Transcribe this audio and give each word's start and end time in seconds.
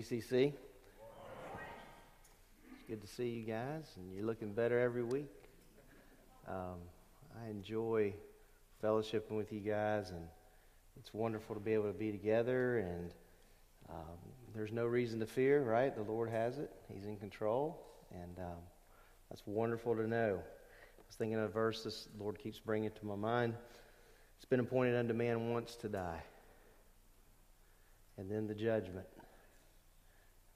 GCC. 0.00 0.54
It's 2.72 2.82
good 2.88 3.02
to 3.02 3.06
see 3.06 3.28
you 3.28 3.42
guys, 3.42 3.84
and 3.96 4.10
you're 4.14 4.24
looking 4.24 4.54
better 4.54 4.80
every 4.80 5.02
week. 5.02 5.30
Um, 6.48 6.78
I 7.38 7.50
enjoy 7.50 8.14
fellowshipping 8.82 9.32
with 9.32 9.52
you 9.52 9.60
guys, 9.60 10.08
and 10.08 10.22
it's 10.98 11.12
wonderful 11.12 11.54
to 11.54 11.60
be 11.60 11.74
able 11.74 11.92
to 11.92 11.98
be 11.98 12.12
together. 12.12 12.78
And 12.78 13.12
um, 13.90 14.16
there's 14.54 14.72
no 14.72 14.86
reason 14.86 15.20
to 15.20 15.26
fear, 15.26 15.62
right? 15.62 15.94
The 15.94 16.02
Lord 16.02 16.30
has 16.30 16.56
it; 16.56 16.70
He's 16.90 17.04
in 17.04 17.18
control, 17.18 17.78
and 18.10 18.38
um, 18.38 18.62
that's 19.28 19.42
wonderful 19.44 19.94
to 19.96 20.06
know. 20.06 20.38
I 20.38 21.02
was 21.06 21.16
thinking 21.18 21.36
of 21.36 21.42
a 21.42 21.48
verse 21.48 21.84
this 21.84 22.08
Lord 22.18 22.38
keeps 22.38 22.58
bringing 22.58 22.90
to 22.90 23.04
my 23.04 23.16
mind. 23.16 23.52
It's 24.36 24.46
been 24.46 24.60
appointed 24.60 24.96
unto 24.96 25.12
man 25.12 25.50
once 25.50 25.76
to 25.76 25.90
die, 25.90 26.22
and 28.16 28.30
then 28.30 28.46
the 28.46 28.54
judgment. 28.54 29.06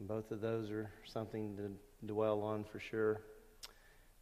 And 0.04 0.08
both 0.10 0.32
of 0.32 0.42
those 0.42 0.70
are 0.70 0.90
something 1.06 1.56
to 1.56 2.06
dwell 2.06 2.42
on 2.42 2.62
for 2.62 2.78
sure 2.78 3.22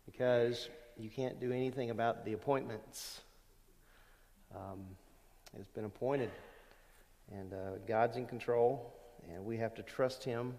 because 0.07 0.69
you 0.97 1.11
can't 1.11 1.41
do 1.41 1.51
anything 1.51 1.91
about 1.91 2.25
the 2.25 2.35
appointments. 2.35 3.23
Um, 4.55 4.85
it's 5.59 5.67
been 5.71 5.85
appointed, 5.85 6.31
and 7.33 7.53
uh, 7.53 7.57
God's 7.89 8.17
in 8.17 8.27
control, 8.27 8.95
and 9.29 9.45
we 9.45 9.57
have 9.57 9.75
to 9.75 9.83
trust 9.83 10.23
Him, 10.23 10.55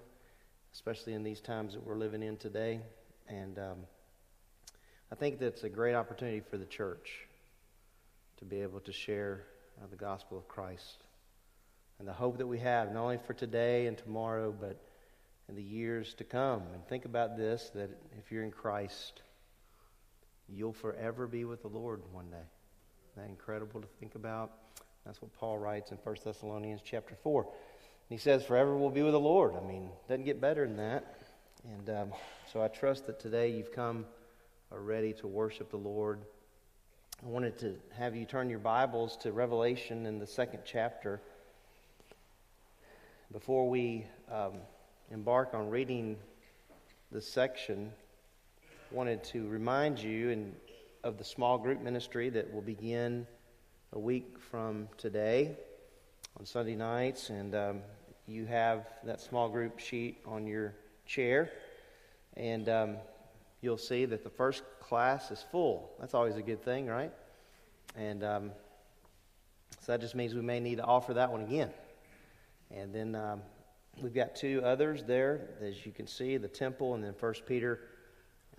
especially 0.73 1.13
in 1.13 1.23
these 1.23 1.39
times 1.39 1.71
that 1.71 1.87
we're 1.87 1.95
living 1.95 2.21
in 2.21 2.35
today. 2.35 2.81
And 3.29 3.57
um, 3.59 3.77
I 5.09 5.15
think 5.15 5.39
that's 5.39 5.63
a 5.63 5.69
great 5.69 5.95
opportunity 5.95 6.41
for 6.41 6.57
the 6.57 6.65
church 6.65 7.29
to 8.39 8.43
be 8.43 8.59
able 8.59 8.81
to 8.81 8.91
share 8.91 9.45
uh, 9.81 9.85
the 9.89 9.95
gospel 9.95 10.37
of 10.37 10.49
Christ 10.49 11.05
and 11.99 12.05
the 12.05 12.11
hope 12.11 12.37
that 12.39 12.47
we 12.47 12.59
have, 12.59 12.91
not 12.91 13.03
only 13.03 13.19
for 13.25 13.33
today 13.33 13.87
and 13.87 13.97
tomorrow, 13.97 14.53
but 14.59 14.81
in 15.53 15.63
the 15.63 15.69
years 15.69 16.15
to 16.15 16.23
come. 16.23 16.63
And 16.73 16.85
think 16.87 17.05
about 17.05 17.37
this 17.37 17.69
that 17.75 17.89
if 18.17 18.31
you're 18.31 18.43
in 18.43 18.49
Christ, 18.49 19.21
you'll 20.49 20.73
forever 20.73 21.27
be 21.27 21.45
with 21.45 21.61
the 21.61 21.67
Lord 21.67 22.01
one 22.11 22.29
day. 22.31 22.37
Isn't 22.37 23.23
that 23.23 23.29
incredible 23.29 23.79
to 23.81 23.87
think 23.99 24.15
about? 24.15 24.51
That's 25.05 25.21
what 25.21 25.31
Paul 25.33 25.59
writes 25.59 25.91
in 25.91 25.97
1 25.97 26.15
Thessalonians 26.23 26.81
chapter 26.83 27.15
4. 27.21 27.43
And 27.43 27.51
he 28.09 28.17
says, 28.17 28.43
Forever 28.43 28.75
we'll 28.75 28.89
be 28.89 29.03
with 29.03 29.11
the 29.11 29.19
Lord. 29.19 29.53
I 29.55 29.65
mean, 29.65 29.89
doesn't 30.07 30.23
get 30.23 30.41
better 30.41 30.65
than 30.65 30.77
that. 30.77 31.19
And 31.65 31.89
um, 31.97 32.13
so 32.51 32.63
I 32.63 32.67
trust 32.67 33.05
that 33.05 33.19
today 33.19 33.51
you've 33.51 33.71
come 33.71 34.05
ready 34.71 35.13
to 35.13 35.27
worship 35.27 35.69
the 35.69 35.77
Lord. 35.77 36.19
I 37.23 37.29
wanted 37.29 37.59
to 37.59 37.75
have 37.95 38.15
you 38.15 38.25
turn 38.25 38.49
your 38.49 38.59
Bibles 38.59 39.17
to 39.17 39.31
Revelation 39.31 40.07
in 40.07 40.17
the 40.17 40.27
second 40.27 40.61
chapter. 40.65 41.21
Before 43.31 43.69
we 43.69 44.05
um, 44.31 44.53
embark 45.13 45.53
on 45.53 45.69
reading 45.69 46.17
this 47.11 47.27
section, 47.27 47.91
wanted 48.89 49.23
to 49.23 49.47
remind 49.47 49.99
you 49.99 50.31
and 50.31 50.55
of 51.03 51.19
the 51.19 51.23
small 51.23 51.59
group 51.59 51.79
ministry 51.81 52.29
that 52.29 52.51
will 52.51 52.63
begin 52.63 53.27
a 53.91 53.99
week 53.99 54.39
from 54.39 54.87
today 54.97 55.55
on 56.39 56.47
Sunday 56.47 56.75
nights, 56.75 57.29
and 57.29 57.53
um, 57.53 57.79
you 58.27 58.45
have 58.47 58.87
that 59.03 59.21
small 59.21 59.49
group 59.49 59.77
sheet 59.77 60.17
on 60.25 60.47
your 60.47 60.73
chair, 61.05 61.51
and 62.35 62.67
um, 62.67 62.95
you'll 63.61 63.77
see 63.77 64.05
that 64.05 64.23
the 64.23 64.31
first 64.31 64.63
class 64.79 65.29
is 65.29 65.45
full. 65.51 65.91
That's 65.99 66.15
always 66.15 66.37
a 66.37 66.41
good 66.41 66.63
thing, 66.63 66.87
right? 66.87 67.11
And 67.95 68.23
um, 68.23 68.51
so 69.79 69.91
that 69.91 70.01
just 70.01 70.15
means 70.15 70.33
we 70.33 70.41
may 70.41 70.59
need 70.59 70.77
to 70.77 70.83
offer 70.83 71.13
that 71.13 71.31
one 71.31 71.41
again. 71.41 71.69
And 72.71 72.95
then 72.95 73.13
um, 73.13 73.41
We've 74.01 74.13
got 74.13 74.35
two 74.35 74.61
others 74.65 75.03
there, 75.03 75.49
as 75.61 75.85
you 75.85 75.91
can 75.91 76.07
see, 76.07 76.37
the 76.37 76.47
temple 76.47 76.95
and 76.95 77.03
then 77.03 77.13
First 77.13 77.45
Peter. 77.45 77.81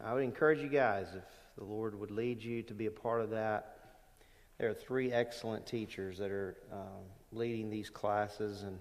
I 0.03 0.15
would 0.15 0.23
encourage 0.23 0.61
you 0.61 0.69
guys, 0.69 1.09
if 1.15 1.25
the 1.59 1.65
Lord 1.65 1.99
would 1.99 2.13
lead 2.13 2.43
you 2.43 2.63
to 2.63 2.73
be 2.73 2.87
a 2.87 2.91
part 2.91 3.21
of 3.21 3.31
that. 3.31 3.77
There 4.59 4.71
are 4.71 4.75
three 4.75 5.13
excellent 5.13 5.67
teachers 5.67 6.19
that 6.19 6.31
are 6.31 6.57
uh, 6.73 6.77
leading 7.33 7.69
these 7.69 7.91
classes, 7.91 8.63
and 8.63 8.79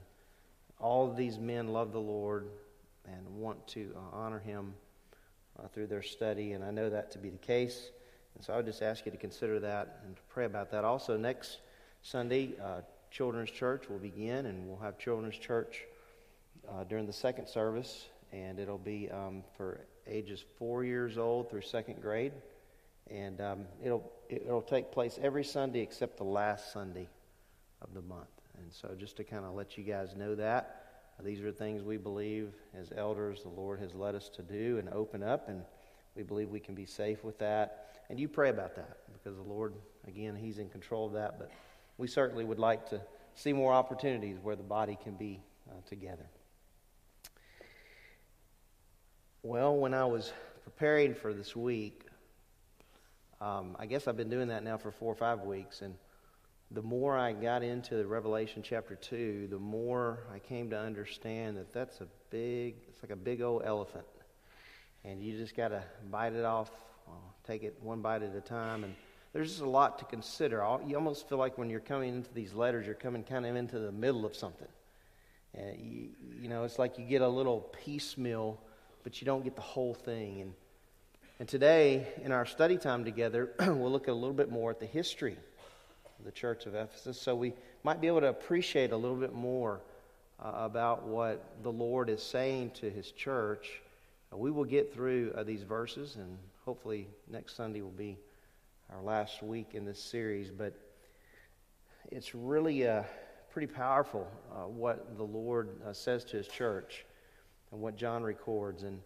all 0.80 1.10
of 1.10 1.18
these 1.18 1.40
men 1.40 1.70
love 1.70 1.92
the 1.92 2.00
Lord 2.00 2.50
and 3.06 3.28
want 3.36 3.68
to 3.70 3.92
uh, 3.96 4.16
honor 4.16 4.40
Him 4.40 4.76
uh, 5.60 5.68
through 5.70 5.88
their 5.88 6.04
study, 6.04 6.52
and 6.52 6.64
I 6.64 6.70
know 6.70 6.90
that 6.90 7.12
to 7.14 7.18
be 7.18 7.30
the 7.30 7.38
case. 7.38 7.90
And 8.36 8.44
so 8.44 8.54
I 8.54 8.58
would 8.58 8.68
just 8.68 8.84
ask 8.84 9.06
you 9.06 9.12
to 9.12 9.18
consider 9.18 9.60
that 9.60 10.02
and 10.06 10.16
to 10.16 10.22
pray 10.30 10.46
about 10.46 10.70
that. 10.72 10.86
Also, 10.86 11.18
next 11.18 11.58
Sunday, 12.04 12.54
uh, 12.64 12.82
Children's 13.10 13.52
Church 13.52 13.90
will 13.90 14.00
begin, 14.00 14.46
and 14.46 14.68
we'll 14.68 14.80
have 14.80 15.00
Children's 15.00 15.38
Church 15.38 15.86
uh, 16.70 16.84
during 16.84 17.06
the 17.06 17.14
second 17.14 17.48
service, 17.48 18.08
and 18.32 18.60
it'll 18.60 18.78
be 18.78 19.10
um, 19.12 19.44
for 19.56 19.82
ages 20.08 20.44
four 20.58 20.84
years 20.84 21.18
old 21.18 21.50
through 21.50 21.62
second 21.62 22.02
grade, 22.02 22.34
and 23.10 23.42
um, 23.42 23.66
it'll 23.84 24.12
it'll 24.30 24.62
take 24.62 24.92
place 24.92 25.20
every 25.22 25.44
Sunday 25.44 25.82
except 25.82 26.18
the 26.18 26.24
last 26.24 26.72
Sunday 26.72 27.08
of 27.82 27.94
the 27.94 28.02
month. 28.02 28.28
And 28.58 28.72
so, 28.72 28.96
just 28.98 29.18
to 29.18 29.24
kind 29.24 29.46
of 29.46 29.54
let 29.54 29.78
you 29.78 29.84
guys 29.84 30.16
know 30.16 30.36
that 30.36 30.84
these 31.22 31.42
are 31.42 31.52
things 31.52 31.84
we 31.84 31.98
believe 31.98 32.54
as 32.78 32.92
elders 32.96 33.44
the 33.44 33.50
Lord 33.50 33.80
has 33.80 33.94
led 33.94 34.16
us 34.16 34.30
to 34.30 34.42
do 34.42 34.78
and 34.80 34.90
open 34.90 35.24
up, 35.24 35.48
and 35.48 35.62
we 36.16 36.24
believe 36.24 36.50
we 36.50 36.60
can 36.60 36.76
be 36.76 36.86
safe 36.86 37.24
with 37.24 37.38
that. 37.40 38.02
And 38.10 38.20
you 38.20 38.28
pray 38.28 38.50
about 38.50 38.76
that 38.76 38.98
because 39.14 39.38
the 39.38 39.44
Lord, 39.44 39.74
again, 40.08 40.36
He's 40.36 40.58
in 40.58 40.70
control 40.70 41.08
of 41.08 41.14
that. 41.14 41.40
But 41.40 41.52
we 41.98 42.08
certainly 42.08 42.44
would 42.44 42.60
like 42.60 42.90
to 42.90 43.02
see 43.36 43.54
more 43.54 43.74
opportunities 43.74 44.38
where 44.42 44.56
the 44.56 44.64
body 44.64 44.98
can 45.02 45.14
be 45.14 45.40
uh, 45.70 45.76
together. 45.86 46.26
Well, 49.46 49.76
when 49.76 49.94
I 49.94 50.06
was 50.06 50.32
preparing 50.64 51.14
for 51.14 51.34
this 51.34 51.54
week, 51.54 52.06
um, 53.42 53.76
I 53.78 53.88
guess 53.88 54.08
I've 54.08 54.16
been 54.16 54.30
doing 54.30 54.48
that 54.48 54.64
now 54.64 54.78
for 54.78 54.90
four 54.90 55.12
or 55.12 55.18
five 55.18 55.42
weeks, 55.42 55.82
and 55.82 55.96
the 56.72 56.82
more 56.82 57.18
I 57.18 57.34
got 57.34 57.62
into 57.62 58.06
Revelation 58.06 58.64
chapter 58.64 58.96
2, 58.96 59.48
the 59.50 59.60
more 59.60 60.20
I 60.34 60.40
came 60.40 60.70
to 60.70 60.80
understand 60.80 61.58
that 61.58 61.74
that's 61.74 62.00
a 62.00 62.08
big, 62.30 62.76
it's 62.88 63.04
like 63.04 63.12
a 63.12 63.18
big 63.18 63.42
old 63.42 63.64
elephant. 63.66 64.06
And 65.04 65.22
you 65.22 65.38
just 65.38 65.58
got 65.58 65.68
to 65.68 65.84
bite 66.10 66.32
it 66.32 66.46
off, 66.46 66.72
well, 67.06 67.36
take 67.46 67.64
it 67.64 67.76
one 67.82 68.02
bite 68.02 68.24
at 68.24 68.34
a 68.34 68.40
time. 68.40 68.86
And 68.86 68.96
there's 69.34 69.50
just 69.50 69.62
a 69.62 69.70
lot 69.70 70.00
to 70.00 70.06
consider. 70.06 70.66
You 70.88 70.96
almost 70.96 71.28
feel 71.28 71.38
like 71.38 71.58
when 71.58 71.70
you're 71.70 71.82
coming 71.82 72.16
into 72.16 72.34
these 72.34 72.54
letters, 72.54 72.86
you're 72.86 72.96
coming 72.96 73.24
kind 73.24 73.46
of 73.46 73.58
into 73.58 73.78
the 73.78 73.92
middle 73.92 74.26
of 74.26 74.38
something. 74.38 74.70
And 75.54 75.78
you, 75.82 76.10
you 76.40 76.48
know, 76.48 76.64
it's 76.64 76.80
like 76.80 76.98
you 76.98 77.04
get 77.04 77.22
a 77.22 77.28
little 77.28 77.60
piecemeal 77.84 78.58
but 79.04 79.22
you 79.22 79.26
don't 79.26 79.44
get 79.44 79.56
the 79.56 79.62
whole 79.62 79.94
thing. 79.94 80.42
And, 80.42 80.54
and 81.40 81.48
today, 81.48 82.08
in 82.24 82.32
our 82.32 82.46
study 82.46 82.78
time 82.78 83.04
together, 83.06 83.52
we'll 83.60 83.92
look 83.92 84.08
a 84.08 84.14
little 84.14 84.34
bit 84.34 84.52
more 84.52 84.72
at 84.72 84.80
the 84.80 84.86
history 84.86 85.38
of 86.20 86.26
the 86.26 86.32
church 86.32 86.66
of 86.66 86.76
Ephesus 86.76 87.20
so 87.20 87.36
we 87.36 87.54
might 87.84 88.00
be 88.00 88.08
able 88.08 88.22
to 88.22 88.30
appreciate 88.30 88.92
a 88.92 88.98
little 88.98 89.18
bit 89.18 89.34
more 89.34 89.82
uh, 90.42 90.52
about 90.56 91.04
what 91.04 91.44
the 91.64 91.72
Lord 91.72 92.10
is 92.10 92.24
saying 92.24 92.72
to 92.76 92.90
his 92.90 93.12
church. 93.12 93.82
Uh, 94.32 94.38
we 94.38 94.52
will 94.52 94.66
get 94.66 94.94
through 94.94 95.34
uh, 95.36 95.44
these 95.44 95.64
verses, 95.64 96.16
and 96.16 96.38
hopefully 96.66 97.08
next 97.30 97.56
Sunday 97.56 97.82
will 97.82 97.90
be 97.92 98.18
our 98.92 99.02
last 99.02 99.44
week 99.44 99.70
in 99.74 99.86
this 99.86 100.00
series. 100.00 100.50
But 100.50 100.74
it's 102.12 102.34
really 102.34 102.88
uh, 102.88 103.04
pretty 103.52 103.68
powerful 103.68 104.28
uh, 104.52 104.68
what 104.68 105.18
the 105.18 105.24
Lord 105.24 105.70
uh, 105.86 105.94
says 105.94 106.24
to 106.26 106.38
his 106.38 106.48
church 106.48 107.06
and 107.74 107.82
what 107.82 107.98
John 107.98 108.24
records. 108.24 108.84
And 108.84 109.02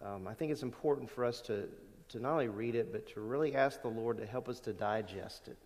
um, 0.00 0.26
I 0.26 0.32
think 0.32 0.52
it's 0.52 0.62
important 0.62 1.10
for 1.10 1.24
us 1.24 1.40
to, 1.42 1.68
to 2.10 2.20
not 2.20 2.32
only 2.32 2.48
read 2.48 2.76
it, 2.76 2.92
but 2.92 3.06
to 3.14 3.20
really 3.20 3.54
ask 3.54 3.82
the 3.82 3.88
Lord 3.88 4.16
to 4.18 4.26
help 4.26 4.48
us 4.48 4.60
to 4.60 4.72
digest 4.72 5.48
it 5.48 5.58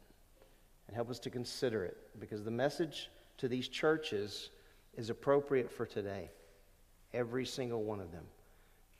and 0.86 0.96
help 0.96 1.10
us 1.10 1.18
to 1.20 1.30
consider 1.30 1.84
it 1.84 1.96
because 2.18 2.42
the 2.42 2.50
message 2.50 3.10
to 3.36 3.48
these 3.48 3.68
churches 3.68 4.50
is 4.96 5.10
appropriate 5.10 5.70
for 5.70 5.86
today. 5.86 6.30
Every 7.12 7.44
single 7.44 7.84
one 7.84 8.00
of 8.00 8.10
them 8.10 8.24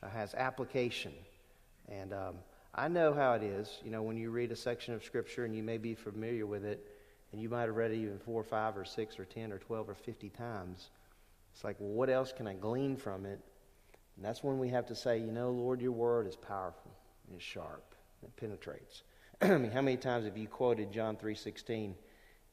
uh, 0.02 0.08
has 0.10 0.34
application. 0.34 1.12
And 1.88 2.12
um, 2.12 2.34
I 2.74 2.88
know 2.88 3.14
how 3.14 3.32
it 3.32 3.42
is, 3.42 3.80
you 3.82 3.90
know, 3.90 4.02
when 4.02 4.18
you 4.18 4.30
read 4.30 4.52
a 4.52 4.56
section 4.56 4.94
of 4.94 5.02
Scripture 5.02 5.46
and 5.46 5.56
you 5.56 5.62
may 5.62 5.78
be 5.78 5.94
familiar 5.94 6.46
with 6.46 6.64
it, 6.64 6.86
and 7.32 7.42
you 7.42 7.48
might 7.48 7.62
have 7.62 7.76
read 7.76 7.90
it 7.90 7.96
even 7.96 8.18
four 8.18 8.40
or 8.40 8.44
five 8.44 8.76
or 8.76 8.84
six 8.84 9.18
or 9.18 9.24
ten 9.26 9.52
or 9.52 9.58
twelve 9.58 9.88
or 9.88 9.94
fifty 9.94 10.30
times. 10.30 10.88
It's 11.58 11.64
like, 11.64 11.74
well, 11.80 11.90
what 11.90 12.08
else 12.08 12.32
can 12.32 12.46
I 12.46 12.54
glean 12.54 12.96
from 12.96 13.26
it? 13.26 13.40
And 14.14 14.24
that's 14.24 14.44
when 14.44 14.60
we 14.60 14.68
have 14.68 14.86
to 14.86 14.94
say, 14.94 15.18
you 15.18 15.32
know, 15.32 15.50
Lord, 15.50 15.80
your 15.80 15.90
word 15.90 16.28
is 16.28 16.36
powerful, 16.36 16.92
it's 17.34 17.42
sharp, 17.42 17.96
it 18.22 18.30
penetrates. 18.36 19.02
I 19.40 19.56
mean, 19.56 19.72
how 19.72 19.82
many 19.82 19.96
times 19.96 20.24
have 20.26 20.38
you 20.38 20.46
quoted 20.46 20.92
John 20.92 21.16
3.16 21.16 21.94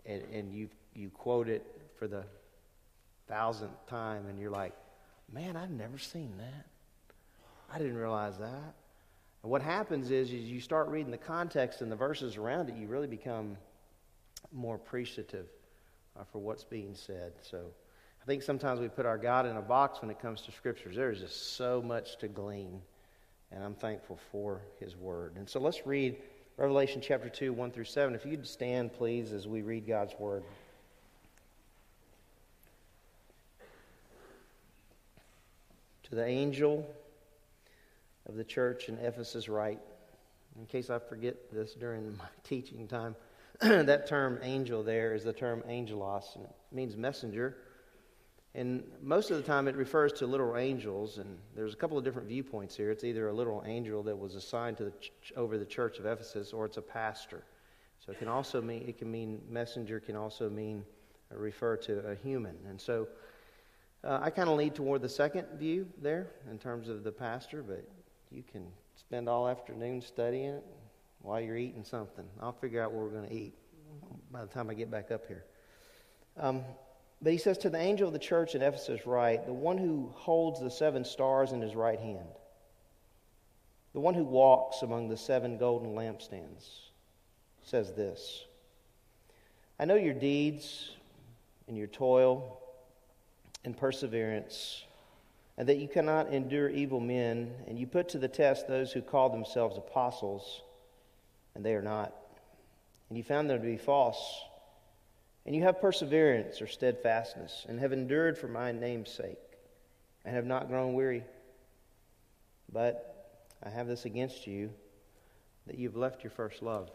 and, 0.08 0.24
and 0.34 0.52
you 0.52 0.70
you 0.96 1.12
quote 1.12 1.50
it 1.50 1.64
for 2.00 2.08
the 2.08 2.24
thousandth 3.28 3.86
time 3.86 4.26
and 4.26 4.40
you're 4.40 4.50
like, 4.50 4.74
man, 5.32 5.56
I've 5.56 5.70
never 5.70 6.00
seen 6.00 6.34
that. 6.40 6.66
I 7.72 7.78
didn't 7.78 7.98
realize 7.98 8.40
that. 8.40 8.74
And 9.44 9.52
what 9.52 9.62
happens 9.62 10.10
is, 10.10 10.32
is 10.32 10.46
you 10.46 10.60
start 10.60 10.88
reading 10.88 11.12
the 11.12 11.18
context 11.20 11.82
and 11.82 11.92
the 11.92 11.96
verses 11.96 12.38
around 12.38 12.70
it, 12.70 12.76
you 12.76 12.88
really 12.88 13.06
become 13.06 13.56
more 14.52 14.74
appreciative 14.74 15.46
uh, 16.20 16.24
for 16.24 16.40
what's 16.40 16.64
being 16.64 16.96
said. 16.96 17.34
So 17.44 17.68
I 18.26 18.28
think 18.28 18.42
sometimes 18.42 18.80
we 18.80 18.88
put 18.88 19.06
our 19.06 19.20
God 19.20 19.46
in 19.46 19.56
a 19.56 19.62
box 19.62 20.02
when 20.02 20.10
it 20.10 20.20
comes 20.20 20.42
to 20.42 20.52
scriptures. 20.52 20.96
There 20.96 21.12
is 21.12 21.20
just 21.20 21.58
so 21.58 21.80
much 21.80 22.18
to 22.18 22.28
glean, 22.28 22.82
and 23.52 23.64
I'm 23.64 23.76
thankful 23.76 24.18
for 24.32 24.62
His 24.80 24.96
Word. 24.96 25.34
And 25.36 25.48
so 25.48 25.60
let's 25.60 25.86
read 25.86 26.16
Revelation 26.58 27.02
chapter 27.06 27.30
2, 27.30 27.54
1 27.54 27.70
through 27.70 27.84
7. 27.84 28.16
If 28.16 28.26
you'd 28.26 28.48
stand, 28.48 28.94
please, 28.94 29.32
as 29.32 29.48
we 29.48 29.62
read 29.62 29.86
God's 29.86 30.16
Word. 30.18 30.42
To 36.06 36.16
the 36.16 36.26
angel 36.26 36.84
of 38.28 38.38
the 38.38 38.44
church 38.44 38.90
in 38.90 38.98
Ephesus, 38.98 39.48
write, 39.48 39.82
in 40.58 40.66
case 40.66 40.90
I 40.90 40.98
forget 40.98 41.52
this 41.54 41.76
during 41.76 42.18
my 42.18 42.26
teaching 42.44 42.88
time, 42.88 43.16
that 43.62 44.08
term 44.08 44.40
angel 44.42 44.82
there 44.82 45.14
is 45.14 45.24
the 45.24 45.34
term 45.34 45.62
angelos, 45.70 46.32
and 46.34 46.46
it 46.46 46.56
means 46.72 46.98
messenger. 46.98 47.58
And 48.56 48.86
most 49.02 49.32
of 49.32 49.38
the 49.38 49.44
time 49.44 49.68
it 49.68 49.76
refers 49.76 50.14
to 50.14 50.26
literal 50.26 50.56
angels, 50.56 51.18
and 51.18 51.38
there's 51.58 51.74
a 51.74 51.76
couple 51.76 51.98
of 51.98 52.06
different 52.06 52.30
viewpoints 52.30 52.74
here. 52.74 52.90
It's 52.90 53.04
either 53.04 53.28
a 53.28 53.34
literal 53.34 53.62
angel 53.66 54.02
that 54.04 54.18
was 54.18 54.36
assigned 54.36 54.78
to 54.78 54.86
the 54.86 54.92
ch- 54.92 55.12
over 55.36 55.58
the 55.58 55.66
church 55.66 56.00
of 56.00 56.06
Ephesus, 56.06 56.54
or 56.54 56.66
it's 56.66 56.78
a 56.78 56.82
pastor. 56.82 57.44
So 58.00 58.14
it 58.14 58.20
can 58.20 58.30
also 58.30 58.62
mean 58.62 58.86
it 58.88 58.98
can 58.98 59.12
mean 59.12 59.42
messenger, 59.50 60.00
can 60.00 60.16
also 60.16 60.50
mean 60.50 60.86
uh, 61.34 61.38
refer 61.38 61.76
to 61.78 62.00
a 62.08 62.16
human. 62.16 62.56
And 62.70 62.80
so 62.80 63.10
uh, 64.06 64.20
I 64.22 64.30
kind 64.30 64.48
of 64.48 64.56
lead 64.56 64.74
toward 64.74 65.02
the 65.02 65.10
second 65.10 65.48
view 65.60 65.86
there 66.02 66.28
in 66.50 66.58
terms 66.58 66.88
of 66.88 67.04
the 67.04 67.12
pastor, 67.12 67.62
but 67.62 67.86
you 68.32 68.44
can 68.50 68.66
spend 68.96 69.28
all 69.28 69.50
afternoon 69.50 70.02
studying 70.02 70.52
it 70.52 70.64
while 71.22 71.42
you're 71.42 71.58
eating 71.58 71.84
something. 71.84 72.26
I'll 72.40 72.54
figure 72.54 72.82
out 72.82 72.94
what 72.94 73.04
we're 73.04 73.20
going 73.20 73.28
to 73.28 73.36
eat 73.36 73.54
by 74.32 74.42
the 74.42 74.48
time 74.48 74.70
I 74.70 74.76
get 74.76 74.90
back 74.90 75.12
up 75.12 75.28
here. 75.28 75.44
Um, 76.38 76.64
but 77.26 77.32
he 77.32 77.40
says, 77.40 77.58
To 77.58 77.72
the 77.72 77.80
angel 77.80 78.06
of 78.06 78.14
the 78.14 78.20
church 78.20 78.54
in 78.54 78.62
Ephesus, 78.62 79.08
write, 79.08 79.48
the 79.48 79.54
one 79.54 79.80
who 79.80 80.12
holds 80.14 80.60
the 80.60 80.70
seven 80.70 81.04
stars 81.04 81.54
in 81.54 81.60
his 81.60 81.74
right 81.74 82.00
hand, 82.00 82.28
the 83.94 84.00
one 84.00 84.14
who 84.14 84.24
walks 84.24 84.84
among 84.84 85.10
the 85.10 85.18
seven 85.18 85.58
golden 85.58 85.96
lampstands, 85.96 86.70
says 87.64 87.94
this 87.94 88.46
I 89.80 89.86
know 89.86 89.96
your 89.96 90.14
deeds 90.14 90.92
and 91.68 91.76
your 91.76 91.88
toil 91.88 92.60
and 93.64 93.76
perseverance, 93.76 94.84
and 95.58 95.68
that 95.68 95.78
you 95.78 95.88
cannot 95.88 96.32
endure 96.32 96.70
evil 96.70 97.00
men, 97.00 97.56
and 97.66 97.80
you 97.80 97.88
put 97.88 98.08
to 98.10 98.20
the 98.20 98.28
test 98.28 98.68
those 98.68 98.92
who 98.92 99.02
call 99.02 99.32
themselves 99.32 99.80
apostles, 99.80 100.62
and 101.56 101.66
they 101.66 101.74
are 101.74 101.82
not. 101.82 102.14
And 103.10 103.18
you 103.18 103.24
found 103.24 103.50
them 103.50 103.60
to 103.60 103.66
be 103.66 103.78
false. 103.78 104.45
And 105.46 105.56
you 105.56 105.64
have 105.64 105.80
perseverance 105.80 106.62
or 106.62 106.68
steadfastness, 106.68 107.66
and 107.70 107.80
have 107.80 107.94
endured 107.94 108.38
for 108.38 108.48
my 108.48 108.72
name's 108.72 109.12
sake, 109.12 109.38
and 110.24 110.36
have 110.36 110.46
not 110.46 110.68
grown 110.68 110.94
weary. 110.94 111.24
But 112.72 113.44
I 113.64 113.70
have 113.70 113.88
this 113.88 114.06
against 114.06 114.48
you, 114.48 114.72
that 115.68 115.78
you've 115.78 115.96
left 115.96 116.24
your 116.24 116.32
first 116.32 116.64
love. 116.64 116.90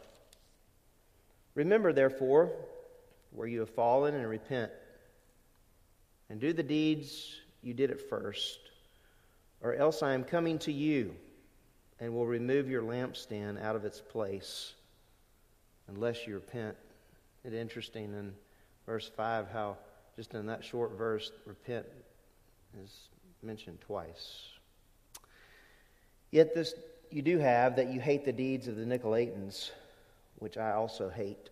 Remember, 1.55 1.93
therefore, 1.93 2.51
where 3.33 3.47
you 3.47 3.61
have 3.61 3.71
fallen, 3.71 4.15
and 4.15 4.29
repent 4.29 4.73
and 6.31 6.41
do 6.41 6.53
the 6.53 6.63
deeds 6.63 7.35
you 7.63 7.75
did 7.75 7.91
at 7.91 8.09
first, 8.09 8.59
or 9.61 9.75
else 9.75 10.03
I 10.03 10.15
am 10.15 10.25
coming 10.25 10.59
to 10.61 10.73
you 10.73 11.15
and 11.99 12.15
will 12.15 12.27
remove 12.27 12.71
your 12.71 12.83
lampstand 12.83 13.63
out 13.63 13.77
of 13.77 13.85
its 13.85 14.01
place 14.01 14.73
unless 15.89 16.27
you 16.27 16.35
repent. 16.35 16.77
It's 17.45 17.55
interesting 17.55 18.13
in 18.13 18.33
verse 18.87 19.11
5 19.17 19.49
how, 19.53 19.77
just 20.17 20.35
in 20.35 20.47
that 20.47 20.65
short 20.65 20.93
verse, 20.97 21.33
repent 21.47 21.87
is 22.83 23.09
mentioned 23.43 23.81
twice. 23.81 24.49
Yet 26.31 26.55
this 26.55 26.75
you 27.11 27.23
do 27.23 27.39
have 27.39 27.77
that 27.77 27.93
you 27.93 28.01
hate 28.01 28.25
the 28.25 28.33
deeds 28.33 28.69
of 28.69 28.77
the 28.77 28.85
Nicolaitans, 28.85 29.71
which 30.39 30.57
I 30.57 30.73
also 30.73 31.09
hate. 31.09 31.51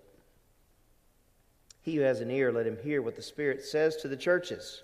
He 1.82 1.96
who 1.96 2.02
has 2.02 2.20
an 2.20 2.30
ear, 2.30 2.52
let 2.52 2.66
him 2.66 2.78
hear 2.82 3.02
what 3.02 3.16
the 3.16 3.22
Spirit 3.22 3.64
says 3.64 3.96
to 3.96 4.08
the 4.08 4.16
churches. 4.16 4.82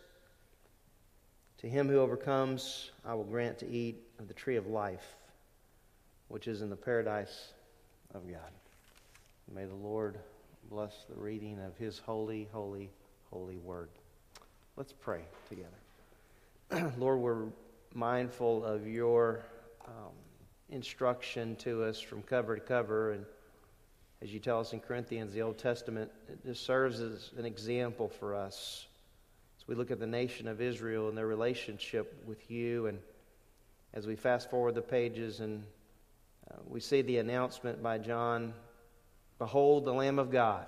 To 1.58 1.68
him 1.68 1.88
who 1.88 1.98
overcomes, 1.98 2.90
I 3.04 3.14
will 3.14 3.24
grant 3.24 3.58
to 3.60 3.68
eat 3.68 4.02
of 4.18 4.26
the 4.26 4.34
tree 4.34 4.56
of 4.56 4.66
life, 4.66 5.16
which 6.28 6.48
is 6.48 6.60
in 6.60 6.70
the 6.70 6.76
paradise 6.76 7.52
of 8.14 8.28
God. 8.28 8.40
May 9.54 9.66
the 9.66 9.74
Lord 9.74 10.18
bless 10.70 11.04
the 11.08 11.20
reading 11.20 11.58
of 11.60 11.76
his 11.76 11.98
holy, 11.98 12.48
holy, 12.52 12.90
holy 13.30 13.58
word. 13.58 13.90
Let's 14.76 14.92
pray 14.92 15.22
together. 15.48 16.92
Lord, 16.98 17.20
we're 17.20 17.46
mindful 17.94 18.64
of 18.64 18.86
your 18.86 19.44
um, 19.86 20.12
instruction 20.70 21.56
to 21.56 21.84
us 21.84 22.00
from 22.00 22.22
cover 22.22 22.56
to 22.56 22.60
cover 22.60 23.12
and 23.12 23.24
as 24.24 24.32
you 24.32 24.40
tell 24.40 24.58
us 24.58 24.72
in 24.72 24.80
Corinthians, 24.80 25.34
the 25.34 25.42
Old 25.42 25.58
Testament, 25.58 26.10
it 26.28 26.42
just 26.46 26.64
serves 26.64 27.00
as 27.00 27.32
an 27.36 27.44
example 27.44 28.08
for 28.08 28.34
us. 28.34 28.86
As 29.60 29.68
we 29.68 29.74
look 29.74 29.90
at 29.90 30.00
the 30.00 30.06
nation 30.06 30.48
of 30.48 30.62
Israel 30.62 31.10
and 31.10 31.18
their 31.18 31.26
relationship 31.26 32.24
with 32.26 32.50
you, 32.50 32.86
and 32.86 32.98
as 33.92 34.06
we 34.06 34.16
fast 34.16 34.48
forward 34.48 34.76
the 34.76 34.80
pages 34.80 35.40
and 35.40 35.62
uh, 36.50 36.56
we 36.66 36.80
see 36.80 37.02
the 37.02 37.18
announcement 37.18 37.82
by 37.82 37.98
John 37.98 38.54
Behold, 39.38 39.84
the 39.84 39.92
Lamb 39.92 40.18
of 40.18 40.30
God 40.30 40.66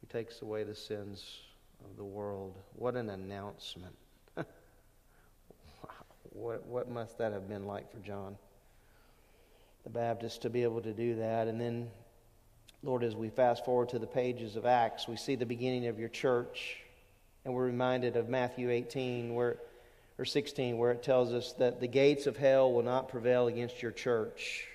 who 0.00 0.06
takes 0.06 0.42
away 0.42 0.64
the 0.64 0.74
sins 0.74 1.40
of 1.84 1.96
the 1.96 2.04
world. 2.04 2.56
What 2.74 2.94
an 2.94 3.10
announcement! 3.10 3.96
what, 6.30 6.64
what 6.66 6.90
must 6.90 7.18
that 7.18 7.32
have 7.32 7.48
been 7.48 7.66
like 7.66 7.90
for 7.90 7.98
John? 7.98 8.36
the 9.88 9.98
Baptist 9.98 10.42
to 10.42 10.50
be 10.50 10.64
able 10.64 10.82
to 10.82 10.92
do 10.92 11.16
that. 11.16 11.48
And 11.48 11.58
then, 11.58 11.88
Lord, 12.82 13.02
as 13.02 13.16
we 13.16 13.30
fast 13.30 13.64
forward 13.64 13.88
to 13.90 13.98
the 13.98 14.06
pages 14.06 14.54
of 14.54 14.66
Acts, 14.66 15.08
we 15.08 15.16
see 15.16 15.34
the 15.34 15.46
beginning 15.46 15.86
of 15.86 15.98
your 15.98 16.10
church, 16.10 16.76
and 17.44 17.54
we're 17.54 17.64
reminded 17.64 18.16
of 18.16 18.28
Matthew 18.28 18.70
18, 18.70 19.34
where 19.34 19.56
or 20.18 20.24
16, 20.24 20.76
where 20.76 20.90
it 20.90 21.02
tells 21.02 21.32
us 21.32 21.52
that 21.54 21.80
the 21.80 21.86
gates 21.86 22.26
of 22.26 22.36
hell 22.36 22.72
will 22.72 22.82
not 22.82 23.08
prevail 23.08 23.46
against 23.46 23.80
your 23.80 23.92
church. 23.92 24.66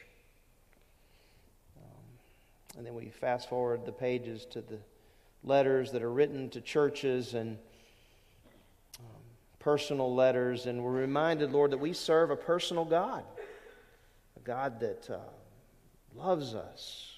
And 2.77 2.85
then 2.85 2.95
we 2.95 3.09
fast 3.09 3.49
forward 3.49 3.85
the 3.85 3.91
pages 3.91 4.45
to 4.51 4.61
the 4.61 4.79
letters 5.43 5.91
that 5.91 6.01
are 6.01 6.11
written 6.11 6.49
to 6.51 6.61
churches 6.61 7.33
and 7.33 7.57
um, 8.99 9.05
personal 9.59 10.13
letters, 10.13 10.65
and 10.65 10.83
we're 10.83 10.91
reminded, 10.91 11.51
Lord, 11.51 11.71
that 11.71 11.77
we 11.77 11.93
serve 11.93 12.31
a 12.31 12.35
personal 12.35 12.85
God. 12.85 13.23
A 14.37 14.39
God 14.39 14.79
that 14.79 15.09
uh, 15.09 15.19
loves 16.15 16.55
us, 16.55 17.11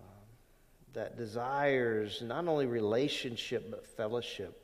um, 0.00 0.06
that 0.94 1.16
desires 1.16 2.22
not 2.22 2.48
only 2.48 2.66
relationship 2.66 3.70
but 3.70 3.86
fellowship. 3.86 4.56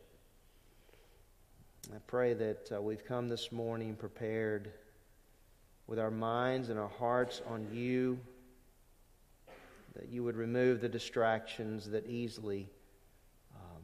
I 1.95 1.99
pray 2.07 2.35
that 2.35 2.73
uh, 2.75 2.83
we've 2.83 3.05
come 3.05 3.29
this 3.29 3.53
morning 3.53 3.95
prepared 3.95 4.73
with 5.87 5.99
our 5.99 6.11
minds 6.11 6.69
and 6.69 6.79
our 6.81 6.89
hearts 6.89 7.43
on 7.49 7.69
you, 7.73 8.19
that 9.97 10.09
you 10.11 10.23
would 10.23 10.37
remove 10.37 10.81
the 10.81 10.89
distractions 10.89 11.89
that 11.91 12.07
easily 12.07 12.69
um, 13.55 13.83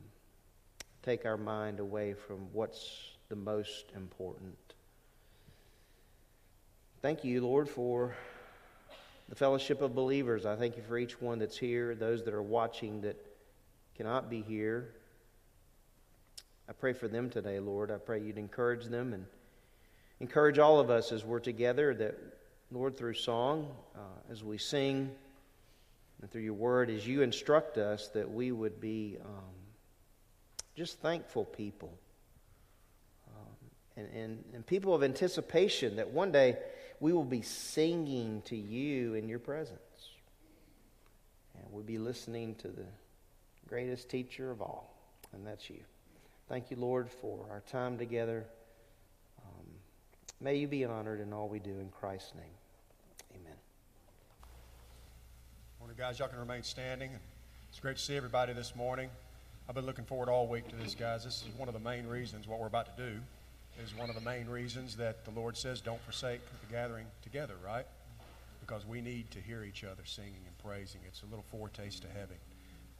take 1.02 1.24
our 1.24 1.38
mind 1.38 1.80
away 1.80 2.12
from 2.12 2.38
what's 2.52 3.16
the 3.28 3.36
most 3.36 3.86
important. 3.96 4.56
Thank 7.00 7.24
you, 7.24 7.40
Lord, 7.40 7.68
for 7.68 8.14
the 9.30 9.34
fellowship 9.34 9.80
of 9.80 9.94
believers. 9.94 10.44
I 10.44 10.54
thank 10.54 10.76
you 10.76 10.82
for 10.82 10.98
each 10.98 11.20
one 11.20 11.38
that's 11.38 11.56
here, 11.56 11.94
those 11.94 12.22
that 12.24 12.34
are 12.34 12.42
watching 12.42 13.00
that 13.00 13.16
cannot 13.96 14.28
be 14.28 14.42
here. 14.42 14.90
I 16.68 16.72
pray 16.72 16.92
for 16.92 17.08
them 17.08 17.30
today, 17.30 17.58
Lord. 17.58 17.90
I 17.90 17.96
pray 17.96 18.20
you'd 18.20 18.38
encourage 18.38 18.84
them 18.84 19.14
and 19.14 19.24
encourage 20.20 20.58
all 20.58 20.78
of 20.78 20.90
us 20.90 21.10
as 21.10 21.24
we're 21.24 21.40
together 21.40 21.94
that, 21.94 22.18
Lord, 22.70 22.98
through 22.98 23.14
song, 23.14 23.74
uh, 23.96 24.30
as 24.30 24.44
we 24.44 24.58
sing, 24.58 25.10
and 26.22 26.30
through 26.30 26.42
your 26.42 26.54
word, 26.54 26.88
as 26.88 27.06
you 27.06 27.22
instruct 27.22 27.76
us, 27.76 28.08
that 28.14 28.30
we 28.30 28.52
would 28.52 28.80
be 28.80 29.18
um, 29.24 29.42
just 30.76 31.00
thankful 31.00 31.44
people. 31.44 31.92
Um, 33.26 33.70
and, 33.96 34.08
and, 34.14 34.44
and 34.54 34.66
people 34.66 34.94
of 34.94 35.02
anticipation 35.02 35.96
that 35.96 36.10
one 36.10 36.30
day 36.30 36.56
we 37.00 37.12
will 37.12 37.24
be 37.24 37.42
singing 37.42 38.40
to 38.46 38.56
you 38.56 39.14
in 39.14 39.28
your 39.28 39.40
presence. 39.40 39.80
And 41.56 41.64
we'll 41.72 41.82
be 41.82 41.98
listening 41.98 42.54
to 42.56 42.68
the 42.68 42.86
greatest 43.68 44.08
teacher 44.08 44.52
of 44.52 44.62
all, 44.62 44.94
and 45.32 45.44
that's 45.44 45.68
you. 45.68 45.80
Thank 46.48 46.70
you, 46.70 46.76
Lord, 46.76 47.10
for 47.10 47.46
our 47.50 47.62
time 47.62 47.98
together. 47.98 48.46
Um, 49.44 49.66
may 50.40 50.56
you 50.56 50.68
be 50.68 50.84
honored 50.84 51.20
in 51.20 51.32
all 51.32 51.48
we 51.48 51.58
do 51.58 51.80
in 51.80 51.88
Christ's 51.88 52.34
name. 52.34 52.44
Amen. 53.34 53.56
Morning, 55.92 56.08
guys. 56.08 56.18
Y'all 56.18 56.28
can 56.28 56.38
remain 56.38 56.62
standing. 56.62 57.10
It's 57.68 57.78
great 57.78 57.98
to 57.98 58.02
see 58.02 58.16
everybody 58.16 58.54
this 58.54 58.74
morning. 58.74 59.10
I've 59.68 59.74
been 59.74 59.84
looking 59.84 60.06
forward 60.06 60.30
all 60.30 60.46
week 60.46 60.66
to 60.68 60.76
this, 60.76 60.94
guys. 60.94 61.22
This 61.22 61.42
is 61.42 61.48
one 61.58 61.68
of 61.68 61.74
the 61.74 61.80
main 61.80 62.06
reasons 62.06 62.48
what 62.48 62.60
we're 62.60 62.66
about 62.66 62.96
to 62.96 63.02
do 63.10 63.18
is 63.84 63.94
one 63.94 64.08
of 64.08 64.14
the 64.14 64.22
main 64.22 64.46
reasons 64.46 64.96
that 64.96 65.22
the 65.26 65.32
Lord 65.32 65.54
says 65.54 65.82
don't 65.82 66.00
forsake 66.00 66.40
the 66.66 66.72
gathering 66.72 67.04
together, 67.22 67.52
right? 67.62 67.84
Because 68.60 68.86
we 68.86 69.02
need 69.02 69.30
to 69.32 69.38
hear 69.38 69.64
each 69.64 69.84
other 69.84 70.02
singing 70.06 70.40
and 70.46 70.58
praising. 70.64 71.02
It's 71.06 71.24
a 71.24 71.26
little 71.26 71.44
foretaste 71.50 72.00
to 72.02 72.08
heaven. 72.08 72.36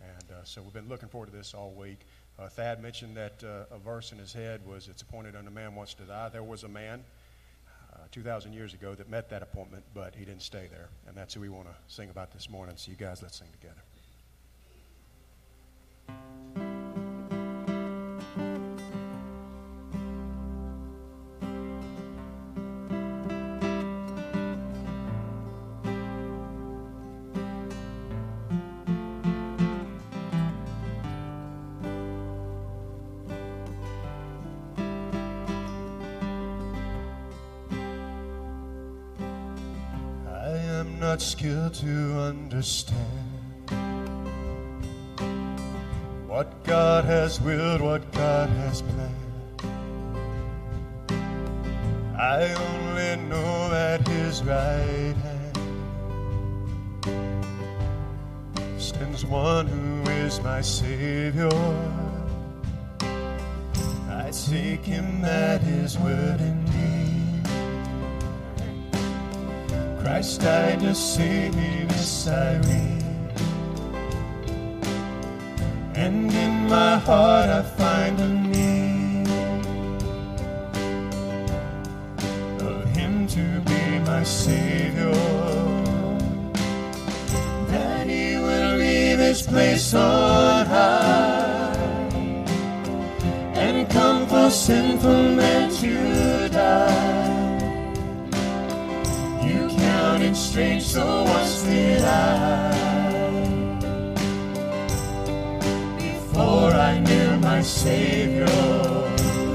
And 0.03 0.31
uh, 0.31 0.45
so 0.45 0.61
we've 0.61 0.75
been 0.75 0.91
looking 0.91 1.09
forward 1.09 1.31
to 1.31 1.37
this 1.37 1.55
all 1.55 1.71
week. 1.71 2.01
Uh, 2.39 2.49
Thad 2.49 2.83
mentioned 2.83 3.17
that 3.17 3.43
uh, 3.43 3.75
a 3.75 3.79
verse 3.79 4.13
in 4.13 4.19
his 4.19 4.35
head 4.35 4.61
was, 4.67 4.89
It's 4.89 5.01
appointed 5.01 5.35
unto 5.35 5.51
man 5.51 5.75
wants 5.75 5.95
to 5.95 6.03
die. 6.03 6.29
There 6.29 6.43
was 6.43 6.65
a 6.65 6.69
man 6.69 7.05
2,000 8.13 8.53
years 8.53 8.75
ago 8.75 8.95
that 8.95 9.09
met 9.09 9.29
that 9.31 9.43
appointment, 9.43 9.83
but 9.95 10.15
he 10.15 10.25
didn't 10.25 10.43
stay 10.43 10.69
there. 10.71 10.89
And 11.09 11.17
that's 11.17 11.35
who 11.35 11.41
we 11.41 11.49
want 11.49 11.67
to 11.67 11.75
sing 11.89 12.11
about 12.11 12.31
this 12.31 12.49
morning. 12.49 12.77
So, 12.77 12.91
you 12.91 12.97
guys, 12.97 13.23
let's 13.23 13.39
sing 13.39 13.49
together. 13.61 13.83
Understand 42.53 42.99
what 46.27 46.63
God 46.65 47.07
has 47.07 47.41
willed, 47.41 47.81
what 47.81 48.13
God 48.13 48.51
has 48.51 48.83
planned. 48.83 49.63
I 52.15 52.53
only 52.53 53.17
know 53.29 53.71
that 53.71 54.07
His 54.07 54.43
right 54.43 55.17
hand 55.25 55.57
stands 58.79 59.25
one 59.25 59.67
who 59.67 60.11
is 60.11 60.39
my 60.43 60.61
Savior. 60.61 61.49
I 64.11 64.31
seek 64.31 64.85
Him 64.85 65.25
at 65.25 65.63
His 65.63 65.99
word 65.99 66.39
Christ 70.23 70.41
died 70.41 70.81
to 70.83 70.95
save 70.95 71.53
me, 71.57 71.85
this 71.89 72.29
I 72.29 72.55
read. 72.59 73.05
And 75.97 76.33
in 76.33 76.69
my 76.69 76.97
heart 76.99 77.49
I 77.51 77.63
find 77.63 78.21
a 78.21 78.29
need 78.29 79.27
of 82.63 82.85
Him 82.97 83.27
to 83.35 83.61
be 83.63 83.99
my 84.07 84.23
Savior. 84.23 85.11
That 87.73 88.07
He 88.07 88.37
will 88.37 88.77
leave 88.77 89.19
His 89.19 89.43
place 89.43 89.93
on 89.93 90.67
high 90.67 91.75
and 93.57 93.91
come 93.91 94.29
for 94.29 94.51
sinful 94.51 95.35
men 95.35 95.52
so 100.93 101.23
once 101.23 101.63
did 101.63 102.03
I. 102.03 102.71
Before 105.97 106.71
I 106.91 106.99
knew 106.99 107.39
my 107.39 107.63
Savior, 107.63 108.47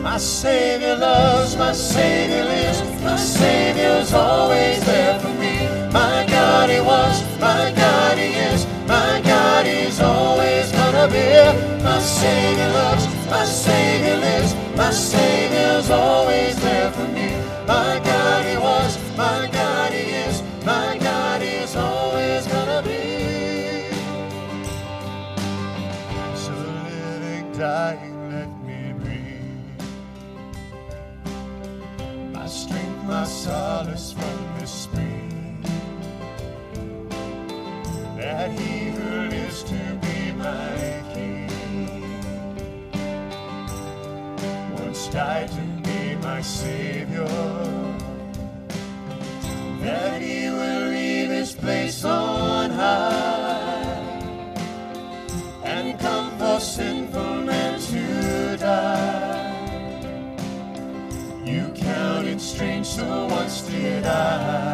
my 0.01 0.17
Savior 0.17 0.95
loves, 0.95 1.55
my 1.55 1.73
Savior 1.73 2.43
lives, 2.43 2.81
my 3.03 3.15
Savior's 3.15 4.13
always 4.13 4.83
there 4.85 5.19
for 5.19 5.33
me. 5.43 5.55
My 5.91 6.25
God, 6.27 6.71
He 6.71 6.79
was, 6.79 7.15
my 7.39 7.71
God, 7.75 8.17
He 8.17 8.29
is, 8.49 8.65
my 8.87 9.21
God, 9.21 9.67
He's 9.67 9.99
always 10.01 10.71
gonna 10.71 11.07
be. 11.07 11.29
My 11.83 11.99
Savior 11.99 12.69
loves, 12.79 13.05
my 13.29 13.45
Savior 13.45 14.17
lives, 14.17 14.55
my 14.75 14.89
Savior's 14.89 15.91
always 15.91 16.55
there 16.61 16.91
for 16.91 17.07
me. 17.09 17.29
My 17.67 18.01
God, 18.03 18.16
died 38.55 39.65
to 39.65 39.97
be 40.01 40.31
my 40.31 41.03
king, 41.13 41.49
once 44.79 45.07
I 45.07 45.47
to 45.47 45.61
be 45.83 46.15
my 46.15 46.41
savior 46.41 47.27
that 49.81 50.21
he 50.21 50.49
will 50.49 50.89
leave 50.89 51.29
his 51.29 51.53
place 51.53 52.03
on 52.05 52.71
high 52.71 53.83
and 55.63 55.99
come 55.99 56.37
for 56.37 56.59
sinful 56.59 57.41
men 57.41 57.79
to 57.79 58.57
die. 58.57 59.53
You 61.45 61.71
counted 61.75 62.41
strange, 62.41 62.87
so 62.87 63.27
once 63.27 63.61
did 63.61 64.05
I. 64.05 64.66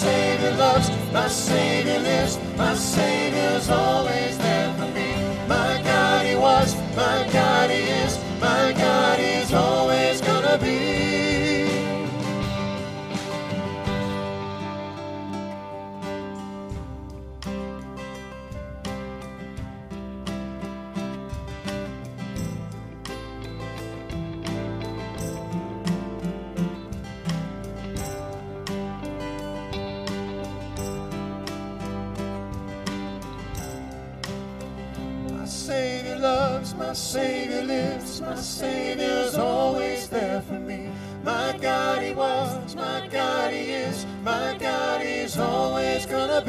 Savior 0.00 0.52
loves, 0.52 0.88
my 1.12 1.28
Savior 1.28 1.98
lives, 1.98 2.38
my 2.56 2.74
Savior's 2.74 3.68
always 3.68 4.38
there 4.38 4.72
for 4.78 4.88
me. 4.96 5.12
My 5.46 5.78
God, 5.84 6.24
He 6.24 6.36
was, 6.36 6.74
my 6.96 7.28
God, 7.30 7.68
He 7.68 7.82
is, 8.02 8.18
my 8.40 8.72
God 8.72 9.20
is 9.20 9.52
always 9.52 10.22
gonna 10.22 10.56
be. 10.56 10.99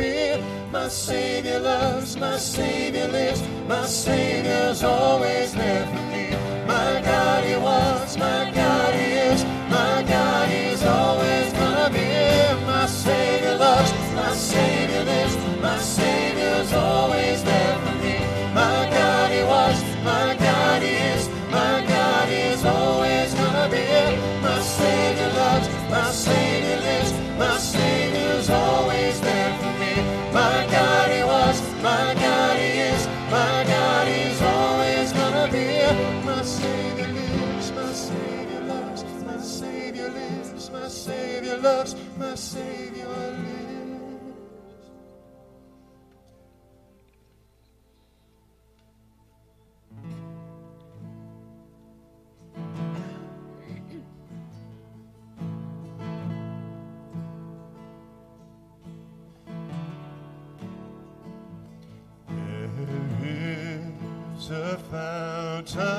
Always. 0.01 0.43
My 0.71 0.87
Savior 0.87 1.59
loves, 1.59 2.17
my 2.17 2.37
Savior 2.37 3.07
lives, 3.07 3.41
my 3.67 3.85
Savior's 3.85 4.83
always 4.83 5.53
there 5.53 5.85
for 5.85 6.01
me. 6.11 6.29
My 6.65 7.01
God, 7.03 7.43
He 7.43 7.55
was, 7.55 8.17
my 8.17 8.51
God, 8.53 8.93
He 8.93 9.11
is, 9.11 9.43
my 9.69 10.03
God, 10.07 10.49
He's 10.49 10.83
always 10.83 11.53
gonna 11.53 11.89
be. 11.89 12.65
My 12.65 12.85
Savior 12.85 13.57
loves, 13.57 13.91
my 14.15 14.33
Savior 14.33 15.03
lives, 15.03 15.35
my 15.61 15.77
Savior's 15.77 16.73
always 16.73 17.43
there 17.43 17.90
loves, 41.61 41.95
my 42.17 42.35
Savior 42.35 43.07
lives. 43.07 43.51
There 62.27 63.19
is 63.23 64.49
a 64.49 64.77
fountain. 64.89 65.90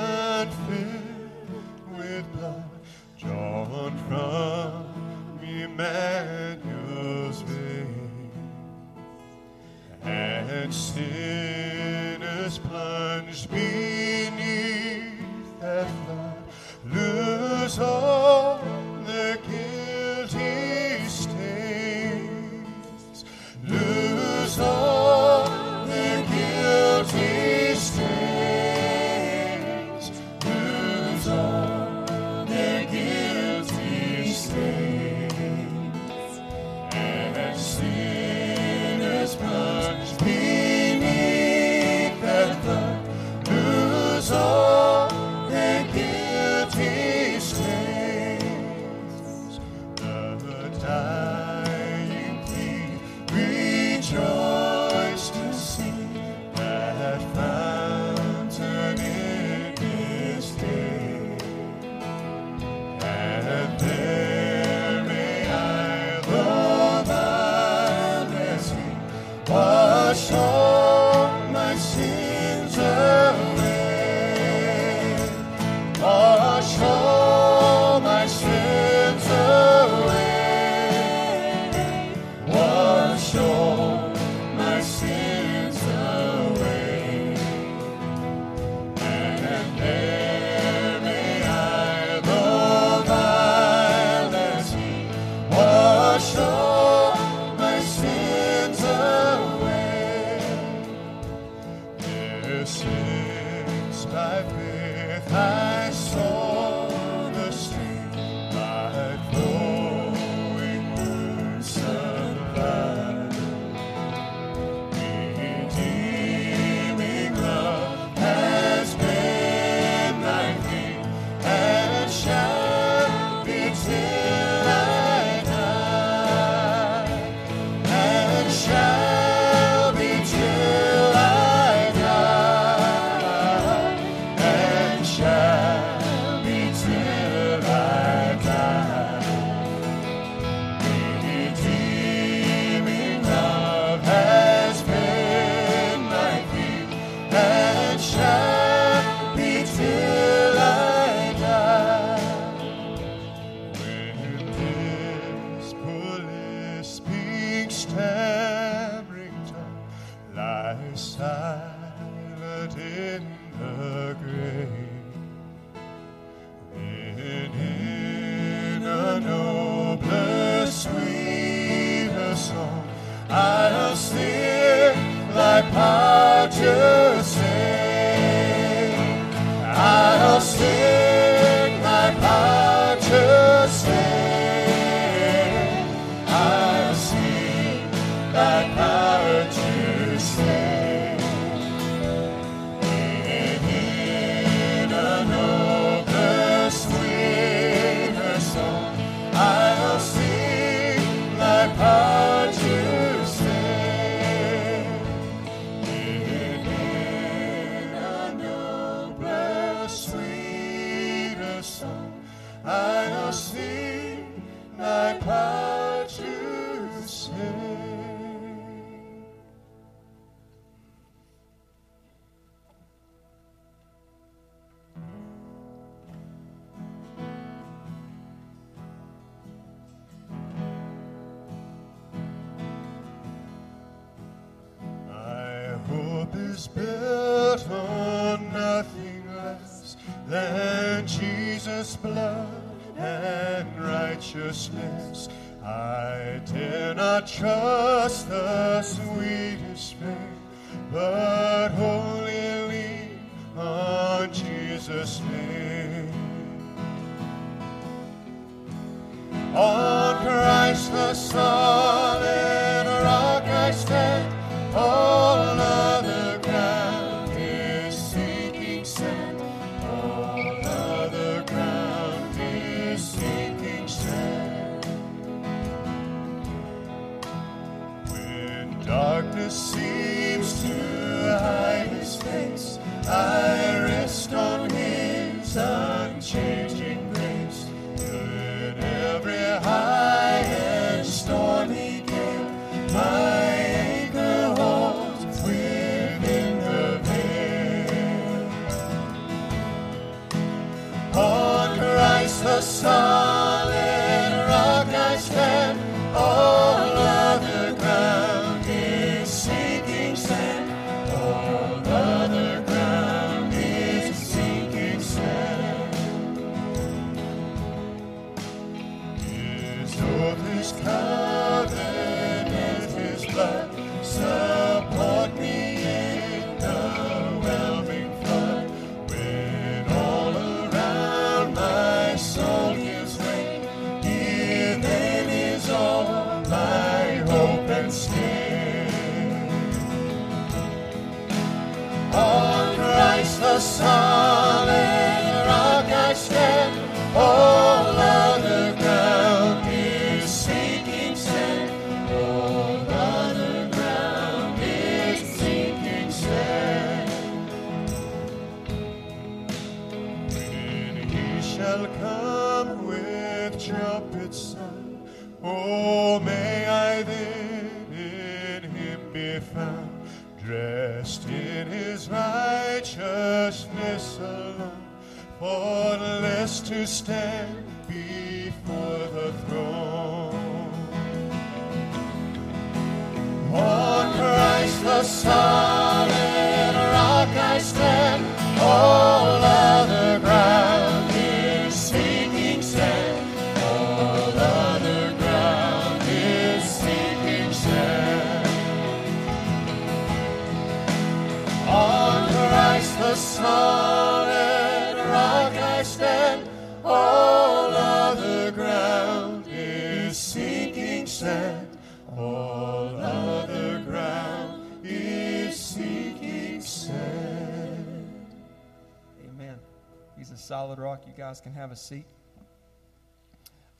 A 421.73 421.75
seat. 421.75 422.05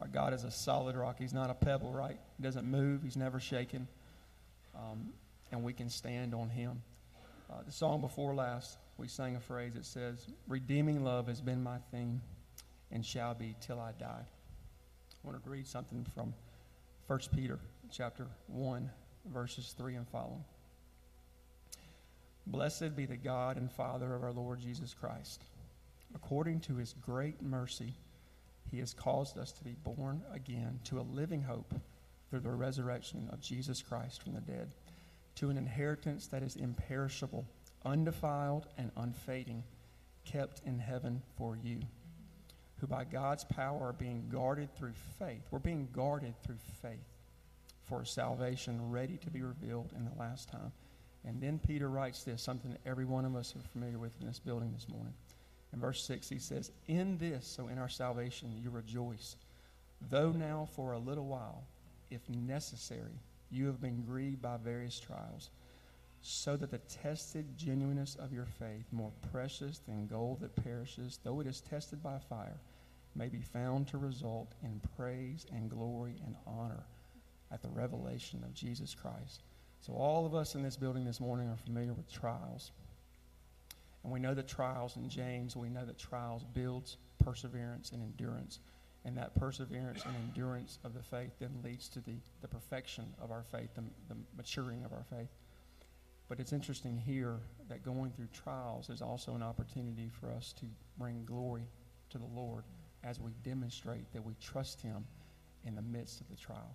Our 0.02 0.08
God 0.08 0.34
is 0.34 0.44
a 0.44 0.52
solid 0.52 0.96
rock. 0.96 1.18
He's 1.20 1.34
not 1.34 1.52
a 1.52 1.54
pebble, 1.54 1.94
right? 1.94 2.18
He 2.38 2.44
doesn't 2.44 2.66
move. 2.66 3.04
He's 3.04 3.16
never 3.16 3.40
shaken. 3.40 3.88
Um, 4.76 5.14
and 5.52 5.64
we 5.64 5.74
can 5.74 5.90
stand 5.90 6.34
on 6.34 6.50
Him. 6.50 6.82
Uh, 7.50 7.62
the 7.64 7.72
song 7.72 8.02
before 8.02 8.34
last, 8.34 8.80
we 8.98 9.08
sang 9.08 9.36
a 9.36 9.40
phrase 9.40 9.76
that 9.76 9.86
says, 9.86 10.26
Redeeming 10.48 11.04
love 11.04 11.28
has 11.28 11.40
been 11.40 11.62
my 11.62 11.78
theme 11.92 12.20
and 12.92 13.06
shall 13.06 13.36
be 13.36 13.56
till 13.62 13.80
I 13.80 13.92
die. 13.92 14.26
I 14.26 15.28
want 15.28 15.42
to 15.42 15.50
read 15.50 15.68
something 15.68 16.06
from 16.16 16.34
1 17.06 17.20
Peter 17.36 17.60
chapter 17.92 18.26
1, 18.48 18.90
verses 19.32 19.76
3 19.78 19.96
and 19.96 20.08
following. 20.08 20.44
Blessed 22.48 22.96
be 22.96 23.06
the 23.06 23.18
God 23.18 23.58
and 23.58 23.72
Father 23.72 24.16
of 24.16 24.24
our 24.24 24.34
Lord 24.34 24.60
Jesus 24.60 24.96
Christ. 25.00 25.44
According 26.16 26.62
to 26.62 26.76
his 26.76 26.94
great 27.02 27.42
mercy, 27.42 27.94
he 28.72 28.80
has 28.80 28.94
caused 28.94 29.38
us 29.38 29.52
to 29.54 29.64
be 29.64 29.76
born 29.84 30.22
again 30.34 30.80
to 30.86 31.00
a 31.00 31.02
living 31.02 31.42
hope 31.42 31.74
through 32.30 32.40
the 32.40 32.52
resurrection 32.52 33.30
of 33.32 33.42
Jesus 33.42 33.82
Christ 33.82 34.24
from 34.24 34.34
the 34.34 34.42
dead, 34.42 34.72
to 35.36 35.50
an 35.50 35.58
inheritance 35.58 36.28
that 36.28 36.44
is 36.44 36.56
imperishable, 36.56 37.46
undefiled, 37.86 38.68
and 38.78 38.92
unfading, 38.98 39.64
kept 40.26 40.62
in 40.66 40.80
heaven 40.80 41.22
for 41.38 41.56
you, 41.56 41.80
who 42.80 42.88
by 42.88 43.04
God's 43.04 43.44
power 43.44 43.90
are 43.90 43.94
being 43.94 44.28
guarded 44.32 44.76
through 44.76 44.94
faith. 45.20 45.44
We're 45.52 45.60
being 45.60 45.88
guarded 45.94 46.34
through 46.44 46.60
faith 46.82 47.06
for 47.86 48.06
salvation 48.06 48.90
ready 48.90 49.18
to 49.18 49.30
be 49.30 49.42
revealed 49.42 49.94
in 49.96 50.06
the 50.06 50.20
last 50.20 50.50
time. 50.50 50.72
And 51.26 51.42
then 51.42 51.60
Peter 51.60 51.90
writes 51.90 52.24
this, 52.24 52.42
something 52.42 52.72
that 52.72 52.82
every 52.86 53.06
one 53.06 53.26
of 53.26 53.36
us 53.36 53.56
are 53.56 53.68
familiar 53.72 54.00
with 54.00 54.12
in 54.20 54.28
this 54.28 54.40
building 54.40 54.72
this 54.74 54.90
morning. 54.90 55.14
In 55.74 55.80
verse 55.80 56.04
6, 56.06 56.30
he 56.30 56.38
says, 56.38 56.72
In 56.88 57.18
this, 57.18 57.46
so 57.48 57.68
in 57.68 57.78
our 57.78 57.90
salvation, 57.90 58.54
you 58.62 58.70
rejoice, 58.70 59.36
though 60.10 60.32
now 60.32 60.68
for 60.76 60.94
a 60.94 61.00
little 61.00 61.26
while, 61.26 61.64
if 62.12 62.22
necessary, 62.30 63.20
you 63.50 63.66
have 63.66 63.82
been 63.82 64.04
grieved 64.04 64.42
by 64.42 64.58
various 64.58 65.00
trials, 65.00 65.50
so 66.22 66.56
that 66.56 66.72
the 66.72 66.78
tested 66.78 67.58
genuineness 67.58 68.16
of 68.16 68.32
your 68.32 68.46
faith, 68.46 68.86
more 68.92 69.12
precious 69.32 69.80
than 69.80 70.08
gold 70.08 70.40
that 70.42 70.56
perishes, 70.64 71.20
though 71.24 71.40
it 71.40 71.48
is 71.48 71.62
tested 71.62 72.02
by 72.04 72.18
fire, 72.30 72.60
may 73.16 73.28
be 73.28 73.42
found 73.42 73.88
to 73.88 73.98
result 73.98 74.54
in 74.64 74.82
praise 74.96 75.46
and 75.52 75.70
glory 75.70 76.16
and 76.26 76.36
honor 76.48 76.84
at 77.52 77.62
the 77.62 77.70
revelation 77.70 78.44
of 78.44 78.54
Jesus 78.54 78.96
Christ. 78.96 79.44
So, 79.82 79.94
all 79.94 80.26
of 80.26 80.34
us 80.34 80.56
in 80.56 80.64
this 80.64 80.78
building 80.78 81.04
this 81.04 81.20
morning 81.20 81.50
are 81.50 81.58
familiar 81.58 81.94
with 81.94 82.12
trials. 82.12 82.72
And 84.04 84.12
we 84.12 84.20
know 84.20 84.34
that 84.34 84.48
trials 84.48 84.98
in 84.98 85.10
James, 85.10 85.56
we 85.56 85.70
know 85.70 85.86
that 85.86 85.98
trials 85.98 86.44
builds 86.44 86.98
perseverance 87.24 87.92
and 87.92 88.04
endurance. 88.04 88.60
And 89.06 89.18
that 89.18 89.36
perseverance 89.36 90.04
and 90.06 90.16
endurance 90.16 90.80
of 90.84 90.94
the 90.94 91.02
faith 91.02 91.32
then 91.40 91.52
leads 91.64 91.90
to 91.90 92.00
the, 92.00 92.16
the 92.42 92.48
perfection 92.48 93.06
of 93.22 93.32
our 93.32 93.44
faith, 93.44 93.70
the, 93.76 93.84
the 94.08 94.16
maturing 94.36 94.84
of 94.86 94.94
our 94.94 95.06
faith. 95.10 95.30
But 96.30 96.40
it's 96.40 96.54
interesting 96.54 96.98
here 96.98 97.40
that 97.70 97.84
going 97.84 98.12
through 98.12 98.30
trials 98.34 98.90
is 98.90 99.02
also 99.02 99.36
an 99.36 99.44
opportunity 99.44 100.10
for 100.20 100.32
us 100.32 100.54
to 100.54 100.66
bring 100.98 101.26
glory 101.26 101.68
to 102.12 102.18
the 102.18 102.26
Lord 102.26 102.64
as 103.04 103.20
we 103.20 103.32
demonstrate 103.44 104.12
that 104.14 104.24
we 104.24 104.34
trust 104.42 104.82
Him 104.82 105.06
in 105.66 105.76
the 105.76 105.82
midst 105.82 106.22
of 106.22 106.30
the 106.30 106.36
trial. 106.36 106.74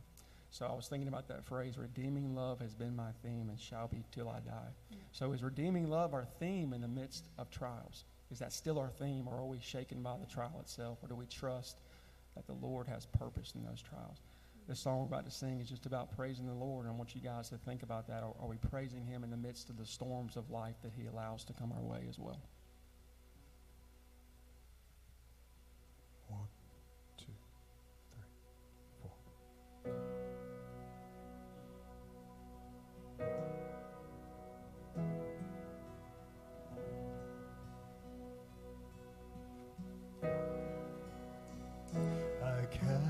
So 0.50 0.66
I 0.66 0.74
was 0.74 0.88
thinking 0.88 1.08
about 1.08 1.28
that 1.28 1.44
phrase, 1.44 1.76
redeeming 1.76 2.34
love 2.34 2.60
has 2.60 2.74
been 2.74 2.96
my 2.96 3.10
theme 3.22 3.48
and 3.50 3.60
shall 3.60 3.86
be 3.88 4.02
till 4.10 4.28
I 4.28 4.40
die. 4.40 4.70
Mm. 4.92 4.96
So 5.12 5.32
is 5.32 5.42
redeeming 5.42 5.88
love 5.88 6.14
our 6.14 6.24
theme 6.24 6.72
in 6.72 6.80
the 6.80 6.88
midst 6.88 7.28
of 7.38 7.50
trials? 7.50 8.04
Is 8.30 8.38
that 8.38 8.52
still 8.52 8.78
our 8.78 8.90
theme, 8.90 9.26
or 9.26 9.36
are 9.36 9.46
we 9.46 9.58
shaken 9.60 10.02
by 10.02 10.16
the 10.18 10.26
trial 10.26 10.58
itself, 10.60 10.98
or 11.02 11.08
do 11.08 11.14
we 11.14 11.26
trust 11.26 11.78
that 12.34 12.46
the 12.46 12.54
Lord 12.54 12.86
has 12.86 13.06
purpose 13.06 13.52
in 13.54 13.62
those 13.62 13.82
trials? 13.82 14.18
Mm. 14.18 14.68
This 14.68 14.80
song 14.80 14.98
we're 14.98 15.06
about 15.06 15.24
to 15.26 15.30
sing 15.30 15.60
is 15.60 15.68
just 15.68 15.86
about 15.86 16.14
praising 16.16 16.46
the 16.46 16.54
Lord, 16.54 16.86
and 16.86 16.94
I 16.94 16.96
want 16.96 17.14
you 17.14 17.20
guys 17.20 17.48
to 17.50 17.56
think 17.56 17.82
about 17.82 18.06
that. 18.08 18.22
Are, 18.22 18.34
are 18.40 18.48
we 18.48 18.56
praising 18.56 19.04
Him 19.04 19.24
in 19.24 19.30
the 19.30 19.36
midst 19.36 19.70
of 19.70 19.76
the 19.76 19.86
storms 19.86 20.36
of 20.36 20.50
life 20.50 20.76
that 20.82 20.92
He 20.98 21.06
allows 21.06 21.44
to 21.44 21.52
come 21.52 21.72
our 21.72 21.82
way 21.82 22.04
as 22.08 22.18
well? 22.18 22.40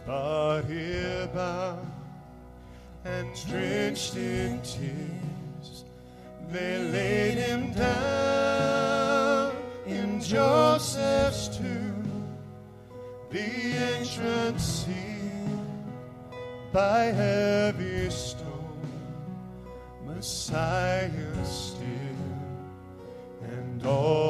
His 0.00 0.06
body 0.06 1.28
bound 1.34 1.92
and 3.04 3.28
drenched 3.46 4.16
in 4.16 4.60
tears, 4.62 5.84
they 6.48 6.78
laid 6.78 7.38
him 7.38 7.72
down 7.72 9.52
in 9.86 10.20
Joseph's 10.20 11.48
tomb, 11.56 12.28
the 13.30 13.40
entrance 13.40 14.62
sealed 14.62 15.66
by 16.72 17.04
heavy 17.06 18.10
stone, 18.10 18.46
Messiah 20.06 21.44
still 21.44 21.86
and 23.42 23.86
all 23.86 24.29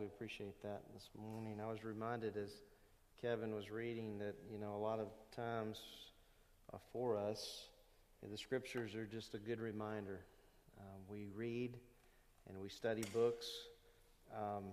We 0.00 0.06
appreciate 0.06 0.62
that 0.62 0.80
this 0.94 1.10
morning. 1.14 1.60
I 1.62 1.70
was 1.70 1.84
reminded 1.84 2.34
as 2.38 2.62
Kevin 3.20 3.54
was 3.54 3.70
reading 3.70 4.16
that, 4.20 4.34
you 4.50 4.58
know, 4.58 4.74
a 4.74 4.80
lot 4.80 4.98
of 4.98 5.08
times 5.36 5.78
uh, 6.72 6.78
for 6.90 7.18
us, 7.18 7.66
the 8.26 8.38
scriptures 8.38 8.94
are 8.94 9.04
just 9.04 9.34
a 9.34 9.38
good 9.38 9.60
reminder. 9.60 10.20
Uh, 10.78 10.84
we 11.06 11.26
read 11.34 11.76
and 12.48 12.58
we 12.58 12.70
study 12.70 13.04
books, 13.12 13.46
um, 14.34 14.64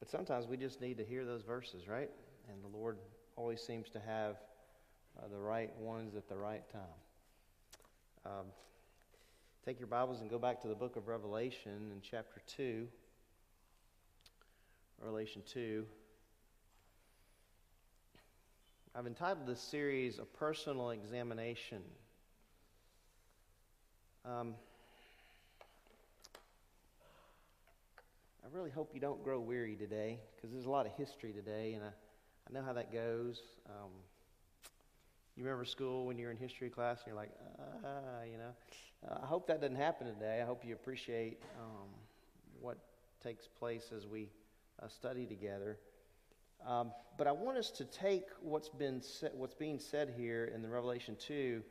but 0.00 0.10
sometimes 0.10 0.48
we 0.48 0.56
just 0.56 0.80
need 0.80 0.98
to 0.98 1.04
hear 1.04 1.24
those 1.24 1.42
verses, 1.42 1.86
right? 1.86 2.10
And 2.50 2.60
the 2.60 2.76
Lord 2.76 2.98
always 3.36 3.60
seems 3.60 3.88
to 3.90 4.00
have 4.00 4.38
uh, 5.16 5.28
the 5.30 5.38
right 5.38 5.70
ones 5.78 6.16
at 6.16 6.28
the 6.28 6.36
right 6.36 6.68
time. 6.72 6.82
Um, 8.26 8.46
take 9.64 9.78
your 9.78 9.86
Bibles 9.86 10.22
and 10.22 10.28
go 10.28 10.40
back 10.40 10.60
to 10.62 10.66
the 10.66 10.74
book 10.74 10.96
of 10.96 11.06
Revelation 11.06 11.92
in 11.92 12.00
chapter 12.02 12.42
2. 12.56 12.88
Revelation 15.00 15.42
2. 15.52 15.84
I've 18.94 19.06
entitled 19.06 19.46
this 19.46 19.60
series 19.60 20.18
A 20.18 20.24
Personal 20.24 20.90
Examination. 20.90 21.82
Um, 24.24 24.54
I 28.44 28.46
really 28.52 28.70
hope 28.70 28.92
you 28.94 29.00
don't 29.00 29.22
grow 29.22 29.40
weary 29.40 29.74
today 29.74 30.20
because 30.34 30.52
there's 30.52 30.66
a 30.66 30.70
lot 30.70 30.86
of 30.86 30.92
history 30.92 31.32
today, 31.32 31.74
and 31.74 31.84
I, 31.84 31.88
I 31.88 32.52
know 32.52 32.62
how 32.62 32.72
that 32.72 32.92
goes. 32.92 33.40
Um, 33.68 33.90
you 35.36 35.42
remember 35.44 35.64
school 35.64 36.06
when 36.06 36.16
you 36.16 36.26
were 36.26 36.30
in 36.30 36.36
history 36.36 36.70
class 36.70 36.98
and 36.98 37.08
you're 37.08 37.16
like, 37.16 37.32
ah, 37.84 38.22
you 38.30 38.38
know. 38.38 38.52
Uh, 39.10 39.18
I 39.22 39.26
hope 39.26 39.48
that 39.48 39.60
doesn't 39.60 39.76
happen 39.76 40.06
today. 40.06 40.40
I 40.40 40.46
hope 40.46 40.64
you 40.64 40.74
appreciate 40.74 41.42
um, 41.60 41.88
what 42.60 42.78
takes 43.22 43.48
place 43.48 43.90
as 43.94 44.06
we 44.06 44.28
uh, 44.82 44.88
study 44.88 45.26
together. 45.26 45.78
Um, 46.66 46.92
but 47.18 47.26
I 47.26 47.32
want 47.32 47.58
us 47.58 47.70
to 47.72 47.84
take 47.84 48.24
what's, 48.40 48.68
been 48.68 49.02
sa- 49.02 49.28
what's 49.34 49.54
being 49.54 49.78
said 49.78 50.14
here 50.16 50.50
in 50.54 50.62
the 50.62 50.68
Revelation 50.68 51.16
2 51.18 51.62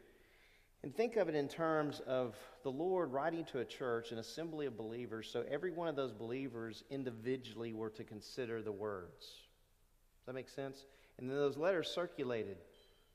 and 0.83 0.93
think 0.93 1.15
of 1.15 1.29
it 1.29 1.35
in 1.35 1.47
terms 1.47 2.01
of 2.01 2.35
the 2.63 2.69
Lord 2.69 3.13
writing 3.13 3.45
to 3.45 3.59
a 3.59 3.65
church, 3.65 4.11
an 4.11 4.17
assembly 4.17 4.65
of 4.65 4.77
believers, 4.77 5.29
so 5.31 5.45
every 5.49 5.71
one 5.71 5.87
of 5.87 5.95
those 5.95 6.11
believers 6.11 6.83
individually 6.89 7.71
were 7.71 7.89
to 7.91 8.03
consider 8.03 8.61
the 8.61 8.71
words. 8.71 9.21
Does 9.21 10.25
that 10.27 10.33
make 10.33 10.49
sense? 10.49 10.85
And 11.17 11.29
then 11.29 11.37
those 11.37 11.57
letters 11.57 11.87
circulated 11.87 12.57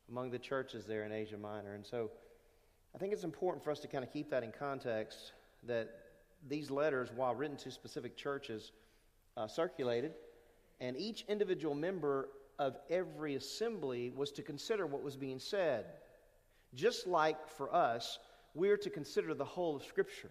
among 0.09 0.31
the 0.31 0.39
churches 0.39 0.87
there 0.87 1.05
in 1.05 1.13
Asia 1.13 1.37
Minor. 1.37 1.75
And 1.75 1.85
so 1.85 2.11
I 2.95 2.99
think 2.99 3.13
it's 3.13 3.25
important 3.25 3.63
for 3.63 3.71
us 3.71 3.81
to 3.81 3.89
kind 3.89 4.03
of 4.03 4.11
keep 4.11 4.31
that 4.31 4.43
in 4.43 4.51
context 4.51 5.33
that 5.65 5.91
these 6.49 6.71
letters, 6.71 7.11
while 7.15 7.35
written 7.35 7.57
to 7.59 7.71
specific 7.71 8.17
churches, 8.17 8.73
uh, 9.39 9.47
circulated, 9.47 10.13
and 10.81 10.97
each 10.97 11.25
individual 11.29 11.75
member 11.75 12.29
of 12.59 12.77
every 12.91 13.37
assembly 13.37 14.13
was 14.15 14.33
to 14.33 14.43
consider 14.43 14.87
what 14.87 15.03
was 15.03 15.17
being 15.17 15.39
said. 15.39 15.87
Just 16.75 17.07
like 17.07 17.49
for 17.49 17.73
us, 17.75 18.19
we're 18.55 18.77
to 18.77 18.91
consider 18.91 19.35
the 19.35 19.45
whole 19.45 19.77
of 19.77 19.85
Scripture. 19.85 20.31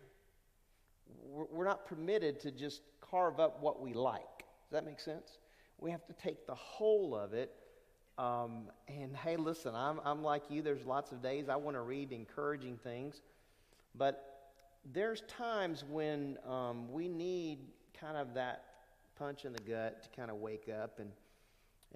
We're 1.26 1.65
not 1.65 1.86
permitted 1.86 2.39
to 2.41 2.52
just 2.52 2.82
carve 3.00 3.39
up 3.39 3.62
what 3.62 3.82
we 3.82 3.93
like. 3.93 4.22
Does 4.38 4.72
that 4.72 4.86
make 4.86 5.00
sense? 5.00 5.39
We 5.80 5.91
have 5.91 6.06
to 6.08 6.13
take 6.13 6.46
the 6.46 6.56
whole 6.56 7.15
of 7.15 7.34
it. 7.34 7.54
Um, 8.17 8.70
and 8.88 9.15
hey, 9.15 9.38
listen, 9.38 9.74
I'm, 9.74 10.02
I'm 10.04 10.22
like 10.22 10.43
you. 10.50 10.62
There's 10.62 10.86
lots 10.86 11.12
of 11.12 11.22
days 11.22 11.48
I 11.50 11.56
want 11.56 11.78
to 11.78 11.82
read 11.82 12.12
encouraging 12.12 12.78
things. 12.84 13.22
But 13.96 14.52
there's 14.91 15.22
times 15.28 15.86
when 15.89 16.38
um, 16.46 16.91
we 16.91 17.08
need 17.08 17.60
kind 18.00 18.17
of 18.17 18.34
that 18.34 18.67
punch 19.20 19.46
in 19.46 19.54
the 19.54 19.60
gut 19.60 20.04
to 20.04 20.10
kind 20.16 20.30
of 20.30 20.38
wake 20.38 20.70
up 20.70 21.00
and 21.00 21.12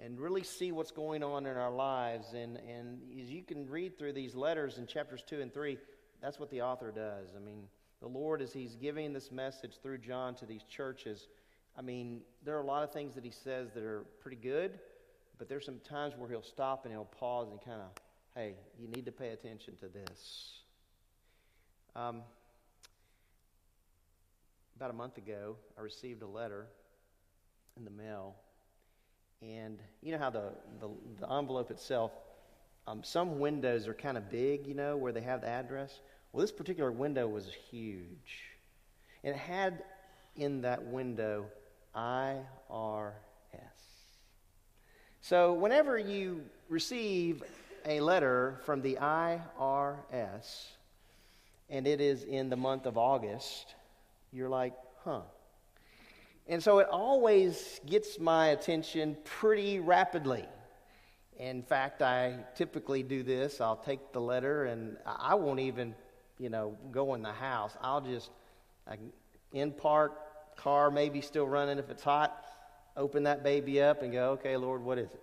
and 0.00 0.18
really 0.18 0.42
see 0.42 0.72
what's 0.72 0.90
going 0.90 1.22
on 1.22 1.46
in 1.46 1.56
our 1.56 1.70
lives. 1.70 2.32
And, 2.32 2.56
and 2.56 3.00
as 3.20 3.30
you 3.30 3.42
can 3.42 3.68
read 3.68 3.98
through 3.98 4.14
these 4.14 4.34
letters 4.34 4.78
in 4.78 4.86
chapters 4.86 5.22
2 5.26 5.40
and 5.40 5.52
3, 5.52 5.78
that's 6.20 6.38
what 6.38 6.50
the 6.50 6.62
author 6.62 6.90
does. 6.90 7.28
I 7.36 7.40
mean, 7.40 7.64
the 8.00 8.08
Lord, 8.08 8.42
as 8.42 8.52
He's 8.52 8.74
giving 8.74 9.12
this 9.12 9.30
message 9.30 9.78
through 9.82 9.98
John 9.98 10.34
to 10.36 10.46
these 10.46 10.62
churches, 10.64 11.28
I 11.76 11.82
mean, 11.82 12.22
there 12.44 12.56
are 12.56 12.60
a 12.60 12.66
lot 12.66 12.82
of 12.82 12.92
things 12.92 13.14
that 13.14 13.24
He 13.24 13.30
says 13.30 13.70
that 13.74 13.82
are 13.82 14.04
pretty 14.20 14.36
good, 14.36 14.78
but 15.38 15.48
there's 15.48 15.64
some 15.64 15.80
times 15.80 16.14
where 16.16 16.28
He'll 16.28 16.42
stop 16.42 16.84
and 16.84 16.92
He'll 16.92 17.04
pause 17.04 17.48
and 17.50 17.60
kind 17.60 17.80
of, 17.80 17.90
hey, 18.34 18.54
you 18.80 18.88
need 18.88 19.04
to 19.06 19.12
pay 19.12 19.28
attention 19.28 19.76
to 19.76 19.88
this. 19.88 20.62
Um, 21.94 22.22
about 24.76 24.90
a 24.90 24.94
month 24.94 25.18
ago, 25.18 25.56
I 25.78 25.82
received 25.82 26.22
a 26.22 26.26
letter 26.26 26.66
in 27.76 27.84
the 27.84 27.90
mail 27.90 28.34
and 29.42 29.78
you 30.02 30.12
know 30.12 30.18
how 30.18 30.30
the, 30.30 30.52
the, 30.80 30.88
the 31.20 31.32
envelope 31.32 31.70
itself, 31.70 32.12
um, 32.86 33.02
some 33.02 33.40
windows 33.40 33.88
are 33.88 33.94
kind 33.94 34.16
of 34.16 34.30
big, 34.30 34.66
you 34.66 34.74
know, 34.74 34.96
where 34.96 35.12
they 35.12 35.20
have 35.20 35.40
the 35.40 35.48
address. 35.48 36.00
Well, 36.32 36.40
this 36.40 36.52
particular 36.52 36.92
window 36.92 37.26
was 37.26 37.46
huge. 37.70 38.50
And 39.24 39.34
it 39.34 39.38
had 39.38 39.82
in 40.36 40.62
that 40.62 40.84
window 40.84 41.46
IRS. 41.94 42.42
So 45.20 45.52
whenever 45.52 45.98
you 45.98 46.42
receive 46.68 47.42
a 47.84 48.00
letter 48.00 48.60
from 48.64 48.80
the 48.80 48.98
IRS, 49.00 50.66
and 51.68 51.86
it 51.86 52.00
is 52.00 52.22
in 52.24 52.48
the 52.48 52.56
month 52.56 52.86
of 52.86 52.96
August, 52.96 53.74
you're 54.32 54.48
like, 54.48 54.74
huh, 55.04 55.20
and 56.52 56.62
so 56.62 56.80
it 56.80 56.88
always 56.90 57.80
gets 57.86 58.18
my 58.18 58.48
attention 58.48 59.16
pretty 59.24 59.80
rapidly. 59.80 60.44
In 61.38 61.62
fact, 61.62 62.02
I 62.02 62.44
typically 62.54 63.02
do 63.02 63.22
this. 63.22 63.58
I'll 63.62 63.74
take 63.74 64.12
the 64.12 64.20
letter 64.20 64.66
and 64.66 64.98
I 65.06 65.34
won't 65.34 65.60
even, 65.60 65.94
you 66.38 66.50
know, 66.50 66.76
go 66.90 67.14
in 67.14 67.22
the 67.22 67.32
house. 67.32 67.74
I'll 67.80 68.02
just, 68.02 68.28
I, 68.86 68.98
in 69.54 69.72
park, 69.72 70.12
car 70.56 70.90
maybe 70.90 71.22
still 71.22 71.48
running 71.48 71.78
if 71.78 71.88
it's 71.88 72.02
hot, 72.02 72.44
open 72.98 73.22
that 73.22 73.42
baby 73.42 73.80
up 73.80 74.02
and 74.02 74.12
go, 74.12 74.32
okay, 74.32 74.58
Lord, 74.58 74.84
what 74.84 74.98
is 74.98 75.08
it? 75.08 75.22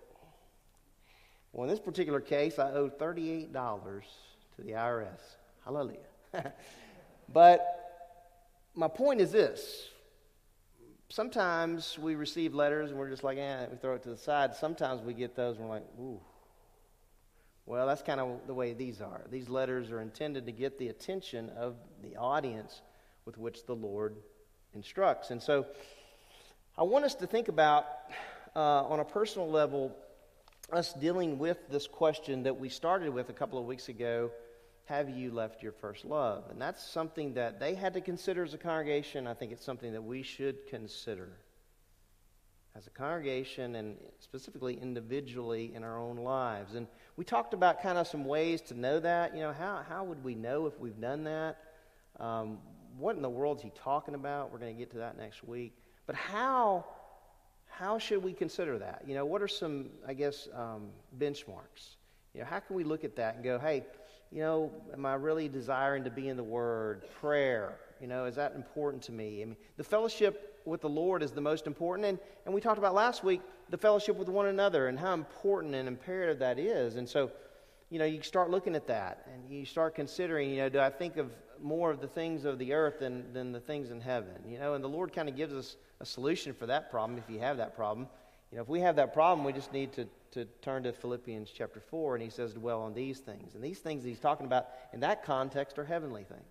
Well, 1.53 1.65
in 1.65 1.69
this 1.69 1.79
particular 1.79 2.21
case, 2.21 2.57
I 2.57 2.71
owed 2.71 2.97
$38 2.97 3.53
to 3.53 4.61
the 4.63 4.71
IRS. 4.71 5.21
Hallelujah. 5.63 5.99
but 7.31 8.17
my 8.73 8.87
point 8.87 9.21
is 9.21 9.31
this 9.31 9.89
sometimes 11.09 11.97
we 11.99 12.15
receive 12.15 12.53
letters 12.53 12.91
and 12.91 12.99
we're 12.99 13.09
just 13.09 13.23
like, 13.23 13.37
eh, 13.37 13.65
we 13.69 13.77
throw 13.77 13.95
it 13.95 14.03
to 14.03 14.09
the 14.09 14.17
side. 14.17 14.55
Sometimes 14.55 15.01
we 15.01 15.13
get 15.13 15.35
those 15.35 15.57
and 15.57 15.65
we're 15.65 15.75
like, 15.75 15.85
ooh. 15.99 16.19
Well, 17.65 17.85
that's 17.85 18.01
kind 18.01 18.19
of 18.19 18.39
the 18.47 18.53
way 18.53 18.73
these 18.73 18.99
are. 19.01 19.21
These 19.29 19.49
letters 19.49 19.91
are 19.91 20.01
intended 20.01 20.45
to 20.47 20.51
get 20.51 20.79
the 20.79 20.87
attention 20.87 21.49
of 21.49 21.75
the 22.01 22.15
audience 22.15 22.81
with 23.25 23.37
which 23.37 23.65
the 23.65 23.75
Lord 23.75 24.15
instructs. 24.73 25.29
And 25.29 25.41
so 25.41 25.67
I 26.77 26.83
want 26.83 27.05
us 27.05 27.13
to 27.15 27.27
think 27.27 27.47
about, 27.47 27.85
uh, 28.55 28.85
on 28.85 28.99
a 28.99 29.05
personal 29.05 29.49
level, 29.49 29.95
us 30.71 30.93
dealing 30.93 31.37
with 31.37 31.57
this 31.69 31.85
question 31.85 32.43
that 32.43 32.59
we 32.59 32.69
started 32.69 33.13
with 33.13 33.29
a 33.29 33.33
couple 33.33 33.59
of 33.59 33.65
weeks 33.65 33.89
ago 33.89 34.31
have 34.89 35.07
you 35.07 35.29
left 35.29 35.61
your 35.61 35.71
first 35.71 36.03
love? 36.03 36.45
And 36.49 36.59
that's 36.59 36.83
something 36.83 37.35
that 37.35 37.59
they 37.59 37.75
had 37.75 37.93
to 37.93 38.01
consider 38.01 38.43
as 38.43 38.55
a 38.55 38.57
congregation. 38.57 39.27
I 39.27 39.35
think 39.35 39.51
it's 39.51 39.63
something 39.63 39.93
that 39.93 40.01
we 40.01 40.23
should 40.23 40.65
consider 40.65 41.29
as 42.75 42.87
a 42.87 42.89
congregation 42.89 43.75
and 43.75 43.97
specifically 44.19 44.79
individually 44.81 45.71
in 45.75 45.83
our 45.83 45.99
own 45.99 46.17
lives. 46.17 46.73
And 46.73 46.87
we 47.17 47.23
talked 47.23 47.53
about 47.53 47.83
kind 47.83 47.99
of 47.99 48.07
some 48.07 48.25
ways 48.25 48.61
to 48.63 48.73
know 48.73 48.99
that. 48.99 49.35
You 49.35 49.41
know, 49.41 49.53
how, 49.53 49.83
how 49.87 50.03
would 50.05 50.23
we 50.23 50.33
know 50.33 50.65
if 50.65 50.79
we've 50.79 50.99
done 50.99 51.23
that? 51.25 51.57
Um, 52.19 52.57
what 52.97 53.15
in 53.15 53.21
the 53.21 53.29
world 53.29 53.57
is 53.57 53.63
he 53.63 53.71
talking 53.75 54.15
about? 54.15 54.51
We're 54.51 54.57
going 54.57 54.75
to 54.75 54.79
get 54.79 54.89
to 54.93 54.97
that 54.97 55.19
next 55.19 55.43
week. 55.43 55.77
But 56.07 56.15
how, 56.15 56.83
how 57.67 57.99
should 57.99 58.23
we 58.23 58.33
consider 58.33 58.79
that? 58.79 59.03
You 59.05 59.13
know, 59.13 59.25
what 59.25 59.43
are 59.43 59.47
some, 59.47 59.89
I 60.07 60.15
guess, 60.15 60.47
um, 60.55 60.87
benchmarks? 61.19 61.97
You 62.33 62.41
know, 62.41 62.47
how 62.47 62.59
can 62.59 62.75
we 62.75 62.83
look 62.83 63.03
at 63.03 63.15
that 63.17 63.35
and 63.35 63.43
go, 63.43 63.59
hey, 63.59 63.83
you 64.31 64.41
know, 64.41 64.71
am 64.93 65.05
I 65.05 65.15
really 65.15 65.47
desiring 65.47 66.03
to 66.03 66.09
be 66.09 66.27
in 66.27 66.37
the 66.37 66.43
Word? 66.43 67.03
Prayer, 67.19 67.79
you 67.99 68.07
know, 68.07 68.25
is 68.25 68.35
that 68.35 68.55
important 68.55 69.03
to 69.03 69.11
me? 69.11 69.41
I 69.41 69.45
mean, 69.45 69.57
the 69.77 69.83
fellowship 69.83 70.61
with 70.65 70.81
the 70.81 70.89
Lord 70.89 71.23
is 71.23 71.31
the 71.31 71.41
most 71.41 71.67
important. 71.67 72.07
And, 72.07 72.19
and 72.45 72.53
we 72.53 72.61
talked 72.61 72.77
about 72.77 72.93
last 72.93 73.23
week 73.23 73.41
the 73.69 73.77
fellowship 73.77 74.15
with 74.15 74.29
one 74.29 74.47
another 74.47 74.87
and 74.87 74.99
how 74.99 75.13
important 75.13 75.73
and 75.75 75.87
imperative 75.87 76.39
that 76.39 76.59
is. 76.59 76.95
And 76.95 77.07
so, 77.07 77.31
you 77.89 77.97
know, 77.97 78.05
you 78.05 78.21
start 78.21 78.49
looking 78.49 78.75
at 78.75 78.87
that 78.87 79.27
and 79.33 79.51
you 79.51 79.65
start 79.65 79.95
considering, 79.95 80.51
you 80.51 80.57
know, 80.57 80.69
do 80.69 80.79
I 80.79 80.89
think 80.89 81.17
of 81.17 81.31
more 81.61 81.91
of 81.91 81.99
the 81.99 82.07
things 82.07 82.45
of 82.45 82.59
the 82.59 82.73
earth 82.73 82.99
than, 82.99 83.33
than 83.33 83.51
the 83.51 83.59
things 83.59 83.89
in 83.89 83.99
heaven? 83.99 84.35
You 84.47 84.59
know, 84.59 84.75
and 84.75 84.83
the 84.83 84.89
Lord 84.89 85.11
kind 85.11 85.27
of 85.27 85.35
gives 85.35 85.53
us 85.53 85.75
a 85.99 86.05
solution 86.05 86.53
for 86.53 86.67
that 86.67 86.91
problem 86.91 87.17
if 87.17 87.29
you 87.29 87.39
have 87.39 87.57
that 87.57 87.75
problem. 87.75 88.07
You 88.51 88.57
know, 88.57 88.63
if 88.63 88.69
we 88.69 88.79
have 88.79 88.95
that 88.95 89.13
problem, 89.13 89.45
we 89.45 89.53
just 89.53 89.71
need 89.73 89.93
to 89.93 90.07
to 90.31 90.45
turn 90.61 90.83
to 90.83 90.93
Philippians 90.93 91.51
chapter 91.55 91.79
4, 91.79 92.15
and 92.15 92.23
he 92.23 92.29
says, 92.29 92.53
dwell 92.53 92.81
on 92.81 92.93
these 92.93 93.19
things. 93.19 93.55
And 93.55 93.63
these 93.63 93.79
things 93.79 94.03
he's 94.03 94.19
talking 94.19 94.45
about 94.45 94.67
in 94.93 94.99
that 94.99 95.23
context 95.23 95.79
are 95.79 95.85
heavenly 95.85 96.23
things. 96.23 96.41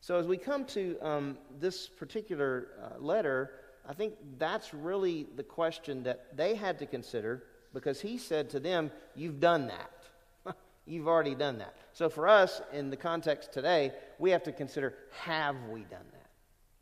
So 0.00 0.18
as 0.18 0.26
we 0.26 0.36
come 0.36 0.64
to 0.66 0.96
um, 1.00 1.38
this 1.58 1.88
particular 1.88 2.68
uh, 2.82 3.00
letter, 3.00 3.52
I 3.88 3.94
think 3.94 4.14
that's 4.38 4.72
really 4.72 5.26
the 5.36 5.42
question 5.42 6.04
that 6.04 6.36
they 6.36 6.54
had 6.54 6.78
to 6.80 6.86
consider 6.86 7.44
because 7.74 8.00
he 8.00 8.18
said 8.18 8.50
to 8.50 8.60
them, 8.60 8.90
You've 9.14 9.40
done 9.40 9.68
that. 9.68 10.56
You've 10.86 11.08
already 11.08 11.34
done 11.34 11.58
that. 11.58 11.74
So 11.92 12.08
for 12.08 12.28
us, 12.28 12.60
in 12.72 12.90
the 12.90 12.96
context 12.96 13.52
today, 13.52 13.92
we 14.18 14.30
have 14.30 14.44
to 14.44 14.52
consider, 14.52 14.94
Have 15.22 15.56
we 15.68 15.80
done 15.80 16.06
that? 16.12 16.30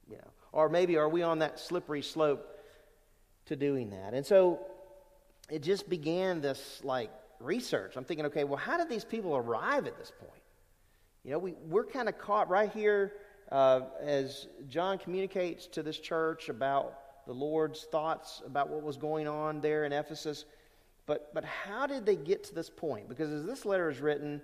You 0.09 0.17
know, 0.17 0.31
or 0.53 0.69
maybe 0.69 0.97
are 0.97 1.09
we 1.09 1.23
on 1.23 1.39
that 1.39 1.59
slippery 1.59 2.03
slope 2.03 2.56
to 3.47 3.57
doing 3.57 3.91
that? 3.91 4.15
And 4.15 4.25
so 4.25 4.61
it 5.51 5.63
just 5.63 5.89
began 5.89 6.41
this 6.41 6.81
like 6.83 7.11
research. 7.41 7.97
I'm 7.97 8.05
thinking, 8.05 8.27
okay, 8.27 8.45
well, 8.45 8.59
how 8.59 8.77
did 8.77 8.89
these 8.89 9.05
people 9.05 9.37
arrive 9.37 9.87
at 9.87 9.99
this 9.99 10.13
point? 10.19 10.43
You 11.25 11.33
know, 11.33 11.39
we, 11.39 11.55
we're 11.67 11.85
kind 11.85 12.09
of 12.09 12.19
caught 12.19 12.49
right 12.49 12.71
here 12.71 13.15
uh, 13.51 13.81
as 14.01 14.49
John 14.69 14.99
communicates 14.99 15.67
to 15.69 15.83
this 15.83 15.99
church 15.99 16.49
about 16.49 17.27
the 17.27 17.33
Lord's 17.33 17.83
thoughts 17.85 18.43
about 18.47 18.69
what 18.69 18.83
was 18.83 18.97
going 18.97 19.27
on 19.27 19.61
there 19.61 19.85
in 19.85 19.93
Ephesus. 19.93 20.45
But, 21.07 21.33
but 21.35 21.45
how 21.45 21.87
did 21.87 22.07
they 22.07 22.17
get 22.17 22.45
to 22.45 22.55
this 22.55 22.71
point? 22.71 23.09
Because 23.09 23.31
as 23.31 23.45
this 23.45 23.65
letter 23.65 23.91
is 23.91 24.01
written, 24.01 24.41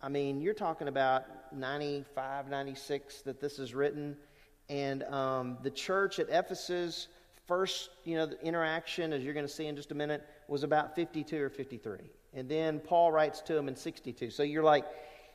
I 0.00 0.08
mean, 0.08 0.40
you're 0.40 0.54
talking 0.54 0.88
about 0.88 1.24
95, 1.54 2.48
96 2.48 3.22
that 3.22 3.40
this 3.40 3.58
is 3.58 3.74
written. 3.74 4.16
And 4.68 5.02
um, 5.04 5.58
the 5.62 5.70
church 5.70 6.18
at 6.18 6.28
Ephesus 6.28 7.08
first, 7.52 7.90
you 8.04 8.16
know, 8.16 8.24
the 8.24 8.40
interaction, 8.40 9.12
as 9.12 9.22
you're 9.22 9.34
going 9.34 9.46
to 9.46 9.52
see 9.52 9.66
in 9.66 9.76
just 9.76 9.92
a 9.92 9.94
minute, 9.94 10.26
was 10.48 10.62
about 10.62 10.96
52 10.96 11.38
or 11.38 11.50
53. 11.50 11.98
And 12.32 12.48
then 12.48 12.80
Paul 12.80 13.12
writes 13.12 13.42
to 13.42 13.54
him 13.54 13.68
in 13.68 13.76
62. 13.76 14.30
So 14.30 14.42
you're 14.42 14.62
like, 14.62 14.86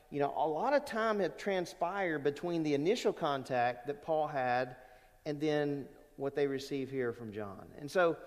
you 0.09 0.19
know, 0.19 0.33
a 0.35 0.47
lot 0.47 0.73
of 0.73 0.83
time 0.83 1.19
had 1.19 1.37
transpired 1.37 2.23
between 2.23 2.63
the 2.63 2.73
initial 2.73 3.13
contact 3.13 3.85
that 3.85 4.03
Paul 4.03 4.27
had 4.27 4.77
and 5.27 5.39
then 5.39 5.85
what 6.15 6.35
they 6.35 6.47
receive 6.47 6.89
here 6.89 7.13
from 7.13 7.31
John. 7.31 7.67
And 7.79 7.91
so, 7.91 8.17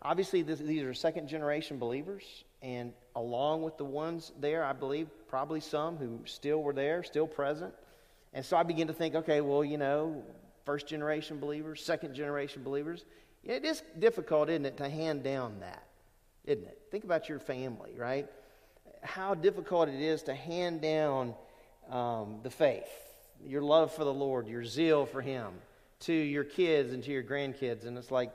obviously, 0.00 0.42
this, 0.42 0.60
these 0.60 0.84
are 0.84 0.94
second 0.94 1.26
generation 1.26 1.76
believers, 1.76 2.44
and 2.62 2.92
along 3.16 3.62
with 3.62 3.76
the 3.78 3.84
ones 3.84 4.30
there, 4.38 4.64
I 4.64 4.74
believe 4.74 5.08
probably 5.26 5.58
some 5.58 5.96
who 5.96 6.20
still 6.24 6.62
were 6.62 6.72
there, 6.72 7.02
still 7.02 7.26
present. 7.26 7.74
And 8.32 8.44
so 8.44 8.56
I 8.56 8.62
begin 8.62 8.86
to 8.86 8.92
think, 8.92 9.16
okay, 9.16 9.40
well, 9.40 9.64
you 9.64 9.76
know, 9.76 10.22
first 10.64 10.86
generation 10.86 11.40
believers, 11.40 11.82
second 11.82 12.14
generation 12.14 12.62
believers. 12.62 13.04
It 13.44 13.64
is 13.64 13.82
difficult, 13.98 14.50
isn't 14.50 14.66
it, 14.66 14.76
to 14.78 14.88
hand 14.88 15.22
down 15.22 15.60
that, 15.60 15.86
isn't 16.44 16.64
it? 16.64 16.78
Think 16.90 17.04
about 17.04 17.28
your 17.28 17.38
family, 17.38 17.92
right? 17.96 18.26
How 19.02 19.34
difficult 19.34 19.88
it 19.88 20.00
is 20.00 20.22
to 20.24 20.34
hand 20.34 20.82
down 20.82 21.34
um, 21.90 22.40
the 22.42 22.50
faith, 22.50 22.90
your 23.44 23.62
love 23.62 23.92
for 23.92 24.04
the 24.04 24.12
Lord, 24.12 24.46
your 24.46 24.64
zeal 24.64 25.06
for 25.06 25.22
Him 25.22 25.52
to 26.00 26.12
your 26.12 26.44
kids 26.44 26.92
and 26.92 27.02
to 27.04 27.10
your 27.10 27.22
grandkids. 27.22 27.86
And 27.86 27.96
it's 27.96 28.10
like, 28.10 28.32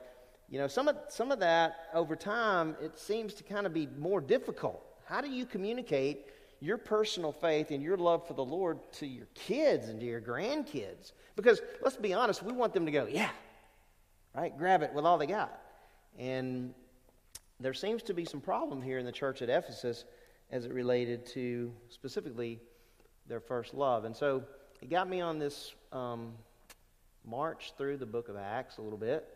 you 0.48 0.58
know, 0.58 0.68
some 0.68 0.88
of, 0.88 0.96
some 1.08 1.32
of 1.32 1.40
that 1.40 1.88
over 1.92 2.16
time, 2.16 2.76
it 2.80 2.98
seems 2.98 3.34
to 3.34 3.44
kind 3.44 3.66
of 3.66 3.74
be 3.74 3.88
more 3.98 4.20
difficult. 4.20 4.82
How 5.04 5.20
do 5.20 5.28
you 5.28 5.46
communicate 5.46 6.26
your 6.60 6.78
personal 6.78 7.32
faith 7.32 7.70
and 7.70 7.82
your 7.82 7.96
love 7.96 8.26
for 8.26 8.34
the 8.34 8.44
Lord 8.44 8.78
to 8.94 9.06
your 9.06 9.26
kids 9.34 9.88
and 9.88 10.00
to 10.00 10.06
your 10.06 10.20
grandkids? 10.20 11.12
Because 11.34 11.60
let's 11.82 11.96
be 11.96 12.14
honest, 12.14 12.42
we 12.42 12.52
want 12.52 12.72
them 12.72 12.86
to 12.86 12.92
go, 12.92 13.06
yeah, 13.06 13.30
right? 14.36 14.56
Grab 14.56 14.82
it 14.82 14.92
with 14.92 15.04
all 15.04 15.16
they 15.16 15.26
got. 15.26 15.58
And 16.18 16.74
there 17.58 17.74
seems 17.74 18.02
to 18.04 18.14
be 18.14 18.24
some 18.24 18.40
problem 18.40 18.82
here 18.82 18.98
in 18.98 19.06
the 19.06 19.12
church 19.12 19.40
at 19.40 19.48
Ephesus 19.48 20.04
as 20.50 20.66
it 20.66 20.72
related 20.72 21.24
to 21.26 21.72
specifically 21.88 22.60
their 23.26 23.40
first 23.40 23.74
love. 23.74 24.04
And 24.04 24.14
so 24.14 24.44
it 24.82 24.90
got 24.90 25.08
me 25.08 25.20
on 25.20 25.38
this 25.38 25.74
um, 25.90 26.32
march 27.24 27.72
through 27.78 27.96
the 27.96 28.06
book 28.06 28.28
of 28.28 28.36
Acts 28.36 28.76
a 28.76 28.82
little 28.82 28.98
bit. 28.98 29.26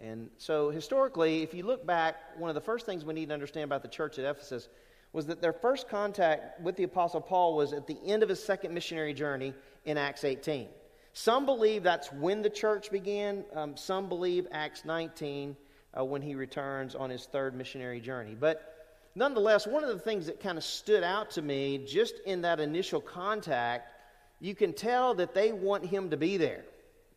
And 0.00 0.30
so, 0.38 0.70
historically, 0.70 1.42
if 1.42 1.54
you 1.54 1.64
look 1.64 1.86
back, 1.86 2.16
one 2.38 2.48
of 2.48 2.54
the 2.54 2.60
first 2.60 2.86
things 2.86 3.04
we 3.04 3.14
need 3.14 3.28
to 3.28 3.34
understand 3.34 3.64
about 3.64 3.82
the 3.82 3.88
church 3.88 4.18
at 4.18 4.24
Ephesus 4.24 4.68
was 5.12 5.26
that 5.26 5.40
their 5.40 5.52
first 5.52 5.88
contact 5.88 6.60
with 6.60 6.76
the 6.76 6.82
Apostle 6.84 7.20
Paul 7.20 7.54
was 7.54 7.72
at 7.72 7.86
the 7.86 7.98
end 8.04 8.22
of 8.22 8.28
his 8.28 8.42
second 8.42 8.72
missionary 8.72 9.12
journey 9.12 9.54
in 9.84 9.98
Acts 9.98 10.24
18. 10.24 10.68
Some 11.12 11.44
believe 11.44 11.82
that's 11.82 12.10
when 12.12 12.42
the 12.42 12.50
church 12.50 12.90
began, 12.90 13.44
um, 13.54 13.76
some 13.76 14.08
believe 14.08 14.46
Acts 14.50 14.84
19 14.84 15.56
uh, 15.98 16.04
when 16.04 16.22
he 16.22 16.34
returns 16.34 16.94
on 16.94 17.10
his 17.10 17.26
third 17.26 17.54
missionary 17.54 18.00
journey. 18.00 18.34
But 18.38 18.96
nonetheless, 19.14 19.66
one 19.66 19.84
of 19.84 19.90
the 19.90 19.98
things 19.98 20.26
that 20.26 20.40
kind 20.40 20.56
of 20.56 20.64
stood 20.64 21.02
out 21.02 21.30
to 21.32 21.42
me 21.42 21.78
just 21.86 22.14
in 22.24 22.40
that 22.42 22.60
initial 22.60 23.00
contact, 23.00 23.92
you 24.40 24.54
can 24.54 24.72
tell 24.72 25.14
that 25.14 25.34
they 25.34 25.52
want 25.52 25.84
him 25.84 26.08
to 26.10 26.16
be 26.16 26.38
there, 26.38 26.64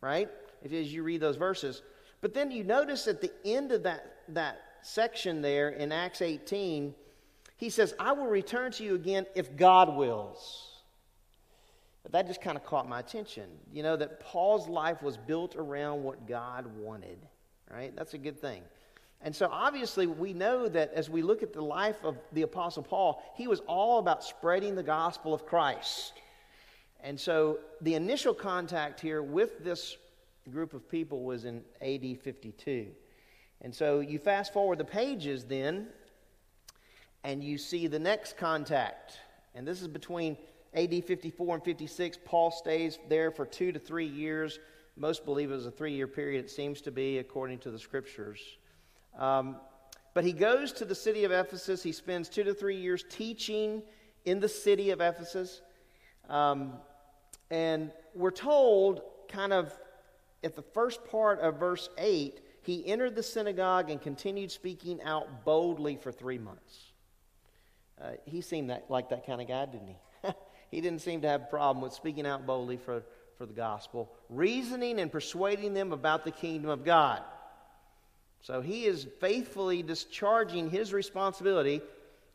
right? 0.02 0.28
If, 0.62 0.72
as 0.72 0.92
you 0.92 1.02
read 1.02 1.20
those 1.20 1.36
verses. 1.36 1.82
But 2.20 2.34
then 2.34 2.50
you 2.50 2.64
notice 2.64 3.08
at 3.08 3.22
the 3.22 3.32
end 3.44 3.72
of 3.72 3.82
that, 3.84 4.16
that 4.28 4.60
section 4.82 5.40
there 5.40 5.70
in 5.70 5.90
Acts 5.90 6.20
18, 6.20 6.94
he 7.56 7.70
says, 7.70 7.94
I 7.98 8.12
will 8.12 8.26
return 8.26 8.72
to 8.72 8.84
you 8.84 8.94
again 8.94 9.26
if 9.34 9.56
God 9.56 9.96
wills. 9.96 10.65
But 12.06 12.12
that 12.12 12.28
just 12.28 12.40
kind 12.40 12.56
of 12.56 12.64
caught 12.64 12.88
my 12.88 13.00
attention. 13.00 13.46
You 13.72 13.82
know, 13.82 13.96
that 13.96 14.20
Paul's 14.20 14.68
life 14.68 15.02
was 15.02 15.16
built 15.16 15.56
around 15.56 16.04
what 16.04 16.28
God 16.28 16.64
wanted, 16.78 17.18
right? 17.68 17.92
That's 17.96 18.14
a 18.14 18.18
good 18.18 18.40
thing. 18.40 18.62
And 19.22 19.34
so 19.34 19.48
obviously, 19.50 20.06
we 20.06 20.32
know 20.32 20.68
that 20.68 20.92
as 20.92 21.10
we 21.10 21.22
look 21.22 21.42
at 21.42 21.52
the 21.52 21.62
life 21.62 22.04
of 22.04 22.16
the 22.32 22.42
Apostle 22.42 22.84
Paul, 22.84 23.20
he 23.34 23.48
was 23.48 23.58
all 23.66 23.98
about 23.98 24.22
spreading 24.22 24.76
the 24.76 24.84
gospel 24.84 25.34
of 25.34 25.46
Christ. 25.46 26.12
And 27.00 27.18
so 27.18 27.58
the 27.80 27.96
initial 27.96 28.34
contact 28.34 29.00
here 29.00 29.20
with 29.20 29.64
this 29.64 29.96
group 30.48 30.74
of 30.74 30.88
people 30.88 31.24
was 31.24 31.44
in 31.44 31.64
AD 31.82 32.20
52. 32.20 32.86
And 33.62 33.74
so 33.74 33.98
you 33.98 34.20
fast 34.20 34.52
forward 34.52 34.78
the 34.78 34.84
pages 34.84 35.44
then, 35.44 35.88
and 37.24 37.42
you 37.42 37.58
see 37.58 37.88
the 37.88 37.98
next 37.98 38.36
contact. 38.36 39.18
And 39.56 39.66
this 39.66 39.82
is 39.82 39.88
between 39.88 40.36
AD 40.74 41.04
54 41.04 41.54
and 41.54 41.64
56. 41.64 42.18
Paul 42.24 42.50
stays 42.50 42.98
there 43.08 43.30
for 43.30 43.46
two 43.46 43.72
to 43.72 43.78
three 43.78 44.06
years. 44.06 44.58
Most 44.96 45.24
believe 45.24 45.50
it 45.50 45.54
was 45.54 45.66
a 45.66 45.70
three 45.70 45.92
year 45.92 46.06
period, 46.06 46.44
it 46.44 46.50
seems 46.50 46.80
to 46.82 46.90
be, 46.90 47.18
according 47.18 47.58
to 47.60 47.70
the 47.70 47.78
scriptures. 47.78 48.40
Um, 49.18 49.56
but 50.14 50.24
he 50.24 50.32
goes 50.32 50.72
to 50.72 50.84
the 50.84 50.94
city 50.94 51.24
of 51.24 51.32
Ephesus. 51.32 51.82
He 51.82 51.92
spends 51.92 52.28
two 52.28 52.44
to 52.44 52.54
three 52.54 52.76
years 52.76 53.04
teaching 53.08 53.82
in 54.24 54.40
the 54.40 54.48
city 54.48 54.90
of 54.90 55.00
Ephesus. 55.00 55.60
Um, 56.28 56.74
and 57.50 57.92
we're 58.14 58.30
told, 58.30 59.02
kind 59.28 59.52
of 59.52 59.72
at 60.42 60.56
the 60.56 60.62
first 60.62 61.04
part 61.04 61.40
of 61.40 61.58
verse 61.58 61.88
8, 61.98 62.40
he 62.62 62.86
entered 62.86 63.14
the 63.14 63.22
synagogue 63.22 63.90
and 63.90 64.00
continued 64.00 64.50
speaking 64.50 65.02
out 65.02 65.44
boldly 65.44 65.96
for 65.96 66.10
three 66.10 66.38
months. 66.38 66.92
Uh, 68.00 68.12
he 68.24 68.40
seemed 68.40 68.70
that, 68.70 68.86
like 68.88 69.10
that 69.10 69.26
kind 69.26 69.40
of 69.40 69.48
guy, 69.48 69.66
didn't 69.66 69.88
he? 69.88 69.96
He 70.70 70.80
didn't 70.80 71.00
seem 71.00 71.20
to 71.22 71.28
have 71.28 71.42
a 71.42 71.46
problem 71.46 71.82
with 71.82 71.92
speaking 71.92 72.26
out 72.26 72.46
boldly 72.46 72.76
for, 72.76 73.02
for 73.38 73.46
the 73.46 73.52
gospel, 73.52 74.10
reasoning 74.28 75.00
and 75.00 75.10
persuading 75.10 75.74
them 75.74 75.92
about 75.92 76.24
the 76.24 76.30
kingdom 76.30 76.70
of 76.70 76.84
God. 76.84 77.22
So 78.42 78.60
he 78.60 78.84
is 78.84 79.06
faithfully 79.20 79.82
discharging 79.82 80.70
his 80.70 80.92
responsibility 80.92 81.80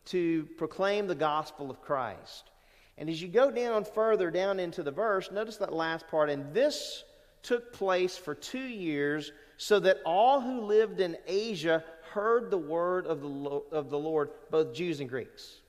to 0.06 0.48
proclaim 0.58 1.08
the 1.08 1.16
gospel 1.16 1.70
of 1.70 1.82
Christ. 1.82 2.50
And 2.98 3.10
as 3.10 3.22
you 3.22 3.28
go 3.28 3.52
down 3.52 3.86
further 3.86 4.30
down 4.30 4.60
into 4.60 4.84
the 4.84 4.92
verse, 4.92 5.32
notice 5.32 5.58
that 5.58 5.74
last 5.74 6.08
part. 6.08 6.30
And 6.30 6.54
this 6.54 7.04
took 7.44 7.74
place 7.74 8.18
for 8.18 8.36
two 8.36 8.60
years, 8.60 9.32
so 9.58 9.80
that 9.80 9.98
all 10.06 10.42
who 10.42 10.62
lived 10.62 11.00
in 11.00 11.18
Asia 11.26 11.84
heard 12.12 12.52
the 12.52 12.58
word 12.58 13.08
of 13.08 13.22
the, 13.22 13.28
of 13.72 13.90
the 13.90 13.98
Lord, 13.98 14.30
both 14.50 14.74
Jews 14.74 15.00
and 15.00 15.10
Greeks. 15.10 15.61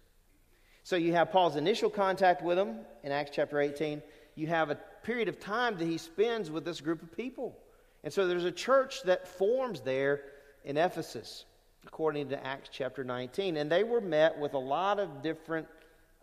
So 0.84 0.96
you 0.96 1.12
have 1.12 1.30
Paul's 1.30 1.56
initial 1.56 1.90
contact 1.90 2.42
with 2.42 2.56
them 2.56 2.80
in 3.04 3.12
Acts 3.12 3.30
chapter 3.32 3.60
18. 3.60 4.02
You 4.34 4.46
have 4.48 4.70
a 4.70 4.78
period 5.02 5.28
of 5.28 5.38
time 5.38 5.78
that 5.78 5.84
he 5.84 5.98
spends 5.98 6.50
with 6.50 6.64
this 6.64 6.80
group 6.80 7.02
of 7.02 7.16
people. 7.16 7.56
And 8.02 8.12
so 8.12 8.26
there's 8.26 8.44
a 8.44 8.52
church 8.52 9.02
that 9.04 9.28
forms 9.28 9.80
there 9.80 10.22
in 10.64 10.76
Ephesus, 10.76 11.44
according 11.86 12.30
to 12.30 12.46
Acts 12.46 12.68
chapter 12.72 13.04
19. 13.04 13.56
And 13.56 13.70
they 13.70 13.84
were 13.84 14.00
met 14.00 14.38
with 14.38 14.54
a 14.54 14.58
lot 14.58 14.98
of 14.98 15.22
different 15.22 15.68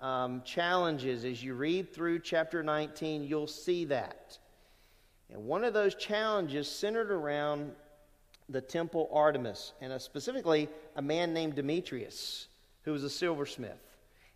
um, 0.02 0.42
challenges. 0.44 1.24
As 1.24 1.42
you 1.42 1.54
read 1.54 1.94
through 1.94 2.20
chapter 2.20 2.62
19, 2.62 3.24
you'll 3.24 3.48
see 3.48 3.86
that. 3.86 4.38
And 5.30 5.46
one 5.46 5.64
of 5.64 5.74
those 5.74 5.96
challenges 5.96 6.70
centered 6.70 7.12
around 7.12 7.72
the 8.50 8.62
temple 8.62 9.10
Artemis, 9.14 9.74
and 9.80 9.94
a, 9.94 10.00
specifically 10.00 10.68
a 10.96 11.02
man 11.02 11.34
named 11.34 11.56
Demetrius, 11.56 12.48
who 12.82 12.92
was 12.92 13.04
a 13.04 13.10
silversmith. 13.10 13.89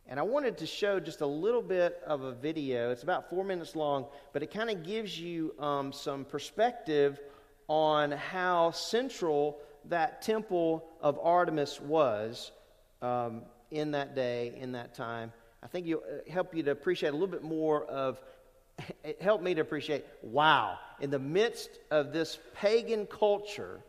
And 0.08 0.20
I 0.20 0.24
wanted 0.24 0.58
to 0.58 0.66
show 0.66 0.99
just 0.99 1.22
a 1.22 1.26
little 1.26 1.62
bit 1.62 2.01
of 2.06 2.24
a 2.24 2.34
video. 2.34 2.91
It's 2.91 3.04
about 3.04 3.30
four 3.30 3.43
minutes 3.43 3.76
long, 3.76 4.06
but 4.34 4.43
it 4.43 4.51
kind 4.51 4.70
of 4.70 4.84
gives 4.84 5.18
you 5.18 5.56
um, 5.60 5.93
some 5.93 6.26
perspective 6.26 7.20
on 7.68 8.12
how 8.12 8.72
central 8.72 9.60
that 9.86 10.22
temple 10.22 10.86
of 11.01 11.18
Artemis 11.22 11.80
was 11.80 12.51
um, 13.01 13.43
in 13.72 13.91
that 13.91 14.14
day, 14.14 14.54
in 14.60 14.74
that 14.74 14.93
time. 14.93 15.32
I 15.64 15.68
think 15.68 15.88
it'll 15.88 16.01
uh, 16.01 16.30
help 16.30 16.54
you 16.54 16.64
to 16.64 16.72
appreciate 16.72 17.10
a 17.10 17.14
little 17.14 17.28
bit 17.28 17.43
more 17.43 17.86
of 17.86 18.20
it 19.04 19.22
helped 19.22 19.43
me 19.43 19.54
to 19.54 19.62
appreciate 19.62 20.06
wow, 20.22 20.78
in 20.99 21.12
the 21.12 21.20
midst 21.20 21.70
of 21.91 22.12
this 22.12 22.39
pagan 22.56 23.06
culture, 23.06 23.80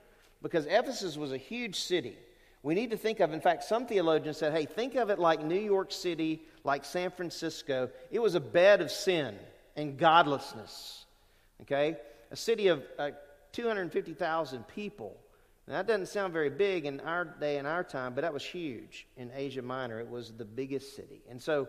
because 0.43 0.67
Ephesus 0.67 1.17
was 1.17 1.33
a 1.33 1.37
huge 1.37 1.81
city. 1.81 2.17
We 2.65 2.75
need 2.75 2.91
to 2.93 2.97
think 2.97 3.21
of, 3.21 3.35
in 3.35 3.43
fact, 3.43 3.63
some 3.63 3.87
theologians 3.87 4.39
said, 4.39 4.55
hey, 4.55 4.65
think 4.65 4.95
of 4.95 5.11
it 5.11 5.19
like 5.19 5.45
New 5.45 5.61
York 5.61 5.93
City, 5.93 6.43
like 6.65 6.87
San 6.87 7.11
Francisco. 7.11 7.91
It 8.11 8.21
was 8.21 8.35
a 8.35 8.41
bed 8.41 8.81
of 8.81 8.91
sin 8.91 9.37
and 9.77 9.99
godlessness. 9.99 11.05
Okay? 11.61 11.99
A 12.31 12.37
city 12.37 12.69
of 12.69 12.83
uh, 12.99 13.11
250,000 13.53 14.67
people. 14.67 15.15
Now, 15.69 15.75
that 15.75 15.87
doesn't 15.87 16.07
sound 16.07 16.33
very 16.33 16.49
big 16.49 16.87
in 16.87 17.01
our 17.01 17.27
day 17.27 17.59
and 17.59 17.69
our 17.69 17.85
time, 17.85 18.15
but 18.15 18.23
that 18.23 18.33
was 18.33 18.43
huge 18.43 19.07
in 19.19 19.31
Asia 19.35 19.61
Minor. 19.61 20.01
It 20.01 20.09
was 20.09 20.33
the 20.33 20.47
biggest 20.47 20.97
city. 20.97 21.21
And 21.29 21.41
so 21.41 21.69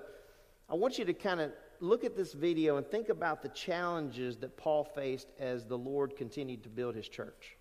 I 0.69 0.75
want 0.75 0.97
you 0.97 1.03
to 1.03 1.13
kind 1.13 1.41
of 1.41 1.51
look 1.81 2.05
at 2.05 2.15
this 2.15 2.31
video 2.31 2.77
and 2.77 2.87
think 2.87 3.09
about 3.09 3.41
the 3.41 3.49
challenges 3.49 4.37
that 4.37 4.55
Paul 4.55 4.85
faced 4.85 5.27
as 5.39 5.65
the 5.65 5.77
Lord 5.77 6.15
continued 6.15 6.63
to 6.63 6.69
build 6.69 6.95
his 6.95 7.09
church. 7.09 7.57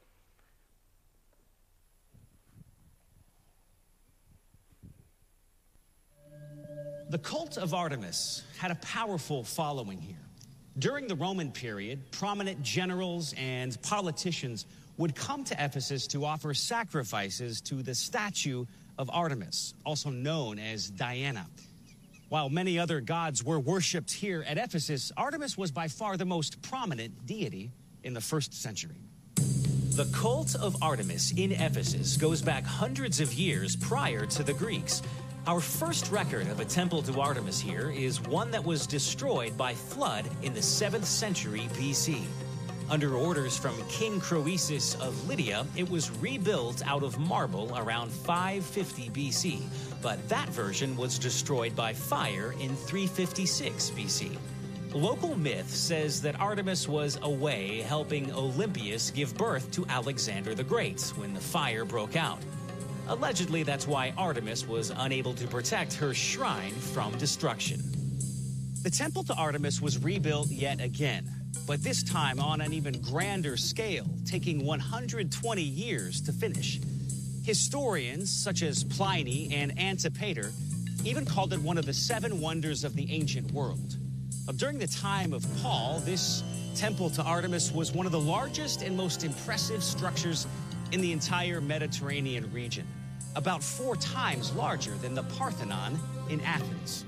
The 7.10 7.18
cult 7.18 7.58
of 7.58 7.74
Artemis 7.74 8.42
had 8.58 8.70
a 8.70 8.76
powerful 8.76 9.44
following 9.44 10.00
here. 10.00 10.16
During 10.78 11.06
the 11.06 11.14
Roman 11.14 11.52
period, 11.52 12.10
prominent 12.10 12.62
generals 12.62 13.34
and 13.36 13.80
politicians 13.82 14.64
would 14.96 15.14
come 15.14 15.44
to 15.44 15.64
Ephesus 15.64 16.06
to 16.08 16.24
offer 16.24 16.54
sacrifices 16.54 17.60
to 17.62 17.82
the 17.82 17.94
statue 17.94 18.64
of 18.96 19.10
Artemis, 19.12 19.74
also 19.84 20.08
known 20.10 20.58
as 20.58 20.88
Diana. 20.90 21.46
While 22.30 22.48
many 22.48 22.78
other 22.78 23.00
gods 23.00 23.44
were 23.44 23.60
worshipped 23.60 24.10
here 24.10 24.42
at 24.48 24.56
Ephesus, 24.56 25.12
Artemis 25.16 25.58
was 25.58 25.70
by 25.70 25.88
far 25.88 26.16
the 26.16 26.24
most 26.24 26.62
prominent 26.62 27.26
deity 27.26 27.70
in 28.02 28.14
the 28.14 28.20
first 28.20 28.54
century. 28.54 28.96
The 29.36 30.06
cult 30.06 30.56
of 30.56 30.82
Artemis 30.82 31.32
in 31.36 31.52
Ephesus 31.52 32.16
goes 32.16 32.42
back 32.42 32.64
hundreds 32.64 33.20
of 33.20 33.32
years 33.34 33.76
prior 33.76 34.26
to 34.26 34.42
the 34.42 34.54
Greeks. 34.54 35.02
Our 35.46 35.60
first 35.60 36.10
record 36.10 36.48
of 36.48 36.60
a 36.60 36.64
temple 36.64 37.02
to 37.02 37.20
Artemis 37.20 37.60
here 37.60 37.90
is 37.94 38.18
one 38.22 38.50
that 38.52 38.64
was 38.64 38.86
destroyed 38.86 39.58
by 39.58 39.74
flood 39.74 40.26
in 40.42 40.54
the 40.54 40.60
7th 40.60 41.04
century 41.04 41.68
BC. 41.74 42.24
Under 42.88 43.14
orders 43.14 43.54
from 43.54 43.74
King 43.90 44.20
Croesus 44.20 44.94
of 45.02 45.28
Lydia, 45.28 45.66
it 45.76 45.86
was 45.90 46.10
rebuilt 46.12 46.82
out 46.86 47.02
of 47.02 47.18
marble 47.18 47.70
around 47.76 48.10
550 48.10 49.10
BC, 49.10 49.60
but 50.00 50.26
that 50.30 50.48
version 50.48 50.96
was 50.96 51.18
destroyed 51.18 51.76
by 51.76 51.92
fire 51.92 52.54
in 52.58 52.74
356 52.74 53.90
BC. 53.90 54.38
Local 54.94 55.36
myth 55.36 55.68
says 55.68 56.22
that 56.22 56.40
Artemis 56.40 56.88
was 56.88 57.18
away 57.20 57.82
helping 57.82 58.32
Olympias 58.32 59.10
give 59.10 59.36
birth 59.36 59.70
to 59.72 59.84
Alexander 59.90 60.54
the 60.54 60.64
Great 60.64 61.02
when 61.16 61.34
the 61.34 61.40
fire 61.40 61.84
broke 61.84 62.16
out. 62.16 62.38
Allegedly, 63.06 63.62
that's 63.62 63.86
why 63.86 64.14
Artemis 64.16 64.66
was 64.66 64.90
unable 64.96 65.34
to 65.34 65.46
protect 65.46 65.92
her 65.94 66.14
shrine 66.14 66.72
from 66.72 67.16
destruction. 67.18 67.80
The 68.82 68.90
temple 68.90 69.24
to 69.24 69.34
Artemis 69.34 69.80
was 69.80 70.02
rebuilt 70.02 70.48
yet 70.48 70.80
again, 70.80 71.30
but 71.66 71.82
this 71.82 72.02
time 72.02 72.40
on 72.40 72.60
an 72.62 72.72
even 72.72 73.00
grander 73.02 73.56
scale, 73.56 74.06
taking 74.24 74.64
120 74.64 75.62
years 75.62 76.22
to 76.22 76.32
finish. 76.32 76.80
Historians 77.42 78.32
such 78.32 78.62
as 78.62 78.84
Pliny 78.84 79.52
and 79.52 79.78
Antipater 79.78 80.50
even 81.04 81.26
called 81.26 81.52
it 81.52 81.60
one 81.60 81.76
of 81.76 81.84
the 81.84 81.92
seven 81.92 82.40
wonders 82.40 82.84
of 82.84 82.96
the 82.96 83.10
ancient 83.12 83.52
world. 83.52 83.96
During 84.56 84.78
the 84.78 84.86
time 84.86 85.34
of 85.34 85.46
Paul, 85.62 86.00
this 86.00 86.42
temple 86.74 87.10
to 87.10 87.22
Artemis 87.22 87.70
was 87.70 87.92
one 87.92 88.06
of 88.06 88.12
the 88.12 88.20
largest 88.20 88.82
and 88.82 88.96
most 88.96 89.24
impressive 89.24 89.82
structures 89.84 90.46
in 90.92 91.00
the 91.00 91.12
entire 91.12 91.60
Mediterranean 91.60 92.50
region, 92.52 92.86
about 93.36 93.62
four 93.62 93.96
times 93.96 94.52
larger 94.52 94.94
than 94.96 95.14
the 95.14 95.22
Parthenon 95.22 95.98
in 96.28 96.40
Athens. 96.42 97.04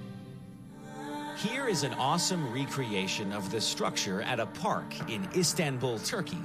Here 1.36 1.68
is 1.68 1.82
an 1.82 1.92
awesome 1.94 2.52
recreation 2.52 3.32
of 3.32 3.50
the 3.50 3.60
structure 3.60 4.22
at 4.22 4.40
a 4.40 4.46
park 4.46 4.86
in 5.08 5.28
Istanbul, 5.36 5.98
Turkey. 6.00 6.42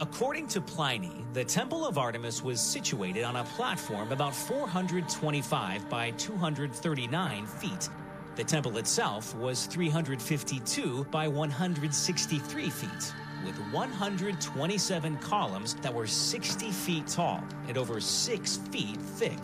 According 0.00 0.48
to 0.48 0.60
Pliny, 0.60 1.24
the 1.32 1.44
Temple 1.44 1.86
of 1.86 1.96
Artemis 1.96 2.42
was 2.42 2.60
situated 2.60 3.22
on 3.22 3.36
a 3.36 3.44
platform 3.44 4.10
about 4.10 4.34
425 4.34 5.88
by 5.88 6.10
239 6.12 7.46
feet 7.46 7.88
the 8.34 8.44
temple 8.44 8.78
itself 8.78 9.34
was 9.36 9.66
352 9.66 11.04
by 11.10 11.28
163 11.28 12.70
feet, 12.70 13.14
with 13.44 13.56
127 13.72 15.16
columns 15.18 15.74
that 15.74 15.92
were 15.92 16.06
60 16.06 16.70
feet 16.70 17.06
tall 17.06 17.42
and 17.68 17.76
over 17.76 18.00
6 18.00 18.56
feet 18.70 18.96
thick. 18.96 19.38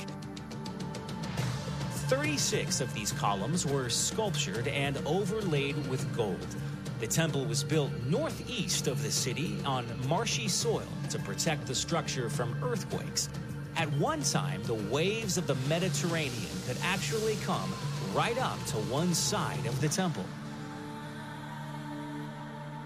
36 2.09 2.81
of 2.81 2.93
these 2.95 3.13
columns 3.13 3.67
were 3.67 3.89
sculptured 3.89 4.69
and 4.69 4.99
overlaid 5.05 5.77
with 5.89 6.17
gold. 6.17 6.47
The 7.01 7.07
temple 7.07 7.45
was 7.45 7.63
built 7.63 7.91
northeast 8.07 8.87
of 8.87 9.03
the 9.03 9.11
city 9.11 9.59
on 9.65 9.87
marshy 10.09 10.49
soil 10.49 10.89
to 11.11 11.19
protect 11.19 11.67
the 11.67 11.75
structure 11.75 12.31
from 12.31 12.57
earthquakes. 12.65 13.29
At 13.77 13.93
one 13.93 14.23
time, 14.23 14.63
the 14.65 14.75
waves 14.75 15.39
of 15.39 15.47
the 15.47 15.55
Mediterranean 15.69 16.51
could 16.67 16.79
actually 16.83 17.37
come 17.45 17.73
right 18.15 18.39
up 18.39 18.59
to 18.67 18.77
one 18.77 19.15
side 19.15 19.67
of 19.67 19.81
the 19.81 19.89
temple. 19.89 20.25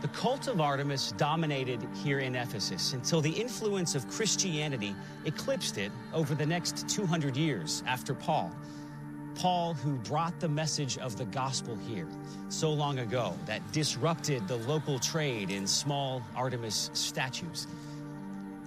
The 0.03 0.09
cult 0.09 0.49
of 0.49 0.61
Artemis 0.61 1.13
dominated 1.13 1.87
here 2.03 2.19
in 2.19 2.35
Ephesus 2.35 2.93
until 2.93 3.21
the 3.21 3.31
influence 3.31 3.95
of 3.95 4.09
Christianity 4.09 4.97
eclipsed 5.27 5.79
it 5.79 5.93
over 6.13 6.35
the 6.35 6.45
next 6.45 6.89
200 6.89 7.37
years 7.37 7.85
after 7.87 8.13
Paul. 8.13 8.51
Paul, 9.37 9.75
who 9.75 9.95
brought 9.99 10.41
the 10.41 10.49
message 10.49 10.99
of 10.99 11.17
the 11.17 11.27
gospel 11.27 11.79
here 11.87 12.09
so 12.49 12.73
long 12.73 12.99
ago 12.99 13.39
that 13.47 13.63
disrupted 13.71 14.49
the 14.49 14.57
local 14.57 14.99
trade 14.99 15.53
in 15.53 15.69
small 15.69 16.21
Artemis 16.35 16.91
statues. 16.95 17.69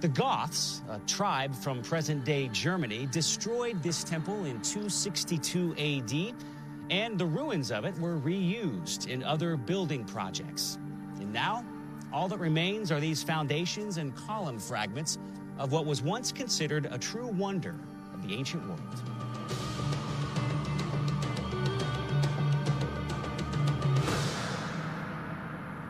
The 0.00 0.08
Goths, 0.08 0.80
a 0.88 0.98
tribe 1.00 1.54
from 1.54 1.82
present 1.82 2.24
day 2.24 2.48
Germany, 2.48 3.08
destroyed 3.12 3.82
this 3.82 4.02
temple 4.04 4.46
in 4.46 4.58
262 4.62 5.74
AD, 5.74 6.34
and 6.88 7.18
the 7.18 7.26
ruins 7.26 7.70
of 7.70 7.84
it 7.84 7.96
were 7.98 8.18
reused 8.20 9.08
in 9.08 9.22
other 9.22 9.58
building 9.58 10.02
projects. 10.02 10.78
Now, 11.36 11.66
all 12.14 12.28
that 12.28 12.38
remains 12.38 12.90
are 12.90 12.98
these 12.98 13.22
foundations 13.22 13.98
and 13.98 14.16
column 14.16 14.58
fragments 14.58 15.18
of 15.58 15.70
what 15.70 15.84
was 15.84 16.00
once 16.00 16.32
considered 16.32 16.88
a 16.90 16.96
true 16.96 17.26
wonder 17.26 17.74
of 18.14 18.26
the 18.26 18.32
ancient 18.32 18.66
world. 18.66 18.80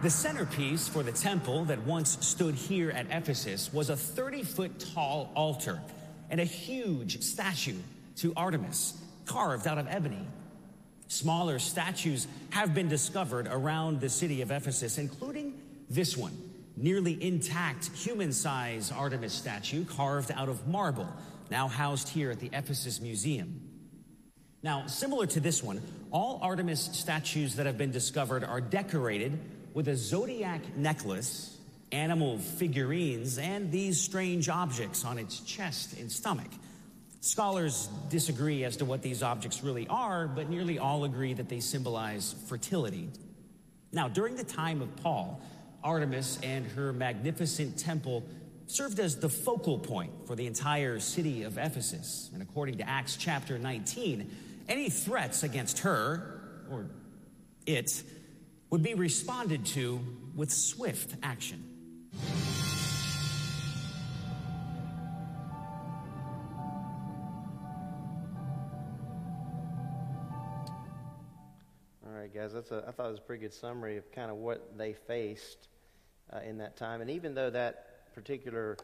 The 0.02 0.10
centerpiece 0.10 0.88
for 0.88 1.04
the 1.04 1.12
temple 1.12 1.64
that 1.66 1.80
once 1.86 2.18
stood 2.26 2.56
here 2.56 2.90
at 2.90 3.06
Ephesus 3.12 3.72
was 3.72 3.88
a 3.88 3.96
30 3.96 4.42
foot 4.42 4.84
tall 4.94 5.30
altar 5.36 5.80
and 6.28 6.40
a 6.40 6.44
huge 6.44 7.22
statue 7.22 7.78
to 8.16 8.32
Artemis, 8.36 9.00
carved 9.26 9.68
out 9.68 9.78
of 9.78 9.86
ebony. 9.86 10.26
Smaller 11.08 11.58
statues 11.58 12.26
have 12.50 12.74
been 12.74 12.88
discovered 12.88 13.46
around 13.46 14.00
the 14.00 14.08
city 14.08 14.42
of 14.42 14.50
Ephesus, 14.50 14.98
including 14.98 15.60
this 15.88 16.16
one, 16.16 16.36
nearly 16.76 17.22
intact 17.22 17.86
human 17.96 18.32
size 18.32 18.90
Artemis 18.90 19.32
statue 19.32 19.84
carved 19.84 20.32
out 20.32 20.48
of 20.48 20.66
marble, 20.66 21.08
now 21.50 21.68
housed 21.68 22.08
here 22.08 22.30
at 22.30 22.40
the 22.40 22.50
Ephesus 22.52 23.00
Museum. 23.00 23.60
Now, 24.62 24.88
similar 24.88 25.26
to 25.26 25.38
this 25.38 25.62
one, 25.62 25.80
all 26.10 26.40
Artemis 26.42 26.90
statues 26.92 27.54
that 27.56 27.66
have 27.66 27.78
been 27.78 27.92
discovered 27.92 28.42
are 28.42 28.60
decorated 28.60 29.38
with 29.74 29.86
a 29.86 29.94
zodiac 29.94 30.76
necklace, 30.76 31.56
animal 31.92 32.38
figurines, 32.38 33.38
and 33.38 33.70
these 33.70 34.00
strange 34.00 34.48
objects 34.48 35.04
on 35.04 35.18
its 35.18 35.38
chest 35.40 35.96
and 36.00 36.10
stomach. 36.10 36.50
Scholars 37.26 37.88
disagree 38.08 38.62
as 38.62 38.76
to 38.76 38.84
what 38.84 39.02
these 39.02 39.20
objects 39.20 39.64
really 39.64 39.88
are, 39.88 40.28
but 40.28 40.48
nearly 40.48 40.78
all 40.78 41.02
agree 41.02 41.34
that 41.34 41.48
they 41.48 41.58
symbolize 41.58 42.36
fertility. 42.46 43.08
Now, 43.90 44.06
during 44.06 44.36
the 44.36 44.44
time 44.44 44.80
of 44.80 44.94
Paul, 45.02 45.40
Artemis 45.82 46.38
and 46.44 46.64
her 46.68 46.92
magnificent 46.92 47.76
temple 47.80 48.24
served 48.68 49.00
as 49.00 49.16
the 49.16 49.28
focal 49.28 49.76
point 49.76 50.12
for 50.28 50.36
the 50.36 50.46
entire 50.46 51.00
city 51.00 51.42
of 51.42 51.58
Ephesus. 51.58 52.30
And 52.32 52.42
according 52.42 52.78
to 52.78 52.88
Acts 52.88 53.16
chapter 53.16 53.58
19, 53.58 54.30
any 54.68 54.88
threats 54.88 55.42
against 55.42 55.80
her, 55.80 56.62
or 56.70 56.86
it, 57.66 58.04
would 58.70 58.84
be 58.84 58.94
responded 58.94 59.66
to 59.66 59.98
with 60.36 60.52
swift 60.52 61.16
action. 61.24 61.64
Guys, 72.36 72.52
that's 72.52 72.70
a, 72.70 72.84
I 72.86 72.90
thought 72.90 73.06
it 73.06 73.12
was 73.12 73.18
a 73.18 73.22
pretty 73.22 73.40
good 73.40 73.54
summary 73.54 73.96
of 73.96 74.12
kind 74.12 74.30
of 74.30 74.36
what 74.36 74.76
they 74.76 74.92
faced 74.92 75.68
uh, 76.32 76.40
in 76.46 76.58
that 76.58 76.76
time. 76.76 77.00
And 77.00 77.10
even 77.10 77.34
though 77.34 77.48
that 77.50 78.14
particular 78.14 78.76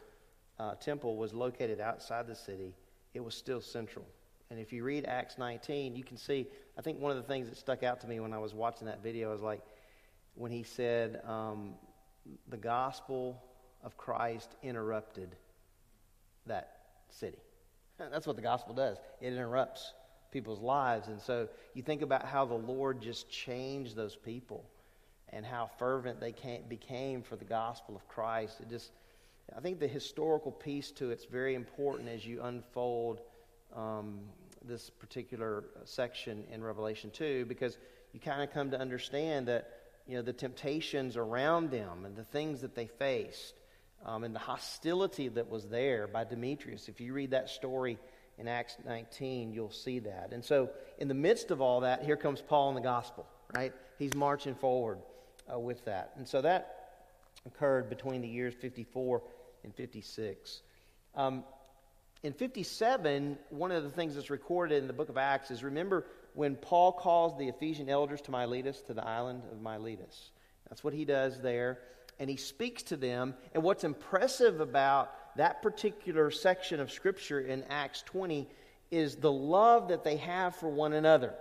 uh, 0.59 0.75
temple 0.75 1.17
was 1.17 1.33
located 1.33 1.79
outside 1.79 2.25
the 2.25 2.35
city, 2.35 2.73
it 3.13 3.23
was 3.23 3.35
still 3.35 3.61
central. 3.61 4.05
And 4.49 4.59
if 4.59 4.73
you 4.73 4.83
read 4.83 5.05
Acts 5.05 5.37
19, 5.37 5.95
you 5.95 6.03
can 6.03 6.17
see, 6.17 6.47
I 6.77 6.81
think 6.81 6.99
one 6.99 7.11
of 7.11 7.17
the 7.17 7.23
things 7.23 7.47
that 7.47 7.57
stuck 7.57 7.83
out 7.83 8.01
to 8.01 8.07
me 8.07 8.19
when 8.19 8.33
I 8.33 8.39
was 8.39 8.53
watching 8.53 8.87
that 8.87 9.03
video 9.03 9.31
was 9.31 9.41
like 9.41 9.61
when 10.35 10.51
he 10.51 10.63
said, 10.63 11.21
um, 11.27 11.75
the 12.47 12.57
gospel 12.57 13.43
of 13.83 13.97
Christ 13.97 14.55
interrupted 14.63 15.35
that 16.47 16.77
city. 17.09 17.39
That's 17.99 18.25
what 18.25 18.35
the 18.35 18.41
gospel 18.41 18.73
does, 18.73 18.97
it 19.21 19.33
interrupts 19.33 19.93
people's 20.33 20.59
lives. 20.59 21.07
And 21.07 21.21
so 21.21 21.47
you 21.73 21.83
think 21.83 22.01
about 22.01 22.25
how 22.25 22.45
the 22.45 22.55
Lord 22.55 23.01
just 23.01 23.29
changed 23.29 23.95
those 23.95 24.15
people 24.15 24.65
and 25.29 25.45
how 25.45 25.69
fervent 25.79 26.19
they 26.19 26.33
became 26.67 27.21
for 27.21 27.35
the 27.35 27.45
gospel 27.45 27.95
of 27.95 28.07
Christ. 28.07 28.59
It 28.59 28.69
just, 28.69 28.91
I 29.55 29.61
think 29.61 29.79
the 29.79 29.87
historical 29.87 30.51
piece 30.51 30.91
to 30.93 31.11
it's 31.11 31.25
very 31.25 31.55
important 31.55 32.09
as 32.09 32.25
you 32.25 32.41
unfold 32.41 33.21
um, 33.75 34.19
this 34.65 34.89
particular 34.89 35.63
section 35.85 36.43
in 36.51 36.63
Revelation 36.63 37.11
2 37.11 37.45
because 37.45 37.77
you 38.11 38.19
kind 38.19 38.41
of 38.41 38.51
come 38.51 38.71
to 38.71 38.79
understand 38.79 39.47
that 39.47 39.69
you 40.07 40.15
know 40.15 40.21
the 40.21 40.33
temptations 40.33 41.15
around 41.17 41.71
them 41.71 42.05
and 42.05 42.15
the 42.15 42.25
things 42.25 42.61
that 42.61 42.75
they 42.75 42.87
faced 42.87 43.53
um, 44.05 44.23
and 44.23 44.35
the 44.35 44.39
hostility 44.39 45.29
that 45.29 45.49
was 45.49 45.65
there 45.65 46.07
by 46.07 46.23
Demetrius. 46.23 46.89
If 46.89 46.99
you 47.01 47.13
read 47.13 47.31
that 47.31 47.49
story 47.49 47.97
in 48.37 48.47
Acts 48.47 48.77
19, 48.85 49.53
you'll 49.53 49.71
see 49.71 49.99
that. 49.99 50.31
And 50.31 50.43
so, 50.43 50.69
in 50.97 51.07
the 51.07 51.13
midst 51.13 51.51
of 51.51 51.61
all 51.61 51.81
that, 51.81 52.03
here 52.03 52.17
comes 52.17 52.41
Paul 52.41 52.69
in 52.69 52.75
the 52.75 52.81
gospel, 52.81 53.27
right? 53.55 53.73
He's 53.99 54.13
marching 54.15 54.55
forward 54.55 54.99
uh, 55.51 55.59
with 55.59 55.83
that. 55.85 56.13
And 56.17 56.27
so 56.27 56.41
that 56.41 56.83
occurred 57.45 57.89
between 57.89 58.21
the 58.21 58.27
years 58.27 58.53
54 58.59 59.21
and 59.63 59.75
56. 59.75 60.61
Um, 61.15 61.43
in 62.23 62.33
57, 62.33 63.37
one 63.49 63.71
of 63.71 63.83
the 63.83 63.89
things 63.89 64.15
that's 64.15 64.29
recorded 64.29 64.77
in 64.81 64.87
the 64.87 64.93
book 64.93 65.09
of 65.09 65.17
Acts 65.17 65.51
is 65.51 65.63
remember 65.63 66.05
when 66.33 66.55
Paul 66.55 66.93
calls 66.93 67.37
the 67.37 67.47
Ephesian 67.47 67.89
elders 67.89 68.21
to 68.21 68.31
Miletus, 68.31 68.81
to 68.83 68.93
the 68.93 69.05
island 69.05 69.43
of 69.51 69.61
Miletus. 69.61 70.31
That's 70.69 70.83
what 70.83 70.93
he 70.93 71.05
does 71.05 71.41
there. 71.41 71.79
And 72.19 72.29
he 72.29 72.37
speaks 72.37 72.81
to 72.83 72.95
them. 72.95 73.35
And 73.53 73.61
what's 73.61 73.83
impressive 73.83 74.61
about 74.61 75.11
that 75.35 75.61
particular 75.61 76.31
section 76.31 76.79
of 76.79 76.91
Scripture 76.91 77.41
in 77.41 77.63
Acts 77.69 78.03
20 78.03 78.47
is 78.91 79.15
the 79.15 79.31
love 79.31 79.87
that 79.87 80.03
they 80.03 80.17
have 80.17 80.55
for 80.55 80.69
one 80.69 80.93
another. 80.93 81.33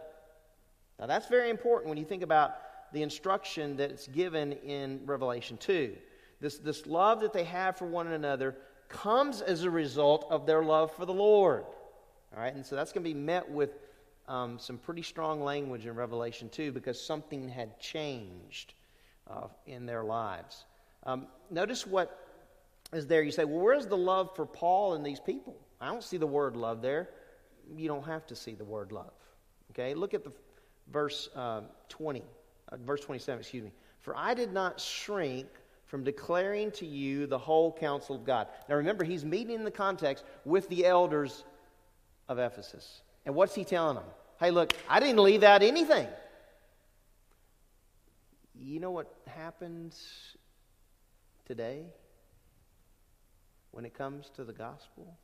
Now, 0.99 1.07
that's 1.07 1.27
very 1.29 1.51
important 1.51 1.89
when 1.89 1.99
you 1.99 2.05
think 2.05 2.23
about 2.23 2.57
the 2.93 3.03
instruction 3.03 3.77
that's 3.77 4.07
given 4.09 4.53
in 4.53 5.01
Revelation 5.05 5.57
2. 5.59 5.97
This, 6.41 6.59
this 6.59 6.87
love 6.87 7.21
that 7.21 7.33
they 7.33 7.45
have 7.45 7.77
for 7.77 7.87
one 7.87 8.09
another 8.09 8.57
comes 8.89 9.41
as 9.41 9.65
a 9.65 9.71
result 9.71 10.27
of 10.31 10.47
their 10.47 10.63
love 10.63 10.95
for 10.95 11.07
the 11.07 11.13
Lord. 11.13 11.65
All 12.35 12.43
right, 12.43 12.55
and 12.55 12.65
so 12.65 12.77
that's 12.77 12.93
going 12.93 13.05
to 13.05 13.11
be 13.11 13.19
met 13.19 13.51
with 13.51 13.71
um, 14.29 14.59
some 14.59 14.79
pretty 14.79 15.03
strong 15.03 15.43
language 15.43 15.87
in 15.87 15.95
Revelation 15.95 16.49
2 16.49 16.73
because 16.73 17.01
something 17.01 17.49
had 17.49 17.79
changed 17.81 18.75
uh, 19.31 19.49
in 19.67 19.87
their 19.87 20.05
lives. 20.05 20.65
Um, 21.05 21.27
notice 21.51 21.87
what 21.87 22.22
is 22.93 23.07
there. 23.07 23.23
You 23.23 23.33
say, 23.33 23.45
well, 23.45 23.61
where's 23.61 23.87
the 23.87 23.97
love 23.97 24.35
for 24.37 24.47
Paul 24.47 24.95
and 24.95 25.05
these 25.05 25.21
people? 25.21 25.57
I 25.81 25.89
don't 25.89 26.03
see 26.03 26.17
the 26.17 26.27
word 26.27 26.57
love 26.57 26.83
there. 26.83 27.09
You 27.75 27.89
don't 27.89 28.05
have 28.05 28.27
to 28.27 28.37
see 28.37 28.55
the 28.55 28.65
word 28.65 28.93
love. 28.93 29.13
Okay, 29.71 29.95
look 29.95 30.15
at 30.15 30.25
the 30.25 30.33
verse 30.93 31.31
uh, 31.35 31.63
20, 31.89 32.23
uh, 32.69 32.77
verse 32.85 33.01
27, 33.01 33.41
excuse 33.41 33.65
me. 33.65 33.73
For 34.01 34.17
I 34.17 34.35
did 34.35 34.53
not 34.53 34.79
shrink 34.81 35.47
from 35.87 36.05
declaring 36.05 36.71
to 36.73 36.87
you 36.87 37.27
the 37.27 37.39
whole 37.39 37.73
counsel 37.73 38.17
of 38.17 38.25
God. 38.25 38.49
Now 38.69 38.77
remember, 38.77 39.05
he's 39.05 39.25
meeting 39.25 39.55
in 39.55 39.65
the 39.65 39.71
context 39.71 40.25
with 40.45 40.69
the 40.69 40.85
elders 40.85 41.45
of 42.29 42.39
Ephesus. 42.39 43.03
And 43.25 43.35
what's 43.35 43.55
he 43.55 43.65
telling 43.65 43.97
them? 43.97 44.05
Hey, 44.39 44.51
look, 44.51 44.75
I 44.89 45.01
didn't 45.01 45.23
leave 45.23 45.43
out 45.43 45.63
anything. 45.63 46.09
You 48.55 48.81
know 48.81 48.91
what 48.91 49.15
happens 49.27 50.37
today 51.47 51.85
when 53.73 53.85
it 53.85 53.95
comes 53.95 54.31
to 54.37 54.45
the 54.45 54.53
gospel? 54.53 55.19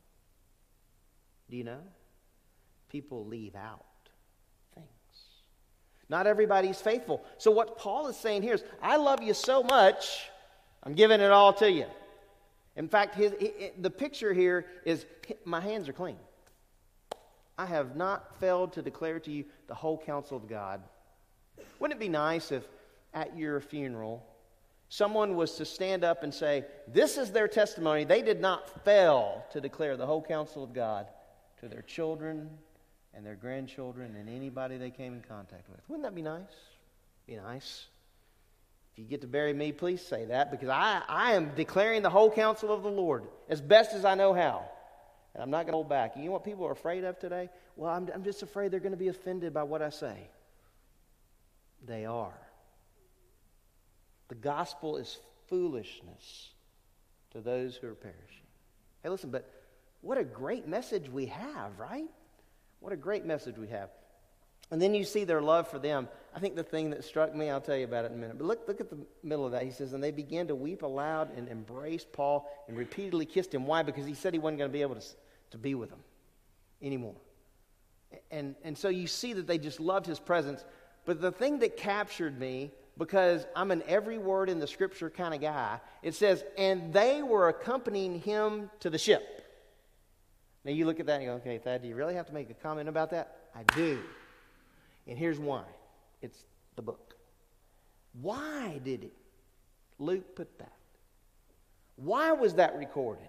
Do 1.49 1.57
you 1.57 1.65
know? 1.65 1.81
People 2.91 3.27
leave 3.27 3.55
out 3.55 3.85
things. 4.75 4.87
Not 6.09 6.27
everybody's 6.27 6.81
faithful. 6.81 7.25
So, 7.39 7.51
what 7.51 7.79
Paul 7.79 8.09
is 8.09 8.17
saying 8.17 8.43
here 8.43 8.55
is, 8.55 8.65
I 8.83 8.97
love 8.97 9.23
you 9.23 9.35
so 9.35 9.63
much, 9.63 10.31
I'm 10.83 10.95
giving 10.95 11.21
it 11.21 11.31
all 11.31 11.53
to 11.55 11.71
you. 11.71 11.87
In 12.77 12.89
fact, 12.89 13.15
his, 13.15 13.33
the 13.79 13.91
picture 13.91 14.33
here 14.33 14.67
is 14.85 15.05
my 15.45 15.61
hands 15.61 15.89
are 15.89 15.93
clean. 15.93 16.17
I 17.59 17.67
have 17.67 17.97
not 17.97 18.39
failed 18.39 18.73
to 18.75 18.83
declare 18.83 19.19
to 19.21 19.33
you 19.33 19.45
the 19.67 19.75
whole 19.75 19.99
counsel 19.99 20.37
of 20.37 20.49
God. 20.49 20.81
Wouldn't 21.81 22.01
it 22.01 22.01
be 22.01 22.09
nice 22.09 22.53
if 22.53 22.63
at 23.13 23.37
your 23.37 23.61
funeral 23.61 24.25
someone 24.89 25.37
was 25.37 25.55
to 25.57 25.65
stand 25.65 26.05
up 26.05 26.23
and 26.23 26.33
say, 26.33 26.65
This 26.87 27.17
is 27.17 27.31
their 27.31 27.49
testimony. 27.49 28.05
They 28.05 28.23
did 28.23 28.41
not 28.41 28.85
fail 28.85 29.45
to 29.53 29.61
declare 29.61 29.97
the 29.97 30.07
whole 30.07 30.23
counsel 30.23 30.65
of 30.65 30.73
God 30.73 31.07
to 31.61 31.69
their 31.69 31.83
children 31.83 32.51
and 33.15 33.25
their 33.25 33.35
grandchildren 33.35 34.15
and 34.17 34.29
anybody 34.29 34.77
they 34.77 34.91
came 34.91 35.15
in 35.15 35.23
contact 35.23 35.69
with. 35.69 35.81
Wouldn't 35.89 36.05
that 36.05 36.15
be 36.15 36.23
nice? 36.23 36.43
Be 37.27 37.37
nice. 37.37 37.87
If 38.93 38.99
you 38.99 39.05
get 39.05 39.21
to 39.21 39.27
bury 39.27 39.53
me, 39.53 39.73
please 39.73 40.05
say 40.05 40.25
that 40.27 40.51
because 40.51 40.69
I, 40.69 41.03
I 41.09 41.33
am 41.35 41.53
declaring 41.55 42.03
the 42.03 42.11
whole 42.11 42.31
counsel 42.31 42.73
of 42.73 42.83
the 42.83 42.91
Lord 42.91 43.25
as 43.49 43.61
best 43.61 43.93
as 43.93 44.05
I 44.05 44.15
know 44.15 44.35
how. 44.35 44.65
And 45.35 45.43
I'm 45.43 45.51
not 45.51 45.59
going 45.59 45.69
to 45.69 45.73
hold 45.75 45.89
back. 45.89 46.17
You 46.17 46.25
know 46.25 46.33
what 46.33 46.45
people 46.45 46.67
are 46.67 46.73
afraid 46.73 47.05
of 47.05 47.19
today? 47.19 47.49
Well, 47.77 47.93
I'm, 47.93 48.09
I'm 48.13 48.25
just 48.25 48.43
afraid 48.43 48.71
they're 48.73 48.81
going 48.81 48.93
to 48.93 48.97
be 48.97 49.09
offended 49.09 49.55
by 49.55 49.63
what 49.63 49.83
I 49.83 49.91
say. 49.91 50.29
They 51.87 52.07
are. 52.07 52.35
The 54.29 54.35
gospel 54.35 54.97
is 54.97 55.19
foolishness 55.49 56.51
to 57.33 57.41
those 57.41 57.77
who 57.77 57.89
are 57.89 57.95
perishing. 57.95 58.47
Hey, 59.03 59.09
listen, 59.09 59.31
but 59.31 59.51
what 60.01 60.19
a 60.19 60.25
great 60.25 60.69
message 60.69 61.09
we 61.09 61.27
have, 61.27 61.79
right? 61.79 62.09
What 62.81 62.93
a 62.93 62.97
great 62.97 63.25
message 63.25 63.57
we 63.57 63.69
have. 63.69 63.91
And 64.71 64.83
then 64.83 64.95
you 64.95 65.05
see 65.05 65.25
their 65.25 65.41
love 65.41 65.69
for 65.69 65.79
them. 65.79 66.09
I 66.35 66.41
think 66.41 66.55
the 66.55 66.63
thing 66.63 66.91
that 66.91 67.03
struck 67.03 67.35
me, 67.35 67.49
I'll 67.49 67.61
tell 67.61 67.77
you 67.77 67.85
about 67.85 68.05
it 68.05 68.13
in 68.13 68.19
a 68.19 68.21
minute. 68.21 68.37
But 68.37 68.47
look, 68.47 68.69
look 68.69 68.81
at 68.81 68.91
the 68.91 68.99
middle 69.23 69.47
of 69.47 69.53
that. 69.53 69.63
He 69.63 69.71
says, 69.71 69.95
And 69.95 70.05
they 70.05 70.11
began 70.11 70.47
to 70.49 70.55
weep 70.55 70.83
aloud 70.83 71.35
and 71.37 71.49
embraced 71.49 72.13
Paul 72.13 72.51
and 72.69 72.77
repeatedly 72.77 73.25
kissed 73.25 73.55
him. 73.55 73.67
Why? 73.67 73.83
Because 73.83 74.05
he 74.05 74.15
said 74.15 74.35
he 74.35 74.39
wasn't 74.39 74.59
going 74.59 74.71
to 74.71 74.73
be 74.73 74.83
able 74.83 74.97
to, 74.97 75.07
to 75.53 75.59
be 75.59 75.75
with 75.75 75.89
them 75.89 76.01
anymore. 76.83 77.15
And, 78.31 78.55
and 78.63 78.77
so 78.77 78.89
you 78.91 79.07
see 79.07 79.33
that 79.35 79.47
they 79.47 79.59
just 79.59 79.81
loved 79.81 80.05
his 80.05 80.21
presence. 80.21 80.65
But 81.07 81.21
the 81.21 81.33
thing 81.33 81.61
that 81.61 81.79
captured 81.79 82.39
me 82.39 82.73
because 82.99 83.47
I'm 83.55 83.71
an 83.71 83.83
every 83.87 84.19
word 84.19 84.51
in 84.51 84.59
the 84.59 84.67
scripture 84.67 85.09
kind 85.09 85.33
of 85.33 85.41
guy. 85.41 85.81
It 86.03 86.15
says, 86.15 86.45
and 86.59 86.93
they 86.93 87.23
were 87.23 87.49
accompanying 87.49 88.21
him 88.21 88.71
to 88.81 88.91
the 88.91 88.99
ship. 88.99 89.23
Now 90.65 90.73
you 90.73 90.85
look 90.85 91.01
at 91.01 91.07
that 91.07 91.15
and 91.15 91.23
you 91.23 91.29
go, 91.31 91.37
okay, 91.37 91.59
Thad, 91.59 91.83
do 91.83 91.89
you 91.89 91.95
really 91.95 92.15
have 92.15 92.27
to 92.27 92.35
make 92.35 92.51
a 92.51 92.55
comment 92.55 92.89
about 92.89 93.11
that? 93.11 93.37
I 93.55 93.63
do. 93.75 94.01
And 95.07 95.17
here's 95.17 95.39
why 95.39 95.63
it's 96.21 96.45
the 96.77 96.83
book. 96.83 97.15
Why 98.21 98.81
did 98.85 99.05
it? 99.05 99.13
Luke 99.99 100.35
put 100.35 100.59
that. 100.59 100.73
Why 101.97 102.33
was 102.33 102.55
that 102.55 102.77
recorded? 102.77 103.29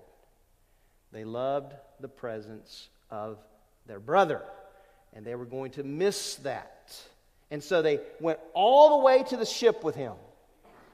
They 1.12 1.24
loved 1.24 1.74
the 2.00 2.08
presence 2.08 2.90
of 3.10 3.38
their 3.88 4.00
brother, 4.00 4.44
and 5.14 5.26
they 5.26 5.36
were 5.36 5.46
going 5.46 5.72
to 5.72 5.84
miss 5.84 6.36
that. 6.36 7.00
And 7.52 7.64
so 7.64 7.82
they 7.82 8.00
went 8.20 8.40
all 8.54 8.98
the 8.98 9.04
way 9.04 9.24
to 9.24 9.38
the 9.38 9.46
ship 9.46 9.84
with 9.84 9.96
him. 9.96 10.14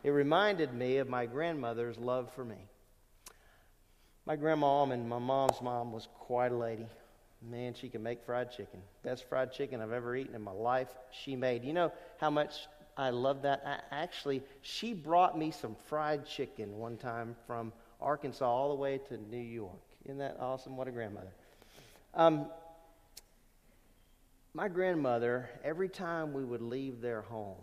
It 0.04 0.12
reminded 0.12 0.74
me 0.74 0.98
of 0.98 1.10
my 1.10 1.26
grandmother's 1.26 1.98
love 1.98 2.32
for 2.34 2.46
me. 2.46 2.68
My 4.26 4.36
grandma 4.36 4.84
and 4.84 5.10
my 5.10 5.20
mom's 5.20 5.62
mom 5.62 5.92
was 5.92 6.08
quite 6.20 6.52
a 6.52 6.56
lady. 6.56 6.88
Man, 7.42 7.74
she 7.74 7.90
could 7.90 8.02
make 8.02 8.24
fried 8.24 8.52
chicken. 8.52 8.80
Best 9.04 9.28
fried 9.30 9.52
chicken 9.52 9.82
I've 9.82 9.92
ever 9.92 10.16
eaten 10.16 10.34
in 10.34 10.42
my 10.42 10.52
life, 10.52 10.90
she 11.12 11.36
made. 11.36 11.64
You 11.64 11.74
know 11.74 11.92
how 12.20 12.30
much 12.30 12.68
I 12.98 13.10
love 13.10 13.44
that? 13.44 13.62
I, 13.66 13.80
actually, 13.96 14.42
she 14.62 14.94
brought 14.94 15.38
me 15.38 15.52
some 15.52 15.76
fried 15.88 16.26
chicken 16.26 16.78
one 16.78 16.98
time 16.98 17.36
from 17.46 17.72
Arkansas 18.02 18.46
all 18.46 18.70
the 18.70 18.82
way 18.82 19.00
to 19.10 19.18
New 19.18 19.38
York. 19.38 19.82
Isn't 20.06 20.18
that 20.20 20.38
awesome? 20.40 20.78
What 20.78 20.88
a 20.88 20.92
grandmother. 20.92 21.34
Um, 22.14 22.48
my 24.56 24.70
grandmother, 24.70 25.50
every 25.66 25.90
time 25.90 26.32
we 26.32 26.46
would 26.46 26.62
leave 26.62 27.02
their 27.02 27.22
home, 27.22 27.58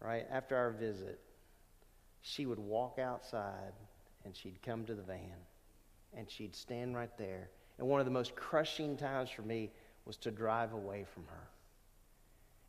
right, 0.00 0.24
after 0.32 0.56
our 0.56 0.70
visit, 0.70 1.20
she 2.22 2.46
would 2.46 2.58
walk 2.58 2.98
outside 2.98 3.74
and 4.24 4.34
she'd 4.34 4.62
come 4.62 4.86
to 4.86 4.94
the 4.94 5.02
van 5.02 5.36
and 6.16 6.28
she'd 6.30 6.56
stand 6.56 6.96
right 6.96 7.16
there. 7.18 7.50
And 7.78 7.86
one 7.86 8.00
of 8.00 8.06
the 8.06 8.12
most 8.12 8.34
crushing 8.34 8.96
times 8.96 9.28
for 9.28 9.42
me 9.42 9.70
was 10.06 10.16
to 10.18 10.30
drive 10.30 10.72
away 10.72 11.04
from 11.12 11.24
her. 11.26 11.48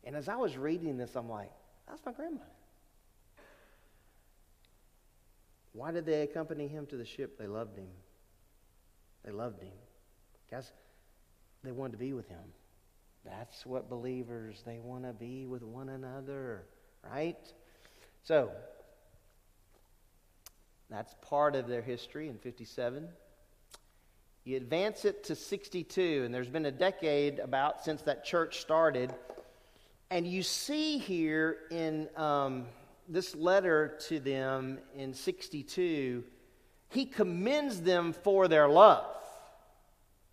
And 0.04 0.14
as 0.14 0.28
I 0.28 0.36
was 0.36 0.58
reading 0.58 0.98
this, 0.98 1.16
I'm 1.16 1.30
like, 1.30 1.50
that's 1.88 2.04
my 2.04 2.12
grandmother. 2.12 2.44
Why 5.72 5.90
did 5.90 6.04
they 6.04 6.20
accompany 6.20 6.68
him 6.68 6.84
to 6.86 6.98
the 6.98 7.06
ship? 7.06 7.38
They 7.38 7.46
loved 7.46 7.78
him. 7.78 7.88
They 9.24 9.32
loved 9.32 9.62
him. 9.62 9.72
Guys, 10.50 10.70
they 11.64 11.72
wanted 11.72 11.92
to 11.92 11.98
be 11.98 12.12
with 12.12 12.28
him. 12.28 12.42
That's 13.24 13.64
what 13.64 13.88
believers, 13.88 14.62
they 14.66 14.78
want 14.78 15.04
to 15.04 15.12
be 15.12 15.46
with 15.46 15.62
one 15.62 15.88
another, 15.88 16.64
right? 17.08 17.38
So, 18.24 18.50
that's 20.90 21.14
part 21.22 21.54
of 21.54 21.68
their 21.68 21.82
history 21.82 22.28
in 22.28 22.38
57. 22.38 23.08
You 24.44 24.56
advance 24.56 25.04
it 25.04 25.24
to 25.24 25.36
62, 25.36 26.22
and 26.24 26.34
there's 26.34 26.48
been 26.48 26.66
a 26.66 26.72
decade 26.72 27.38
about 27.38 27.84
since 27.84 28.02
that 28.02 28.24
church 28.24 28.60
started. 28.60 29.14
And 30.10 30.26
you 30.26 30.42
see 30.42 30.98
here 30.98 31.58
in 31.70 32.08
um, 32.16 32.66
this 33.08 33.36
letter 33.36 33.96
to 34.08 34.18
them 34.18 34.80
in 34.96 35.14
62, 35.14 36.24
he 36.88 37.06
commends 37.06 37.80
them 37.80 38.12
for 38.12 38.48
their 38.48 38.68
love. 38.68 39.06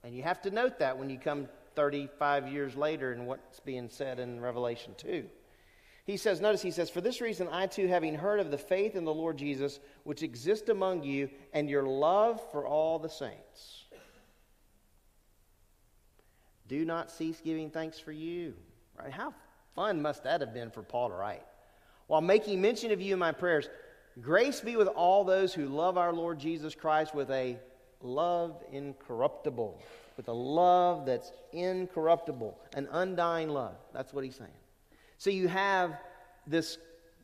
And 0.04 0.16
you 0.16 0.24
have 0.24 0.42
to 0.44 0.52
note 0.52 0.80
that 0.80 0.98
when 0.98 1.10
you 1.10 1.18
come 1.18 1.48
35 1.76 2.48
years 2.48 2.76
later 2.76 3.12
and 3.12 3.28
what's 3.28 3.60
being 3.60 3.90
said 3.90 4.20
in 4.20 4.40
Revelation 4.42 4.94
2. 4.98 5.26
He 6.06 6.18
says, 6.18 6.42
notice 6.42 6.62
he 6.62 6.72
says, 6.72 6.90
For 6.90 7.02
this 7.02 7.22
reason, 7.22 7.48
I 7.52 7.68
too, 7.68 7.88
having 7.88 8.16
heard 8.16 8.40
of 8.40 8.50
the 8.50 8.58
faith 8.58 8.96
in 8.96 9.06
the 9.06 9.14
Lord 9.14 9.38
Jesus, 9.38 9.80
which 10.04 10.24
exists 10.24 10.70
among 10.70 11.04
you, 11.04 11.30
and 11.54 11.70
your 11.70 11.84
love 11.84 12.42
for 12.52 12.66
all 12.66 12.98
the 12.98 13.10
saints, 13.10 13.86
do 16.68 16.84
not 16.84 17.12
cease 17.12 17.42
giving 17.44 17.70
thanks 17.70 18.00
for 18.00 18.12
you. 18.12 18.56
Right? 18.98 19.12
How 19.12 19.34
fun 19.76 20.02
must 20.02 20.24
that 20.24 20.42
have 20.42 20.54
been 20.54 20.72
for 20.72 20.82
Paul 20.82 21.10
to 21.10 21.16
write? 21.16 21.44
While 22.08 22.22
making 22.22 22.60
mention 22.60 22.92
of 22.92 23.00
you 23.00 23.14
in 23.14 23.20
my 23.20 23.32
prayers, 23.32 23.70
Grace 24.20 24.60
be 24.60 24.76
with 24.76 24.88
all 24.88 25.24
those 25.24 25.54
who 25.54 25.68
love 25.68 25.98
our 25.98 26.12
Lord 26.12 26.40
Jesus 26.40 26.76
Christ 26.76 27.16
with 27.16 27.30
a 27.30 27.58
love 28.02 28.64
incorruptible, 28.72 29.82
with 30.18 30.28
a 30.28 30.34
love 30.34 31.06
that's 31.06 31.32
incorruptible, 31.52 32.58
an 32.76 32.88
undying 32.92 33.50
love. 33.50 33.76
That's 33.94 34.14
what 34.14 34.24
he's 34.24 34.36
saying. 34.36 34.50
So 35.18 35.30
you 35.30 35.48
have 35.48 35.98
this 36.48 36.78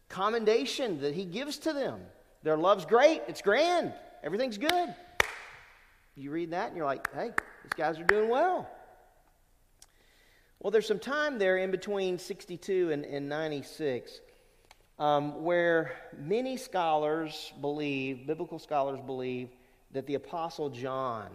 commendation 0.10 1.02
that 1.02 1.14
he 1.14 1.26
gives 1.26 1.58
to 1.60 1.74
them. 1.74 2.02
Their 2.44 2.58
love's 2.58 2.86
great, 2.86 3.22
it's 3.28 3.42
grand, 3.42 3.94
everything's 4.24 4.58
good. 4.58 4.94
You 6.16 6.32
read 6.32 6.52
that 6.52 6.68
and 6.68 6.78
you're 6.78 6.86
like, 6.86 7.14
hey, 7.14 7.32
these 7.64 7.74
guys 7.76 8.00
are 8.00 8.04
doing 8.04 8.30
well. 8.30 8.70
Well, 10.60 10.72
there's 10.72 10.88
some 10.88 11.00
time 11.00 11.38
there 11.38 11.58
in 11.58 11.72
between 11.72 12.18
62 12.18 12.92
and, 12.92 13.06
and 13.06 13.28
96 13.28 14.22
um, 14.98 15.44
where 15.44 15.92
many 16.18 16.58
scholars 16.58 17.54
believe, 17.62 18.26
biblical 18.26 18.60
scholars 18.60 19.00
believe, 19.06 19.50
that 19.96 20.06
the 20.08 20.16
Apostle 20.16 20.70
John 20.70 21.30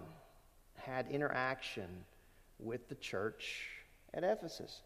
had 0.76 1.10
interaction 1.10 1.88
with 2.58 2.90
the 2.90 2.94
church 2.96 3.66
at 4.12 4.22
Ephesus. 4.22 4.82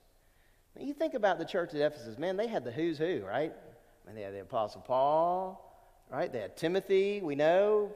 Now, 0.77 0.85
you 0.85 0.95
think 0.95 1.15
about 1.15 1.39
the 1.39 1.45
church 1.45 1.75
at 1.75 1.81
Ephesus, 1.81 2.17
man, 2.17 2.37
they 2.37 2.47
had 2.47 2.65
the 2.65 2.71
who's 2.71 2.99
who, 2.99 3.23
right? 3.27 3.53
I 3.53 4.07
mean, 4.07 4.15
they 4.15 4.23
had 4.23 4.33
the 4.33 4.43
Apostle 4.43 4.81
Paul, 4.81 5.77
right? 6.09 6.33
They 6.33 6.39
had 6.39 6.57
Timothy, 6.57 7.21
we 7.21 7.35
know. 7.35 7.91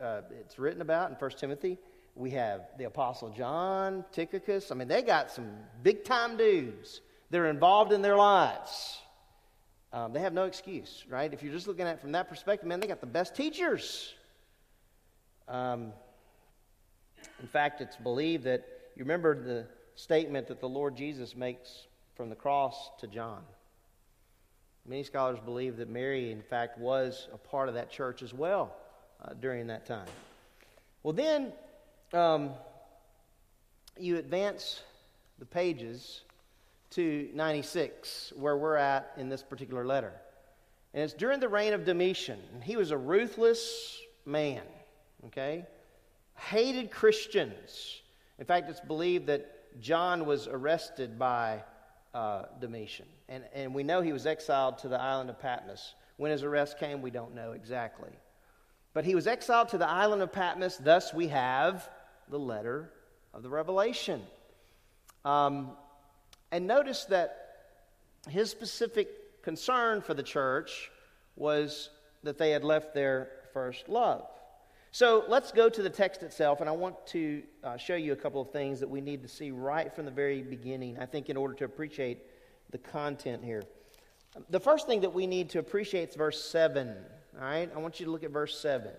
Uh, 0.00 0.22
it's 0.40 0.58
written 0.58 0.82
about 0.82 1.10
in 1.10 1.16
1 1.16 1.30
Timothy. 1.32 1.78
We 2.16 2.30
have 2.30 2.62
the 2.76 2.84
Apostle 2.84 3.30
John, 3.30 4.04
Tychicus. 4.10 4.72
I 4.72 4.74
mean, 4.74 4.88
they 4.88 5.02
got 5.02 5.30
some 5.30 5.52
big 5.84 6.04
time 6.04 6.36
dudes. 6.36 7.00
They're 7.30 7.48
involved 7.48 7.92
in 7.92 8.02
their 8.02 8.16
lives. 8.16 8.98
Um, 9.92 10.12
they 10.12 10.20
have 10.20 10.32
no 10.32 10.44
excuse, 10.44 11.04
right? 11.08 11.32
If 11.32 11.44
you're 11.44 11.52
just 11.52 11.68
looking 11.68 11.86
at 11.86 11.94
it 11.94 12.00
from 12.00 12.12
that 12.12 12.28
perspective, 12.28 12.68
man, 12.68 12.80
they 12.80 12.88
got 12.88 13.00
the 13.00 13.06
best 13.06 13.36
teachers. 13.36 14.14
Um, 15.48 15.92
in 17.40 17.48
fact, 17.48 17.80
it's 17.80 17.96
believed 17.96 18.44
that 18.44 18.66
you 18.96 19.00
remember 19.04 19.34
the 19.34 19.66
statement 19.94 20.48
that 20.48 20.60
the 20.60 20.68
Lord 20.68 20.96
Jesus 20.96 21.36
makes 21.36 21.86
from 22.14 22.28
the 22.28 22.36
cross 22.36 22.90
to 23.00 23.06
John. 23.06 23.42
Many 24.86 25.04
scholars 25.04 25.38
believe 25.44 25.76
that 25.76 25.88
Mary, 25.88 26.32
in 26.32 26.42
fact, 26.42 26.78
was 26.78 27.28
a 27.32 27.38
part 27.38 27.68
of 27.68 27.74
that 27.74 27.90
church 27.90 28.22
as 28.22 28.34
well 28.34 28.74
uh, 29.24 29.34
during 29.40 29.68
that 29.68 29.86
time. 29.86 30.08
Well, 31.02 31.12
then 31.12 31.52
um, 32.12 32.50
you 33.98 34.18
advance 34.18 34.82
the 35.38 35.46
pages 35.46 36.22
to 36.90 37.28
96, 37.34 38.32
where 38.36 38.56
we're 38.56 38.76
at 38.76 39.12
in 39.16 39.28
this 39.28 39.42
particular 39.42 39.86
letter. 39.86 40.12
And 40.94 41.02
it's 41.02 41.14
during 41.14 41.40
the 41.40 41.48
reign 41.48 41.72
of 41.72 41.84
Domitian. 41.84 42.38
And 42.52 42.62
he 42.62 42.76
was 42.76 42.90
a 42.90 42.98
ruthless 42.98 43.98
man, 44.26 44.62
okay? 45.26 45.66
Hated 46.34 46.90
Christians. 46.90 48.00
In 48.38 48.44
fact, 48.44 48.68
it's 48.70 48.80
believed 48.80 49.26
that 49.26 49.80
John 49.80 50.26
was 50.26 50.48
arrested 50.48 51.18
by 51.18 51.62
uh, 52.14 52.44
Domitian. 52.60 53.06
And, 53.28 53.44
and 53.54 53.74
we 53.74 53.82
know 53.82 54.00
he 54.00 54.12
was 54.12 54.26
exiled 54.26 54.78
to 54.78 54.88
the 54.88 55.00
island 55.00 55.30
of 55.30 55.40
Patmos. 55.40 55.94
When 56.16 56.30
his 56.30 56.42
arrest 56.42 56.78
came, 56.78 57.02
we 57.02 57.10
don't 57.10 57.34
know 57.34 57.52
exactly. 57.52 58.10
But 58.94 59.04
he 59.04 59.14
was 59.14 59.26
exiled 59.26 59.70
to 59.70 59.78
the 59.78 59.88
island 59.88 60.22
of 60.22 60.32
Patmos, 60.32 60.76
thus, 60.76 61.14
we 61.14 61.28
have 61.28 61.88
the 62.28 62.38
letter 62.38 62.90
of 63.32 63.42
the 63.42 63.48
Revelation. 63.48 64.22
Um, 65.24 65.70
and 66.50 66.66
notice 66.66 67.04
that 67.06 67.38
his 68.28 68.50
specific 68.50 69.42
concern 69.42 70.02
for 70.02 70.14
the 70.14 70.22
church 70.22 70.90
was 71.36 71.90
that 72.22 72.38
they 72.38 72.50
had 72.50 72.62
left 72.62 72.94
their 72.94 73.30
first 73.52 73.88
love. 73.88 74.26
So 74.94 75.24
let's 75.26 75.52
go 75.52 75.70
to 75.70 75.82
the 75.82 75.88
text 75.88 76.22
itself, 76.22 76.60
and 76.60 76.68
I 76.68 76.72
want 76.72 77.06
to 77.08 77.42
uh, 77.64 77.78
show 77.78 77.94
you 77.94 78.12
a 78.12 78.16
couple 78.16 78.42
of 78.42 78.50
things 78.50 78.78
that 78.80 78.90
we 78.90 79.00
need 79.00 79.22
to 79.22 79.28
see 79.28 79.50
right 79.50 79.90
from 79.90 80.04
the 80.04 80.10
very 80.10 80.42
beginning, 80.42 80.98
I 80.98 81.06
think, 81.06 81.30
in 81.30 81.36
order 81.38 81.54
to 81.54 81.64
appreciate 81.64 82.18
the 82.70 82.76
content 82.76 83.42
here. 83.42 83.62
The 84.50 84.60
first 84.60 84.86
thing 84.86 85.00
that 85.00 85.14
we 85.14 85.26
need 85.26 85.48
to 85.50 85.60
appreciate 85.60 86.10
is 86.10 86.14
verse 86.14 86.44
7. 86.44 86.94
All 87.34 87.40
right? 87.40 87.70
I 87.74 87.78
want 87.78 88.00
you 88.00 88.06
to 88.06 88.12
look 88.12 88.22
at 88.22 88.32
verse 88.32 88.58
7. 88.60 88.90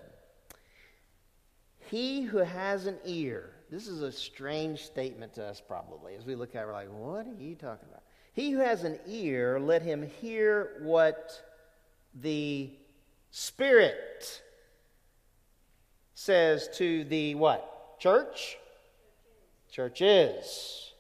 He 1.91 2.24
who 2.24 2.39
has 2.39 2.88
an 2.88 2.98
ear, 3.06 3.52
this 3.70 3.88
is 3.88 4.02
a 4.02 4.12
strange 4.12 4.84
statement 4.84 5.36
to 5.36 5.46
us 5.46 5.62
probably. 5.62 6.16
As 6.16 6.26
we 6.26 6.34
look 6.34 6.56
at 6.56 6.64
it, 6.64 6.66
we're 6.66 6.74
like, 6.74 6.89
what 6.91 7.28
are 7.28 7.36
you 7.39 7.54
talking 7.54 7.88
about? 7.88 8.02
He 8.34 8.50
who 8.50 8.62
has 8.62 8.84
an 8.84 8.98
ear, 9.06 9.60
let 9.60 9.84
him 9.84 10.10
hear 10.22 10.78
what 10.82 11.39
the 12.16 12.72
Spirit 13.30 14.41
says 16.16 16.70
to 16.76 17.03
the 17.05 17.36
what? 17.36 17.99
Church? 17.99 18.57
Churches. 19.72 20.91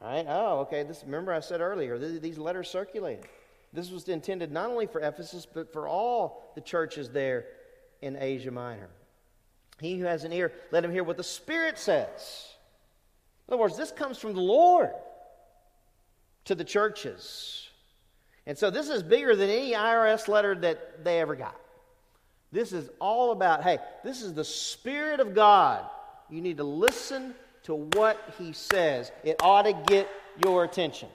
Right? 0.00 0.26
Oh, 0.28 0.60
okay. 0.60 0.82
This 0.82 1.02
remember 1.04 1.32
I 1.32 1.40
said 1.40 1.60
earlier, 1.60 1.98
these 1.98 2.38
letters 2.38 2.68
circulated. 2.68 3.26
This 3.72 3.90
was 3.90 4.08
intended 4.08 4.52
not 4.52 4.70
only 4.70 4.86
for 4.86 5.00
Ephesus, 5.00 5.46
but 5.46 5.72
for 5.72 5.88
all 5.88 6.52
the 6.54 6.60
churches 6.60 7.10
there 7.10 7.46
in 8.02 8.16
Asia 8.16 8.50
Minor. 8.50 8.88
He 9.80 9.98
who 9.98 10.06
has 10.06 10.24
an 10.24 10.32
ear, 10.32 10.52
let 10.70 10.84
him 10.84 10.90
hear 10.90 11.04
what 11.04 11.16
the 11.16 11.24
Spirit 11.24 11.78
says. 11.78 12.48
In 13.46 13.54
other 13.54 13.60
words, 13.60 13.76
this 13.76 13.92
comes 13.92 14.18
from 14.18 14.34
the 14.34 14.40
Lord 14.40 14.90
to 16.46 16.54
the 16.54 16.64
churches. 16.64 17.68
And 18.46 18.56
so 18.56 18.70
this 18.70 18.88
is 18.88 19.02
bigger 19.02 19.36
than 19.36 19.50
any 19.50 19.72
IRS 19.72 20.28
letter 20.28 20.54
that 20.54 21.04
they 21.04 21.20
ever 21.20 21.34
got. 21.34 21.60
This 22.56 22.72
is 22.72 22.88
all 23.02 23.32
about 23.32 23.62
hey, 23.64 23.76
this 24.02 24.22
is 24.22 24.32
the 24.32 24.42
Spirit 24.42 25.20
of 25.20 25.34
God. 25.34 25.84
You 26.30 26.40
need 26.40 26.56
to 26.56 26.64
listen 26.64 27.34
to 27.64 27.74
what 27.74 28.34
He 28.38 28.54
says, 28.54 29.12
it 29.22 29.36
ought 29.42 29.64
to 29.64 29.74
get 29.86 30.08
your 30.42 30.64
attention. 30.64 31.10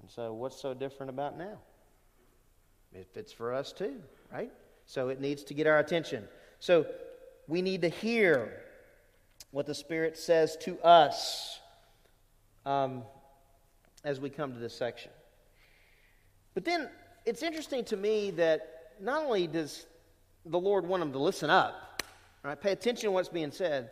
And 0.00 0.10
so, 0.10 0.32
what's 0.32 0.60
so 0.60 0.74
different 0.74 1.10
about 1.10 1.38
now? 1.38 1.58
It 2.92 3.06
fits 3.14 3.32
for 3.32 3.54
us 3.54 3.70
too, 3.70 4.02
right? 4.32 4.50
So, 4.86 5.10
it 5.10 5.20
needs 5.20 5.44
to 5.44 5.54
get 5.54 5.68
our 5.68 5.78
attention. 5.78 6.24
So, 6.58 6.84
we 7.46 7.62
need 7.62 7.82
to 7.82 7.88
hear 7.88 8.64
what 9.52 9.66
the 9.66 9.76
Spirit 9.76 10.18
says 10.18 10.56
to 10.62 10.76
us 10.80 11.60
um, 12.66 13.04
as 14.02 14.18
we 14.18 14.28
come 14.28 14.54
to 14.54 14.58
this 14.58 14.74
section. 14.74 15.12
But 16.52 16.64
then, 16.64 16.90
it's 17.24 17.44
interesting 17.44 17.84
to 17.84 17.96
me 17.96 18.32
that 18.32 18.81
not 19.02 19.24
only 19.24 19.46
does 19.46 19.86
the 20.46 20.58
Lord 20.58 20.86
want 20.86 21.00
them 21.00 21.12
to 21.12 21.18
listen 21.18 21.50
up, 21.50 22.02
right, 22.42 22.60
pay 22.60 22.72
attention 22.72 23.08
to 23.08 23.10
what's 23.10 23.28
being 23.28 23.50
said, 23.50 23.90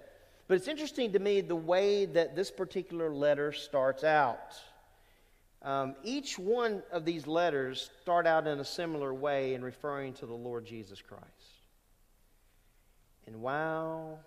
but 0.48 0.56
it's 0.56 0.68
interesting 0.68 1.12
to 1.12 1.18
me 1.18 1.40
the 1.40 1.56
way 1.56 2.06
that 2.06 2.34
this 2.34 2.50
particular 2.50 3.10
letter 3.10 3.52
starts 3.52 4.02
out. 4.02 4.54
Um, 5.62 5.94
each 6.02 6.38
one 6.38 6.82
of 6.90 7.04
these 7.04 7.26
letters 7.26 7.90
start 8.00 8.26
out 8.26 8.46
in 8.46 8.60
a 8.60 8.64
similar 8.64 9.12
way 9.12 9.54
in 9.54 9.62
referring 9.62 10.14
to 10.14 10.26
the 10.26 10.34
Lord 10.34 10.64
Jesus 10.64 11.02
Christ. 11.02 11.24
And 13.26 13.42
wow, 13.42 14.18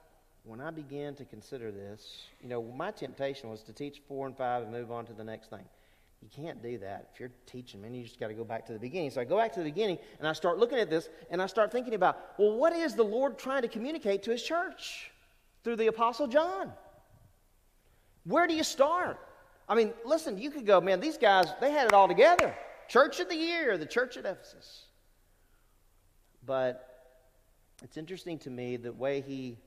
when 0.43 0.61
I 0.61 0.69
began 0.71 1.15
to 1.15 1.25
consider 1.25 1.71
this, 1.71 2.27
you 2.41 2.47
know, 2.49 2.61
my 2.61 2.91
temptation 2.91 3.49
was 3.49 3.63
to 3.63 3.73
teach 3.73 4.01
four 4.07 4.27
and 4.27 4.38
five 4.38 4.63
and 4.63 4.71
move 4.71 4.91
on 4.91 5.05
to 5.07 5.13
the 5.13 5.23
next 5.23 5.49
thing. 5.49 5.65
You 6.24 6.30
can't 6.34 6.63
do 6.63 6.78
that. 6.78 7.09
If 7.13 7.19
you're 7.19 7.32
teaching, 7.45 7.82
man, 7.82 7.93
you 7.93 8.03
just 8.03 8.17
got 8.17 8.30
to 8.30 8.34
go 8.34 8.45
back 8.45 8.65
to 8.67 8.74
the 8.74 8.80
beginning. 8.80 9.11
So 9.11 9.19
I 9.19 9.26
go 9.26 9.36
back 9.36 9.51
to 9.53 9.59
the 9.59 9.65
beginning 9.65 9.97
and 10.19 10.28
I 10.28 10.32
start 10.32 10.57
looking 10.57 10.80
at 10.80 10.89
this 10.89 11.09
and 11.30 11.41
I 11.41 11.47
start 11.47 11.69
thinking 11.69 11.95
about, 11.95 12.17
well, 12.38 12.53
what 12.53 12.71
is 12.71 12.95
the 12.95 13.03
Lord 13.03 13.38
trying 13.38 13.63
to 13.63 13.67
communicate 13.67 14.24
to 14.24 14.32
his 14.32 14.41
church 14.41 15.11
through 15.65 15.76
the 15.76 15.88
Apostle 15.88 16.28
John? 16.28 16.71
Where 18.24 18.47
do 18.47 18.53
you 18.53 18.63
start? 18.63 19.19
I 19.67 19.76
mean, 19.76 19.91
listen, 20.05 20.38
you 20.38 20.49
could 20.49 20.65
go, 20.65 20.80
man, 20.80 21.01
these 21.01 21.17
guys, 21.17 21.47
they 21.59 21.71
had 21.71 21.88
it 21.88 21.93
all 21.93 22.07
together. 22.07 22.55
Church 22.88 23.19
of 23.19 23.28
the 23.28 23.36
year, 23.36 23.78
the 23.78 23.86
church 23.86 24.15
at 24.15 24.26
Ephesus. 24.26 24.86
But 26.45 27.11
it's 27.84 27.97
interesting 27.97 28.39
to 28.39 28.49
me 28.49 28.78
the 28.78 28.93
way 28.93 29.19
he 29.19 29.57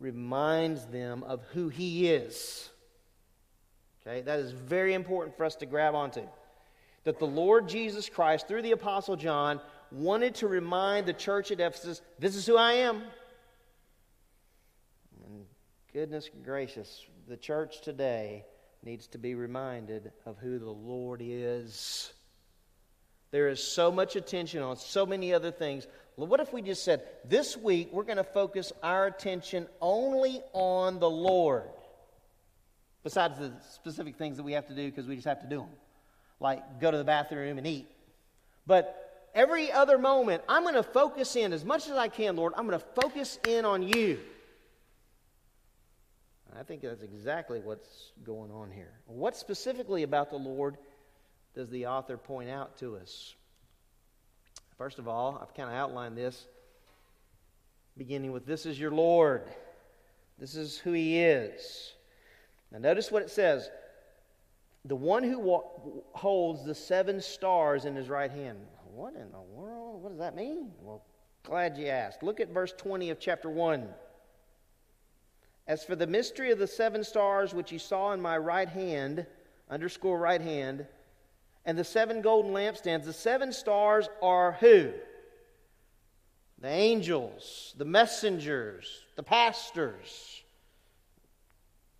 reminds 0.00 0.86
them 0.86 1.22
of 1.22 1.42
who 1.52 1.68
he 1.68 2.08
is. 2.08 2.70
Okay, 4.06 4.20
that 4.22 4.38
is 4.38 4.52
very 4.52 4.94
important 4.94 5.36
for 5.36 5.44
us 5.44 5.56
to 5.56 5.66
grab 5.66 5.94
onto. 5.94 6.22
That 7.04 7.18
the 7.18 7.26
Lord 7.26 7.68
Jesus 7.68 8.08
Christ, 8.08 8.46
through 8.46 8.62
the 8.62 8.72
Apostle 8.72 9.16
John, 9.16 9.60
wanted 9.90 10.36
to 10.36 10.48
remind 10.48 11.06
the 11.06 11.12
church 11.12 11.50
at 11.50 11.60
Ephesus 11.60 12.00
this 12.18 12.36
is 12.36 12.46
who 12.46 12.56
I 12.56 12.74
am. 12.74 13.02
And 15.24 15.44
goodness 15.92 16.30
gracious, 16.44 17.04
the 17.26 17.36
church 17.36 17.80
today 17.80 18.44
needs 18.84 19.08
to 19.08 19.18
be 19.18 19.34
reminded 19.34 20.12
of 20.24 20.38
who 20.38 20.58
the 20.58 20.70
Lord 20.70 21.20
is. 21.22 22.12
There 23.32 23.48
is 23.48 23.62
so 23.62 23.90
much 23.90 24.14
attention 24.14 24.62
on 24.62 24.76
so 24.76 25.04
many 25.04 25.34
other 25.34 25.50
things. 25.50 25.86
What 26.14 26.38
if 26.38 26.52
we 26.52 26.62
just 26.62 26.84
said, 26.84 27.02
this 27.24 27.56
week 27.56 27.88
we're 27.92 28.04
going 28.04 28.16
to 28.18 28.24
focus 28.24 28.72
our 28.84 29.06
attention 29.06 29.66
only 29.80 30.42
on 30.52 31.00
the 31.00 31.10
Lord? 31.10 31.68
Besides 33.06 33.38
the 33.38 33.52
specific 33.70 34.16
things 34.16 34.36
that 34.36 34.42
we 34.42 34.50
have 34.50 34.66
to 34.66 34.74
do 34.74 34.86
because 34.86 35.06
we 35.06 35.14
just 35.14 35.28
have 35.28 35.40
to 35.40 35.46
do 35.46 35.58
them, 35.58 35.68
like 36.40 36.80
go 36.80 36.90
to 36.90 36.98
the 36.98 37.04
bathroom 37.04 37.56
and 37.56 37.64
eat. 37.64 37.86
But 38.66 39.28
every 39.32 39.70
other 39.70 39.96
moment, 39.96 40.42
I'm 40.48 40.64
going 40.64 40.74
to 40.74 40.82
focus 40.82 41.36
in 41.36 41.52
as 41.52 41.64
much 41.64 41.86
as 41.86 41.92
I 41.92 42.08
can, 42.08 42.34
Lord. 42.34 42.52
I'm 42.56 42.66
going 42.66 42.80
to 42.80 42.86
focus 43.00 43.38
in 43.46 43.64
on 43.64 43.84
you. 43.84 44.18
I 46.58 46.64
think 46.64 46.82
that's 46.82 47.04
exactly 47.04 47.60
what's 47.60 48.10
going 48.24 48.50
on 48.50 48.72
here. 48.72 48.90
What 49.06 49.36
specifically 49.36 50.02
about 50.02 50.30
the 50.30 50.38
Lord 50.38 50.76
does 51.54 51.70
the 51.70 51.86
author 51.86 52.16
point 52.16 52.50
out 52.50 52.76
to 52.78 52.96
us? 52.96 53.36
First 54.76 54.98
of 54.98 55.06
all, 55.06 55.38
I've 55.40 55.54
kind 55.54 55.68
of 55.68 55.76
outlined 55.76 56.18
this, 56.18 56.48
beginning 57.96 58.32
with 58.32 58.46
This 58.46 58.66
is 58.66 58.80
your 58.80 58.90
Lord. 58.90 59.44
This 60.40 60.56
is 60.56 60.76
who 60.76 60.90
He 60.90 61.20
is. 61.20 61.92
Now, 62.72 62.78
notice 62.78 63.10
what 63.10 63.22
it 63.22 63.30
says 63.30 63.70
the 64.84 64.96
one 64.96 65.24
who 65.24 65.38
wa- 65.38 65.64
holds 66.12 66.64
the 66.64 66.74
seven 66.74 67.20
stars 67.20 67.84
in 67.84 67.96
his 67.96 68.08
right 68.08 68.30
hand. 68.30 68.58
What 68.94 69.14
in 69.14 69.30
the 69.32 69.40
world? 69.40 70.02
What 70.02 70.10
does 70.10 70.18
that 70.20 70.36
mean? 70.36 70.70
Well, 70.80 71.02
glad 71.42 71.76
you 71.76 71.88
asked. 71.88 72.22
Look 72.22 72.40
at 72.40 72.48
verse 72.48 72.72
20 72.72 73.10
of 73.10 73.18
chapter 73.18 73.50
1. 73.50 73.88
As 75.66 75.84
for 75.84 75.96
the 75.96 76.06
mystery 76.06 76.52
of 76.52 76.58
the 76.58 76.66
seven 76.66 77.02
stars 77.02 77.52
which 77.52 77.72
you 77.72 77.78
saw 77.78 78.12
in 78.12 78.22
my 78.22 78.38
right 78.38 78.68
hand, 78.68 79.26
underscore 79.68 80.18
right 80.18 80.40
hand, 80.40 80.86
and 81.64 81.76
the 81.76 81.84
seven 81.84 82.22
golden 82.22 82.52
lampstands, 82.52 83.04
the 83.04 83.12
seven 83.12 83.52
stars 83.52 84.08
are 84.22 84.52
who? 84.52 84.92
The 86.60 86.68
angels, 86.68 87.74
the 87.76 87.84
messengers, 87.84 89.04
the 89.16 89.24
pastors. 89.24 90.42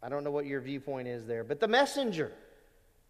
I 0.07 0.09
don't 0.09 0.23
know 0.23 0.31
what 0.31 0.47
your 0.47 0.61
viewpoint 0.61 1.09
is 1.09 1.27
there, 1.27 1.43
but 1.43 1.59
the 1.59 1.67
messenger, 1.67 2.31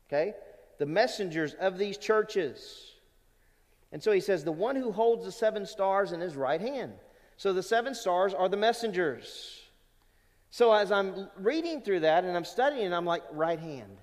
okay? 0.09 0.33
The 0.79 0.87
messengers 0.87 1.53
of 1.53 1.77
these 1.77 1.99
churches. 1.99 2.91
And 3.93 4.03
so 4.03 4.13
he 4.13 4.21
says, 4.21 4.45
the 4.45 4.53
one 4.53 4.77
who 4.77 4.91
holds 4.91 5.27
the 5.27 5.31
seven 5.31 5.67
stars 5.67 6.13
in 6.13 6.21
his 6.21 6.37
right 6.37 6.59
hand. 6.61 6.95
So 7.37 7.53
the 7.53 7.63
seven 7.63 7.95
stars 7.95 8.33
are 8.33 8.49
the 8.49 8.57
messengers. 8.57 9.61
So 10.51 10.73
as 10.73 10.91
I'm 10.91 11.29
reading 11.37 11.83
through 11.83 12.01
that 12.01 12.25
and 12.25 12.35
I'm 12.35 12.47
studying, 12.47 12.95
I'm 12.95 13.05
like, 13.05 13.25
right 13.31 13.61
hand, 13.61 13.99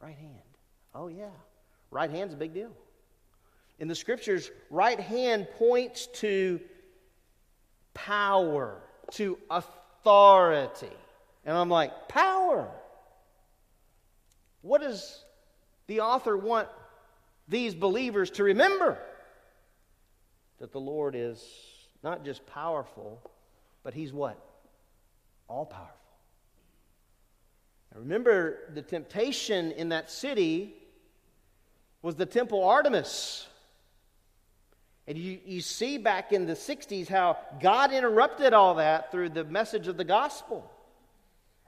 right 0.00 0.16
hand. 0.16 0.32
Oh, 0.94 1.08
yeah. 1.08 1.26
Right 1.90 2.08
hand's 2.08 2.32
a 2.32 2.38
big 2.38 2.54
deal. 2.54 2.72
In 3.78 3.88
the 3.88 3.94
scriptures, 3.94 4.50
right 4.70 4.98
hand 4.98 5.48
points 5.58 6.06
to 6.14 6.60
power, 7.92 8.80
to 9.10 9.36
authority. 9.50 10.96
And 11.44 11.56
I'm 11.56 11.68
like, 11.68 12.08
power. 12.08 12.68
What 14.62 14.80
does 14.80 15.24
the 15.86 16.00
author 16.00 16.36
want 16.36 16.68
these 17.48 17.74
believers 17.74 18.30
to 18.32 18.44
remember? 18.44 18.98
That 20.58 20.72
the 20.72 20.80
Lord 20.80 21.14
is 21.16 21.44
not 22.02 22.24
just 22.24 22.46
powerful, 22.46 23.20
but 23.82 23.94
He's 23.94 24.12
what? 24.12 24.38
all 25.52 25.66
powerful. 25.66 25.96
Now 27.92 28.00
remember, 28.00 28.58
the 28.72 28.80
temptation 28.80 29.72
in 29.72 29.90
that 29.90 30.10
city 30.10 30.74
was 32.00 32.14
the 32.14 32.24
temple 32.24 32.64
Artemis. 32.64 33.46
And 35.06 35.18
you, 35.18 35.38
you 35.44 35.60
see 35.60 35.98
back 35.98 36.32
in 36.32 36.46
the 36.46 36.54
60s 36.54 37.06
how 37.06 37.36
God 37.60 37.92
interrupted 37.92 38.54
all 38.54 38.76
that 38.76 39.12
through 39.12 39.30
the 39.30 39.44
message 39.44 39.88
of 39.88 39.98
the 39.98 40.04
gospel. 40.04 40.70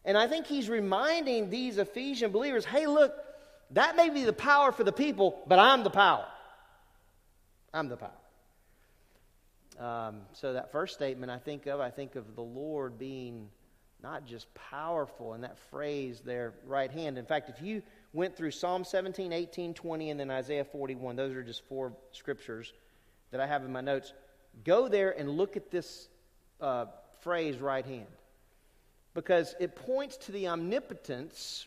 And 0.05 0.19
I 0.19 0.27
think 0.27 0.47
he's 0.47 0.69
reminding 0.69 1.51
these 1.51 1.79
Ephesian 1.79 2.31
believers 2.31 2.65
hey, 2.65 2.87
look, 2.87 3.15
that 3.71 3.97
may 3.97 4.11
be 4.11 4.25
the 4.25 4.33
power 4.33 4.73
for 4.73 4.85
the 4.85 4.93
people, 4.93 5.43
but 5.47 5.59
I'm 5.59 5.83
the 5.83 5.91
power. 5.91 6.27
I'm 7.73 7.89
the 7.89 7.97
power. 7.97 8.11
Um, 9.79 10.21
so, 10.35 10.53
that 10.53 10.71
first 10.71 10.95
statement 10.95 11.33
I 11.33 11.39
think 11.39 11.67
of, 11.67 11.81
I 11.81 11.91
think 11.91 12.15
of 12.15 12.37
the 12.37 12.43
Lord 12.43 12.97
being 12.97 13.49
not 14.05 14.27
just 14.27 14.47
powerful 14.55 15.35
in 15.35 15.41
that 15.41 15.59
phrase 15.71 16.21
there, 16.25 16.53
right 16.67 16.91
hand. 16.91 17.19
In 17.19 17.25
fact, 17.25 17.49
if 17.49 17.61
you 17.61 17.83
went 18.13 18.37
through 18.37 18.53
Psalm 18.53 18.85
17, 18.85 19.33
18, 19.33 19.75
20, 19.75 20.11
and 20.11 20.21
then 20.21 20.31
Isaiah 20.31 20.65
41, 20.65 21.17
those 21.17 21.35
are 21.35 21.43
just 21.43 21.67
four 21.69 21.93
scriptures 22.13 22.73
that 23.33 23.41
I 23.41 23.47
have 23.47 23.65
in 23.65 23.73
my 23.73 23.81
notes. 23.81 24.13
Go 24.63 24.89
there 24.89 25.11
and 25.19 25.31
look 25.31 25.57
at 25.57 25.71
this 25.71 26.09
uh, 26.61 26.85
phrase, 27.23 27.57
right 27.59 27.85
hand, 27.85 28.07
because 29.15 29.55
it 29.61 29.77
points 29.77 30.17
to 30.17 30.33
the 30.33 30.49
omnipotence 30.49 31.67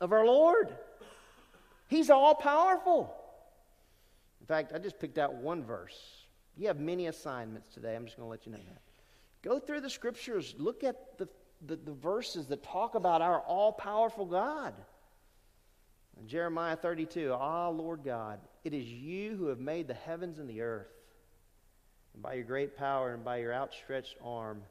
of 0.00 0.12
our 0.12 0.24
Lord. 0.24 0.74
He's 1.88 2.10
all 2.10 2.34
powerful. 2.34 3.14
In 4.40 4.46
fact, 4.46 4.72
I 4.74 4.78
just 4.78 4.98
picked 4.98 5.18
out 5.18 5.34
one 5.34 5.62
verse. 5.62 5.98
You 6.56 6.68
have 6.68 6.78
many 6.80 7.06
assignments 7.06 7.74
today. 7.74 7.94
I'm 7.94 8.04
just 8.04 8.16
going 8.16 8.26
to 8.26 8.30
let 8.30 8.46
you 8.46 8.52
know 8.52 8.58
that. 8.58 8.80
Go 9.42 9.58
through 9.58 9.80
the 9.80 9.90
scriptures, 9.90 10.54
look 10.58 10.84
at 10.84 11.18
the, 11.18 11.28
the, 11.66 11.76
the 11.76 11.92
verses 11.92 12.46
that 12.46 12.62
talk 12.62 12.94
about 12.94 13.20
our 13.20 13.40
all 13.40 13.72
powerful 13.72 14.24
God. 14.24 14.74
In 16.20 16.28
Jeremiah 16.28 16.76
32, 16.76 17.32
Ah, 17.32 17.68
Lord 17.68 18.04
God, 18.04 18.38
it 18.64 18.72
is 18.72 18.86
you 18.86 19.36
who 19.36 19.46
have 19.46 19.58
made 19.58 19.88
the 19.88 19.94
heavens 19.94 20.38
and 20.38 20.48
the 20.48 20.60
earth. 20.60 20.92
And 22.14 22.22
by 22.22 22.34
your 22.34 22.44
great 22.44 22.76
power 22.76 23.14
and 23.14 23.24
by 23.24 23.38
your 23.38 23.52
outstretched 23.52 24.16
arm, 24.22 24.62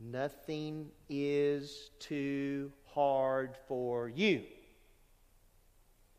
nothing 0.00 0.88
is 1.08 1.90
too 1.98 2.72
hard 2.94 3.56
for 3.68 4.08
you. 4.08 4.42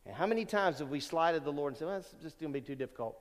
And 0.06 0.16
how 0.16 0.26
many 0.26 0.46
times 0.46 0.80
have 0.80 0.90
we 0.90 1.00
slighted 1.00 1.44
the 1.44 1.52
Lord 1.52 1.74
and 1.74 1.78
said, 1.78 1.88
well, 1.88 1.98
it's 1.98 2.16
just 2.22 2.40
going 2.40 2.52
to 2.54 2.60
be 2.60 2.66
too 2.66 2.76
difficult? 2.76 3.18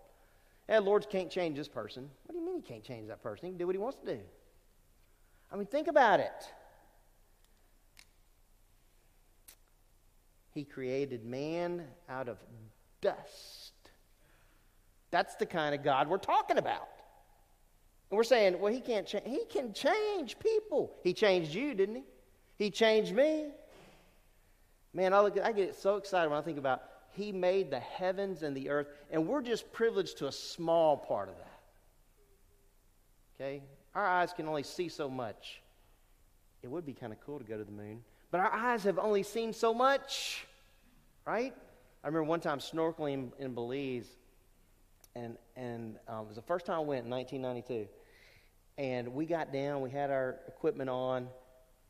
Hey, 0.66 0.78
Lord 0.78 1.08
can't 1.10 1.30
change 1.30 1.56
this 1.56 1.68
person. 1.68 2.08
What 2.24 2.32
do 2.32 2.38
you 2.38 2.46
mean 2.46 2.56
he 2.56 2.62
can't 2.62 2.84
change 2.84 3.08
that 3.08 3.22
person? 3.22 3.46
He 3.46 3.50
can 3.52 3.58
do 3.58 3.66
what 3.66 3.74
he 3.74 3.78
wants 3.78 3.98
to 3.98 4.14
do. 4.14 4.20
I 5.52 5.56
mean, 5.56 5.66
think 5.66 5.88
about 5.88 6.20
it. 6.20 6.52
He 10.54 10.64
created 10.64 11.24
man 11.24 11.84
out 12.08 12.28
of 12.28 12.38
dust. 13.00 13.72
That's 15.10 15.34
the 15.36 15.46
kind 15.46 15.74
of 15.74 15.82
God 15.82 16.08
we're 16.08 16.18
talking 16.18 16.58
about. 16.58 16.88
And 18.10 18.16
we're 18.16 18.24
saying, 18.24 18.58
well, 18.60 18.72
he 18.72 18.80
can't 18.80 19.06
change. 19.06 19.24
He 19.26 19.44
can 19.48 19.72
change 19.72 20.38
people. 20.38 20.92
He 21.02 21.12
changed 21.12 21.54
you, 21.54 21.74
didn't 21.74 21.96
he? 21.96 22.02
He 22.58 22.70
changed 22.70 23.14
me. 23.14 23.46
Man, 24.92 25.14
I, 25.14 25.20
look, 25.20 25.38
I 25.38 25.52
get 25.52 25.76
so 25.76 25.96
excited 25.96 26.28
when 26.28 26.38
I 26.38 26.42
think 26.42 26.58
about 26.58 26.82
he 27.12 27.32
made 27.32 27.70
the 27.70 27.78
heavens 27.78 28.42
and 28.42 28.56
the 28.56 28.68
earth, 28.68 28.88
and 29.10 29.26
we're 29.26 29.42
just 29.42 29.72
privileged 29.72 30.18
to 30.18 30.26
a 30.26 30.32
small 30.32 30.96
part 30.96 31.28
of 31.28 31.36
that. 31.38 31.60
Okay? 33.36 33.62
Our 33.94 34.06
eyes 34.06 34.32
can 34.32 34.46
only 34.48 34.62
see 34.62 34.88
so 34.88 35.08
much. 35.08 35.62
It 36.62 36.70
would 36.70 36.84
be 36.84 36.92
kind 36.92 37.12
of 37.12 37.20
cool 37.20 37.38
to 37.38 37.44
go 37.44 37.56
to 37.56 37.64
the 37.64 37.72
moon, 37.72 38.02
but 38.30 38.40
our 38.40 38.52
eyes 38.52 38.84
have 38.84 38.98
only 38.98 39.22
seen 39.22 39.52
so 39.52 39.72
much, 39.72 40.46
right? 41.26 41.54
I 42.02 42.06
remember 42.06 42.24
one 42.24 42.40
time 42.40 42.58
snorkeling 42.58 43.30
in 43.38 43.54
Belize, 43.54 44.08
and, 45.14 45.36
and 45.56 45.96
um, 46.06 46.24
it 46.24 46.28
was 46.28 46.36
the 46.36 46.42
first 46.42 46.66
time 46.66 46.76
I 46.76 46.80
went 46.80 47.04
in 47.04 47.10
1992. 47.10 47.88
And 48.80 49.12
we 49.12 49.26
got 49.26 49.52
down, 49.52 49.82
we 49.82 49.90
had 49.90 50.10
our 50.10 50.36
equipment 50.48 50.88
on, 50.88 51.28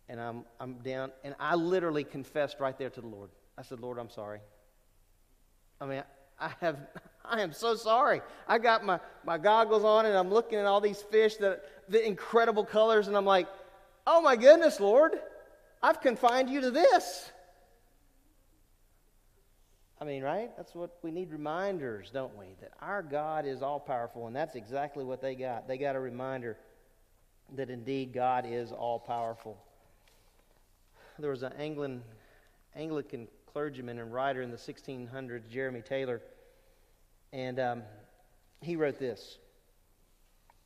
and 0.09 0.21
I'm, 0.21 0.45
I'm 0.59 0.75
down, 0.79 1.13
and 1.23 1.37
I 1.39 1.55
literally 1.55 2.03
confessed 2.03 2.59
right 2.59 2.77
there 2.77 2.91
to 2.91 3.01
the 3.01 3.07
Lord. 3.07 3.31
I 3.57 3.63
said, 3.63 3.79
Lord, 3.79 3.97
I'm 3.97 4.11
sorry. 4.11 4.41
I 5.81 5.87
mean, 5.87 6.03
I 6.41 6.51
have 6.61 6.79
I 7.25 7.43
am 7.43 7.53
so 7.53 7.77
sorry. 7.77 8.23
I 8.49 8.59
got 8.59 8.85
my, 8.85 8.99
my 9.25 9.39
goggles 9.39 9.85
on 9.85 10.05
and 10.05 10.17
I'm 10.17 10.31
looking 10.31 10.59
at 10.59 10.67
all 10.67 10.81
these 10.81 11.01
fish, 11.01 11.37
the, 11.37 11.61
the 11.89 12.05
incredible 12.05 12.65
colors, 12.65 13.07
and 13.07 13.17
I'm 13.17 13.25
like, 13.25 13.47
oh 14.05 14.21
my 14.21 14.35
goodness, 14.35 14.81
Lord, 14.81 15.13
I've 15.81 16.01
confined 16.01 16.51
you 16.51 16.61
to 16.63 16.73
this. 16.73 17.31
I 20.01 20.05
mean, 20.05 20.25
right? 20.25 20.51
That's 20.57 20.75
what 20.75 20.97
we 21.03 21.13
need 21.13 21.31
reminders, 21.31 22.11
don't 22.11 22.37
we? 22.37 22.47
That 22.61 22.73
our 22.81 23.05
God 23.05 23.47
is 23.47 23.63
all 23.63 23.79
powerful, 23.79 24.27
and 24.27 24.35
that's 24.35 24.57
exactly 24.57 25.05
what 25.05 25.23
they 25.23 25.37
got. 25.37 25.69
They 25.69 25.79
got 25.79 25.95
a 25.95 26.01
reminder 26.01 26.57
that 27.57 27.71
indeed 27.71 28.13
God 28.13 28.47
is 28.49 28.73
all 28.73 28.99
powerful. 28.99 29.57
There 31.19 31.31
was 31.31 31.43
an 31.43 31.53
Anglican, 31.59 32.03
Anglican 32.75 33.29
clergyman 33.53 33.99
and 33.99 34.13
writer 34.13 34.43
in 34.43 34.51
the 34.51 34.57
1600s, 34.57 35.49
Jeremy 35.51 35.83
Taylor 35.83 36.21
and 37.33 37.61
um, 37.61 37.83
he 38.61 38.77
wrote 38.77 38.99
this 38.99 39.39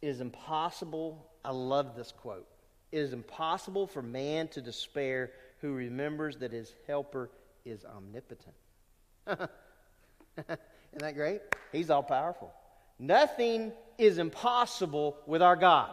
It 0.03 0.09
is 0.09 0.20
impossible, 0.20 1.26
I 1.45 1.51
love 1.51 1.97
this 1.97 2.12
quote. 2.12 2.47
It 2.93 2.99
is 2.99 3.12
impossible 3.12 3.87
for 3.87 4.03
man 4.03 4.49
to 4.49 4.62
despair 4.62 5.32
who 5.61 5.72
remembers 5.72 6.37
that 6.39 6.53
his 6.53 6.72
helper 6.87 7.30
is 7.64 7.85
omnipotent. 7.85 8.55
Isn't 9.26 10.59
that 10.99 11.14
great? 11.14 11.41
He's 11.72 11.91
all 11.91 12.03
powerful. 12.03 12.53
Nothing 12.99 13.72
is 13.99 14.18
impossible 14.18 15.16
with 15.26 15.43
our 15.43 15.57
God. 15.57 15.91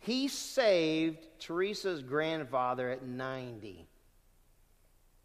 He 0.00 0.28
saved 0.28 1.26
Teresa's 1.38 2.02
grandfather 2.02 2.90
at 2.90 3.04
90. 3.04 3.86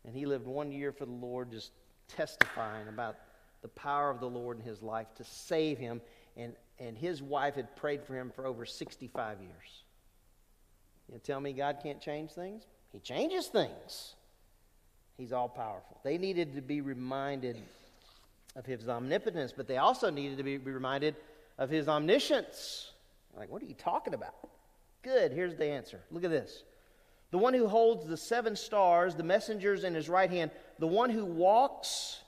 And 0.05 0.15
he 0.15 0.25
lived 0.25 0.47
one 0.47 0.71
year 0.71 0.91
for 0.91 1.05
the 1.05 1.11
Lord, 1.11 1.51
just 1.51 1.71
testifying 2.07 2.87
about 2.87 3.17
the 3.61 3.67
power 3.67 4.09
of 4.09 4.19
the 4.19 4.29
Lord 4.29 4.59
in 4.59 4.65
his 4.65 4.81
life 4.81 5.07
to 5.15 5.23
save 5.23 5.77
him. 5.77 6.01
And, 6.35 6.53
and 6.79 6.97
his 6.97 7.21
wife 7.21 7.55
had 7.55 7.75
prayed 7.75 8.03
for 8.03 8.15
him 8.15 8.31
for 8.35 8.45
over 8.45 8.65
65 8.65 9.37
years. 9.39 9.83
You 11.11 11.19
tell 11.19 11.39
me 11.39 11.53
God 11.53 11.79
can't 11.83 12.01
change 12.01 12.31
things? 12.31 12.63
He 12.91 12.99
changes 12.99 13.47
things. 13.47 14.15
He's 15.17 15.31
all 15.31 15.49
powerful. 15.49 15.99
They 16.03 16.17
needed 16.17 16.55
to 16.55 16.61
be 16.61 16.81
reminded 16.81 17.57
of 18.55 18.65
his 18.65 18.87
omnipotence, 18.89 19.53
but 19.55 19.67
they 19.67 19.77
also 19.77 20.09
needed 20.09 20.37
to 20.37 20.43
be 20.43 20.57
reminded 20.57 21.15
of 21.57 21.69
his 21.69 21.87
omniscience. 21.87 22.91
Like, 23.37 23.51
what 23.51 23.61
are 23.61 23.65
you 23.65 23.75
talking 23.75 24.13
about? 24.13 24.33
Good, 25.03 25.31
here's 25.31 25.55
the 25.55 25.65
answer. 25.65 26.01
Look 26.11 26.23
at 26.23 26.29
this. 26.29 26.63
The 27.31 27.37
one 27.37 27.53
who 27.53 27.67
holds 27.67 28.05
the 28.05 28.17
seven 28.17 28.55
stars, 28.55 29.15
the 29.15 29.23
messengers 29.23 29.83
in 29.83 29.95
his 29.95 30.09
right 30.09 30.29
hand, 30.29 30.51
the 30.79 30.87
one 30.87 31.09
who 31.09 31.25
walks 31.25 32.19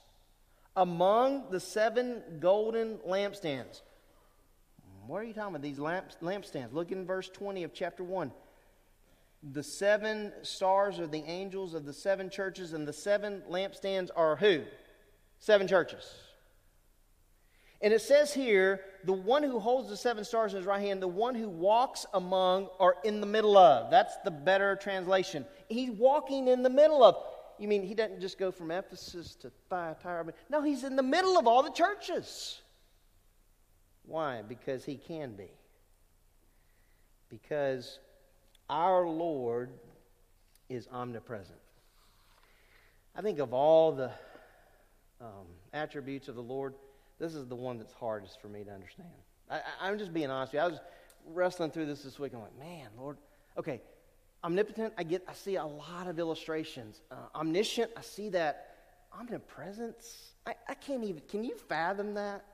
among 0.76 1.50
the 1.50 1.60
seven 1.60 2.22
golden 2.40 2.98
lampstands. 2.98 3.82
What 5.06 5.18
are 5.18 5.24
you 5.24 5.34
talking 5.34 5.54
about? 5.54 5.62
These 5.62 5.78
lamp, 5.78 6.06
lampstands. 6.22 6.72
Look 6.72 6.90
in 6.90 7.06
verse 7.06 7.28
20 7.28 7.64
of 7.64 7.74
chapter 7.74 8.02
1. 8.02 8.32
The 9.52 9.62
seven 9.62 10.32
stars 10.42 10.98
are 10.98 11.06
the 11.06 11.22
angels 11.24 11.74
of 11.74 11.84
the 11.84 11.92
seven 11.92 12.30
churches, 12.30 12.72
and 12.72 12.88
the 12.88 12.94
seven 12.94 13.42
lampstands 13.50 14.08
are 14.16 14.36
who? 14.36 14.62
Seven 15.38 15.68
churches. 15.68 16.10
And 17.82 17.92
it 17.92 18.00
says 18.00 18.32
here, 18.32 18.80
the 19.04 19.12
one 19.12 19.42
who 19.42 19.58
holds 19.58 19.88
the 19.88 19.96
seven 19.96 20.24
stars 20.24 20.52
in 20.52 20.58
his 20.58 20.66
right 20.66 20.80
hand, 20.80 21.02
the 21.02 21.08
one 21.08 21.34
who 21.34 21.48
walks 21.48 22.06
among 22.14 22.68
or 22.78 22.96
in 23.04 23.20
the 23.20 23.26
middle 23.26 23.56
of. 23.56 23.90
That's 23.90 24.16
the 24.24 24.30
better 24.30 24.76
translation. 24.76 25.44
He's 25.68 25.90
walking 25.90 26.48
in 26.48 26.62
the 26.62 26.70
middle 26.70 27.02
of. 27.04 27.16
You 27.58 27.68
mean 27.68 27.82
he 27.82 27.94
doesn't 27.94 28.20
just 28.20 28.38
go 28.38 28.50
from 28.50 28.70
Ephesus 28.70 29.34
to 29.36 29.52
Thyatira? 29.70 30.26
No, 30.50 30.62
he's 30.62 30.84
in 30.84 30.96
the 30.96 31.02
middle 31.02 31.38
of 31.38 31.46
all 31.46 31.62
the 31.62 31.70
churches. 31.70 32.60
Why? 34.06 34.42
Because 34.42 34.84
he 34.84 34.96
can 34.96 35.34
be. 35.34 35.50
Because 37.28 37.98
our 38.68 39.06
Lord 39.06 39.70
is 40.68 40.88
omnipresent. 40.90 41.58
I 43.14 43.22
think 43.22 43.38
of 43.38 43.52
all 43.52 43.92
the 43.92 44.10
um, 45.20 45.46
attributes 45.72 46.28
of 46.28 46.34
the 46.34 46.42
Lord, 46.42 46.74
this 47.18 47.34
is 47.34 47.46
the 47.46 47.54
one 47.54 47.78
that's 47.78 47.92
hardest 47.92 48.40
for 48.40 48.48
me 48.48 48.64
to 48.64 48.70
understand. 48.70 49.08
I, 49.50 49.88
am 49.88 49.98
just 49.98 50.12
being 50.12 50.30
honest 50.30 50.52
with 50.52 50.60
you. 50.60 50.64
I 50.64 50.70
was 50.70 50.80
wrestling 51.26 51.70
through 51.70 51.86
this 51.86 52.02
this 52.02 52.18
week. 52.18 52.32
I'm 52.34 52.40
like, 52.40 52.58
man, 52.58 52.88
Lord, 52.98 53.18
okay, 53.56 53.80
omnipotent. 54.42 54.94
I 54.98 55.02
get, 55.02 55.22
I 55.28 55.34
see 55.34 55.56
a 55.56 55.64
lot 55.64 56.06
of 56.08 56.18
illustrations. 56.18 57.02
Uh, 57.10 57.16
omniscient. 57.34 57.90
I 57.96 58.02
see 58.02 58.30
that. 58.30 58.70
Omnipresence. 59.18 60.32
I, 60.46 60.54
I 60.68 60.74
can't 60.74 61.04
even. 61.04 61.22
Can 61.28 61.44
you 61.44 61.56
fathom 61.56 62.14
that? 62.14 62.44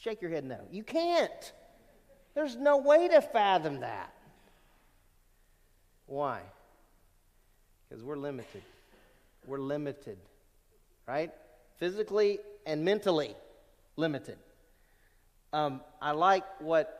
Shake 0.00 0.22
your 0.22 0.30
head 0.30 0.44
no. 0.44 0.60
You 0.70 0.84
can't. 0.84 1.52
There's 2.34 2.56
no 2.56 2.78
way 2.78 3.08
to 3.08 3.20
fathom 3.20 3.80
that. 3.80 4.14
Why? 6.06 6.40
Because 7.88 8.04
we're 8.04 8.16
limited. 8.16 8.62
We're 9.46 9.58
limited, 9.58 10.18
right? 11.06 11.32
Physically 11.78 12.38
and 12.66 12.84
mentally 12.84 13.34
limited. 13.96 14.38
Um, 15.52 15.80
I 16.00 16.12
like 16.12 16.44
what 16.60 16.96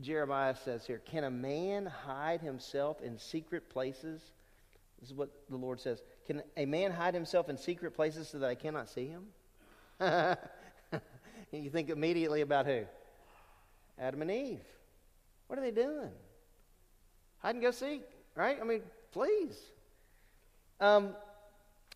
Jeremiah 0.00 0.54
says 0.64 0.86
here. 0.86 0.98
Can 0.98 1.24
a 1.24 1.30
man 1.30 1.86
hide 1.86 2.40
himself 2.40 3.00
in 3.00 3.18
secret 3.18 3.70
places? 3.70 4.22
This 5.00 5.10
is 5.10 5.14
what 5.14 5.30
the 5.48 5.56
Lord 5.56 5.80
says. 5.80 6.02
Can 6.26 6.42
a 6.56 6.66
man 6.66 6.90
hide 6.90 7.14
himself 7.14 7.48
in 7.48 7.56
secret 7.56 7.94
places 7.94 8.28
so 8.28 8.38
that 8.38 8.48
I 8.48 8.54
cannot 8.54 8.88
see 8.88 9.06
him? 9.06 9.26
you 11.52 11.70
think 11.70 11.90
immediately 11.90 12.40
about 12.40 12.66
who? 12.66 12.84
Adam 13.98 14.22
and 14.22 14.30
Eve. 14.30 14.64
What 15.46 15.58
are 15.58 15.62
they 15.62 15.70
doing? 15.70 16.10
Hide 17.38 17.54
and 17.54 17.62
go 17.62 17.70
seek, 17.70 18.02
right? 18.34 18.58
I 18.60 18.64
mean, 18.64 18.82
please. 19.12 19.58
Um, 20.80 21.14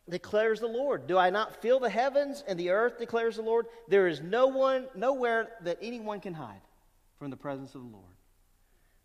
declares 0.09 0.61
the 0.61 0.67
Lord. 0.67 1.07
Do 1.07 1.17
I 1.17 1.31
not 1.31 1.61
feel 1.63 1.79
the 1.79 1.91
heavens 1.91 2.43
and 2.47 2.59
the 2.59 2.71
earth, 2.71 2.99
declares 2.99 3.37
the 3.37 3.43
Lord? 3.43 3.67
There 3.89 4.09
is 4.09 4.21
no 4.21 4.49
one, 4.49 4.87
nowhere 4.95 5.51
that 5.63 5.79
anyone 5.81 6.21
can 6.21 6.35
hide 6.35 6.61
from 7.19 7.31
the 7.31 7.37
presence 7.37 7.75
of 7.75 7.83
the 7.83 7.89
Lord. 7.89 8.05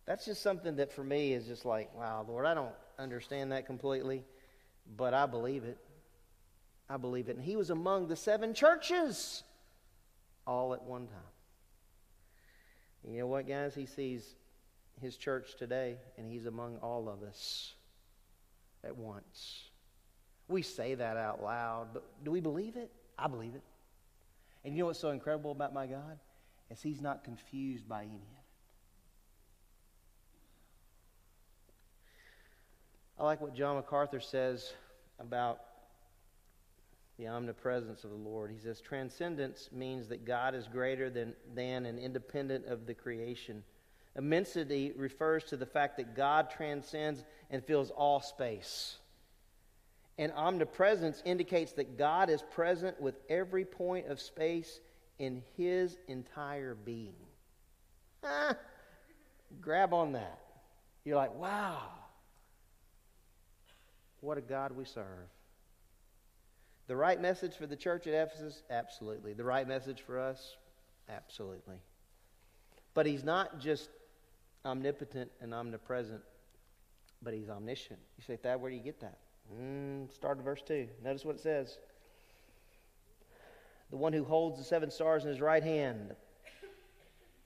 That's 0.06 0.26
just 0.26 0.42
something 0.42 0.78
that 0.78 0.92
for 0.92 1.04
me 1.04 1.34
is 1.34 1.46
just 1.46 1.66
like, 1.66 1.94
wow, 1.96 2.26
Lord, 2.28 2.46
I 2.46 2.54
don't 2.54 2.74
understand 2.98 3.52
that 3.52 3.66
completely, 3.66 4.24
but 4.96 5.14
I 5.14 5.26
believe 5.26 5.66
it. 5.66 5.78
I 6.90 6.98
believe 6.98 7.28
it. 7.30 7.36
And 7.36 7.44
he 7.44 7.56
was 7.56 7.70
among 7.70 8.08
the 8.08 8.16
seven 8.16 8.54
churches 8.54 9.44
all 10.48 10.74
at 10.74 10.82
one 10.84 11.08
time. 11.08 11.18
You 13.04 13.20
know 13.20 13.28
what, 13.28 13.48
guys? 13.48 13.76
He 13.76 13.86
sees 13.86 14.36
his 15.02 15.16
church 15.16 15.56
today, 15.58 15.98
and 16.18 16.30
he's 16.30 16.46
among 16.46 16.78
all 16.78 17.08
of 17.08 17.22
us 17.24 17.74
at 18.84 18.98
once. 18.98 19.67
We 20.48 20.62
say 20.62 20.96
that 20.96 21.18
out 21.18 21.44
loud, 21.44 21.90
but 21.94 22.04
do 22.24 22.32
we 22.32 22.40
believe 22.40 22.76
it? 22.78 22.90
I 23.18 23.28
believe 23.28 23.56
it. 23.56 23.64
And 24.64 24.74
you 24.76 24.82
know 24.82 24.88
what's 24.88 25.00
so 25.00 25.12
incredible 25.12 25.52
about 25.52 25.74
my 25.74 25.88
God? 25.88 26.20
Is 26.70 26.82
he's 26.82 27.02
not 27.02 27.24
confused 27.24 27.88
by 27.88 28.02
any 28.02 28.16
of 28.16 28.22
it. 28.22 28.38
I 33.20 33.24
like 33.24 33.42
what 33.42 33.56
John 33.56 33.78
MacArthur 33.78 34.20
says 34.20 34.74
about 35.20 35.60
the 37.18 37.28
omnipresence 37.28 38.04
of 38.04 38.12
the 38.12 38.16
Lord. 38.16 38.52
He 38.52 38.60
says, 38.60 38.80
Transcendence 38.80 39.70
means 39.72 40.08
that 40.10 40.24
God 40.24 40.54
is 40.54 40.68
greater 40.68 41.10
than, 41.10 41.34
than 41.56 41.86
and 41.86 41.98
independent 41.98 42.68
of 42.68 42.86
the 42.86 42.94
creation. 42.94 43.64
Immensity 44.16 44.94
refers 44.96 45.44
to 45.46 45.58
the 45.58 45.66
fact 45.66 45.98
that 45.98 46.16
God 46.16 46.52
transcends 46.52 47.24
and 47.50 47.64
fills 47.64 47.90
all 47.90 48.20
space. 48.20 48.98
And 50.18 50.32
omnipresence 50.36 51.22
indicates 51.26 51.74
that 51.74 51.98
God 51.98 52.30
is 52.30 52.42
present 52.42 53.00
with 53.00 53.16
every 53.30 53.66
point 53.66 54.08
of 54.08 54.20
space 54.20 54.80
in 55.20 55.44
his 55.56 55.98
entire 56.08 56.76
being. 56.76 57.14
Grab 59.62 59.94
on 59.94 60.14
that. 60.14 60.40
You're 61.06 61.16
like, 61.16 61.36
wow, 61.36 61.82
what 64.22 64.38
a 64.38 64.42
God 64.42 64.72
we 64.74 64.86
serve. 64.86 65.30
The 66.88 66.96
right 66.96 67.22
message 67.22 67.56
for 67.56 67.68
the 67.68 67.76
church 67.76 68.08
at 68.08 68.14
Ephesus? 68.14 68.64
Absolutely. 68.70 69.34
The 69.34 69.44
right 69.44 69.68
message 69.68 70.02
for 70.02 70.20
us? 70.20 70.56
Absolutely. 71.10 71.78
But 72.94 73.06
he's 73.06 73.24
not 73.24 73.60
just 73.60 73.90
omnipotent 74.66 75.32
and 75.42 75.54
omnipresent, 75.54 76.22
but 77.22 77.34
he's 77.34 77.50
omniscient. 77.50 78.00
You 78.18 78.24
say, 78.26 78.38
Thad, 78.38 78.62
where 78.62 78.72
do 78.72 78.78
you 78.78 78.84
get 78.84 79.00
that? 79.02 79.18
Mm, 79.56 80.14
start 80.14 80.40
at 80.40 80.44
verse 80.44 80.62
2. 80.66 80.88
Notice 81.04 81.26
what 81.26 81.36
it 81.36 81.42
says. 81.42 81.78
The 83.90 83.98
one 83.98 84.14
who 84.14 84.24
holds 84.24 84.58
the 84.58 84.66
seven 84.66 84.92
stars 84.92 85.24
in 85.24 85.30
his 85.30 85.40
right 85.40 85.64
hand, 85.64 86.16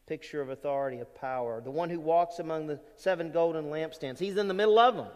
picture 0.07 0.41
of 0.41 0.49
authority, 0.49 0.99
of 0.99 1.13
power. 1.13 1.61
The 1.61 1.71
one 1.71 1.89
who 1.89 1.99
walks 1.99 2.39
among 2.39 2.67
the 2.67 2.79
seven 2.95 3.31
golden 3.31 3.65
lampstands, 3.65 4.17
he's 4.17 4.37
in 4.37 4.47
the 4.47 4.53
middle 4.53 4.79
of 4.79 4.95
them. 4.95 5.07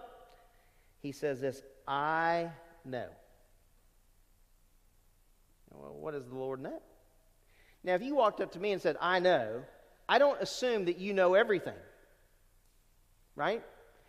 He 1.01 1.11
says 1.11 1.41
this 1.41 1.63
I 1.87 2.49
know. 2.83 3.07
Well, 5.71 5.95
what 5.99 6.13
does 6.13 6.27
the 6.27 6.35
Lord 6.35 6.61
know? 6.61 6.81
Now, 7.83 7.95
if 7.95 8.01
you 8.01 8.15
walked 8.15 8.41
up 8.41 8.51
to 8.53 8.59
me 8.59 8.71
and 8.71 8.81
said, 8.81 8.97
I 8.99 9.19
know, 9.19 9.63
I 10.07 10.17
don't 10.17 10.41
assume 10.41 10.85
that 10.85 10.97
you 10.97 11.13
know 11.13 11.33
everything. 11.33 11.75
Right? 13.35 13.63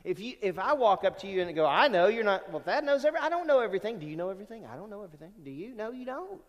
If, 0.06 0.20
you, 0.20 0.34
if 0.40 0.56
I 0.56 0.72
walk 0.72 1.02
up 1.02 1.18
to 1.22 1.26
you 1.26 1.42
and 1.42 1.52
go, 1.52 1.66
I 1.66 1.88
know, 1.88 2.06
you're 2.06 2.22
not, 2.22 2.48
well, 2.52 2.62
that 2.64 2.84
knows 2.84 3.04
everything. 3.04 3.26
I 3.26 3.28
don't 3.28 3.48
know 3.48 3.58
everything. 3.58 3.98
Do 3.98 4.06
you 4.06 4.14
know 4.14 4.30
everything? 4.30 4.64
I 4.64 4.76
don't 4.76 4.88
know 4.88 5.02
everything. 5.02 5.32
Do 5.42 5.50
you? 5.50 5.74
No, 5.74 5.90
you 5.90 6.04
don't. 6.04 6.40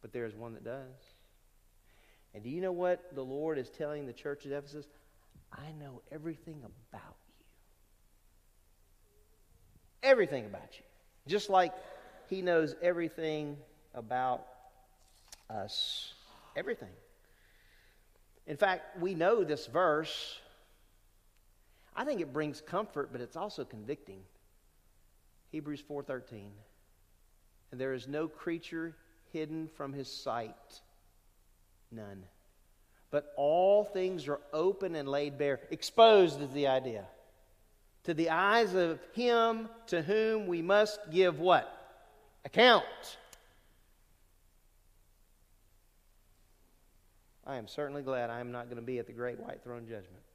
But 0.00 0.14
there 0.14 0.24
is 0.24 0.34
one 0.34 0.54
that 0.54 0.64
does. 0.64 1.02
And 2.32 2.42
do 2.42 2.48
you 2.48 2.62
know 2.62 2.72
what 2.72 3.14
the 3.14 3.22
Lord 3.22 3.58
is 3.58 3.68
telling 3.68 4.06
the 4.06 4.12
church 4.14 4.46
at 4.46 4.52
Ephesus? 4.52 4.86
I 5.52 5.70
know 5.78 6.00
everything 6.10 6.62
about 6.64 7.16
you. 7.28 7.44
Everything 10.02 10.46
about 10.46 10.78
you. 10.78 10.84
Just 11.28 11.50
like 11.50 11.74
He 12.30 12.40
knows 12.40 12.74
everything 12.80 13.58
about 13.94 14.46
us. 15.50 16.14
Everything. 16.56 16.88
In 18.46 18.56
fact, 18.56 18.98
we 18.98 19.14
know 19.14 19.44
this 19.44 19.66
verse 19.66 20.40
I 21.96 22.04
think 22.04 22.20
it 22.20 22.32
brings 22.32 22.60
comfort, 22.60 23.08
but 23.10 23.22
it's 23.22 23.36
also 23.36 23.64
convicting. 23.64 24.20
Hebrews 25.50 25.82
4:13. 25.82 26.52
And 27.72 27.80
there 27.80 27.94
is 27.94 28.06
no 28.06 28.28
creature 28.28 28.94
hidden 29.32 29.68
from 29.68 29.92
his 29.92 30.12
sight. 30.12 30.82
None. 31.90 32.24
But 33.10 33.32
all 33.36 33.84
things 33.84 34.28
are 34.28 34.40
open 34.52 34.94
and 34.94 35.08
laid 35.08 35.38
bare. 35.38 35.60
Exposed 35.70 36.42
is 36.42 36.50
the 36.52 36.66
idea. 36.66 37.06
To 38.04 38.14
the 38.14 38.30
eyes 38.30 38.74
of 38.74 39.00
him 39.14 39.68
to 39.88 40.02
whom 40.02 40.46
we 40.46 40.62
must 40.62 41.10
give 41.10 41.40
what? 41.40 41.72
Account. 42.44 42.84
I 47.46 47.56
am 47.56 47.68
certainly 47.68 48.02
glad 48.02 48.28
I 48.28 48.40
am 48.40 48.52
not 48.52 48.66
going 48.66 48.76
to 48.76 48.82
be 48.82 48.98
at 48.98 49.06
the 49.06 49.12
great 49.12 49.38
white 49.38 49.62
throne 49.62 49.86
judgment. 49.88 50.25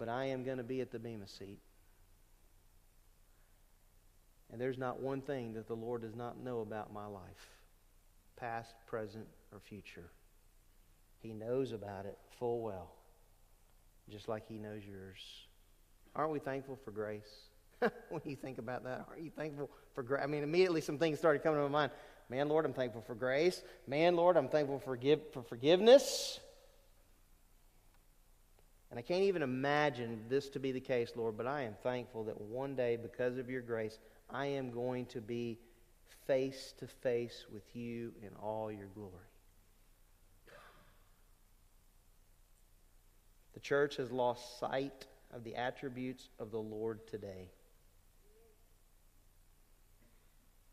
But 0.00 0.08
I 0.08 0.24
am 0.24 0.44
going 0.44 0.56
to 0.56 0.64
be 0.64 0.80
at 0.80 0.90
the 0.90 0.98
Bema 0.98 1.28
seat. 1.28 1.60
And 4.50 4.58
there's 4.58 4.78
not 4.78 4.98
one 4.98 5.20
thing 5.20 5.52
that 5.52 5.68
the 5.68 5.76
Lord 5.76 6.00
does 6.00 6.16
not 6.16 6.42
know 6.42 6.60
about 6.60 6.90
my 6.90 7.04
life, 7.04 7.50
past, 8.34 8.74
present, 8.86 9.26
or 9.52 9.60
future. 9.60 10.10
He 11.20 11.34
knows 11.34 11.72
about 11.72 12.06
it 12.06 12.16
full 12.38 12.62
well, 12.62 12.90
just 14.08 14.26
like 14.26 14.48
He 14.48 14.58
knows 14.58 14.80
yours. 14.90 15.18
Aren't 16.16 16.32
we 16.32 16.38
thankful 16.38 16.78
for 16.82 16.92
grace? 16.92 17.48
when 18.08 18.22
you 18.24 18.36
think 18.36 18.56
about 18.56 18.82
that, 18.84 19.04
aren't 19.06 19.22
you 19.22 19.30
thankful 19.30 19.70
for 19.94 20.02
grace? 20.02 20.22
I 20.24 20.26
mean, 20.26 20.42
immediately 20.42 20.80
some 20.80 20.96
things 20.96 21.18
started 21.18 21.42
coming 21.42 21.58
to 21.58 21.68
my 21.68 21.68
mind. 21.68 21.92
Man, 22.30 22.48
Lord, 22.48 22.64
I'm 22.64 22.72
thankful 22.72 23.02
for 23.02 23.14
grace. 23.14 23.62
Man, 23.86 24.16
Lord, 24.16 24.38
I'm 24.38 24.48
thankful 24.48 24.78
for, 24.78 24.96
give, 24.96 25.20
for 25.32 25.42
forgiveness. 25.42 26.40
And 28.90 28.98
I 28.98 29.02
can't 29.02 29.22
even 29.22 29.42
imagine 29.42 30.24
this 30.28 30.48
to 30.50 30.58
be 30.58 30.72
the 30.72 30.80
case, 30.80 31.12
Lord, 31.14 31.36
but 31.36 31.46
I 31.46 31.62
am 31.62 31.74
thankful 31.82 32.24
that 32.24 32.40
one 32.40 32.74
day, 32.74 32.96
because 32.96 33.38
of 33.38 33.48
your 33.48 33.62
grace, 33.62 33.98
I 34.28 34.46
am 34.46 34.70
going 34.70 35.06
to 35.06 35.20
be 35.20 35.58
face 36.26 36.74
to 36.78 36.88
face 36.88 37.46
with 37.52 37.64
you 37.74 38.12
in 38.20 38.30
all 38.42 38.70
your 38.70 38.88
glory. 38.94 39.12
The 43.54 43.60
church 43.60 43.96
has 43.96 44.10
lost 44.10 44.58
sight 44.58 45.06
of 45.32 45.44
the 45.44 45.54
attributes 45.54 46.28
of 46.38 46.50
the 46.50 46.58
Lord 46.58 47.06
today. 47.06 47.50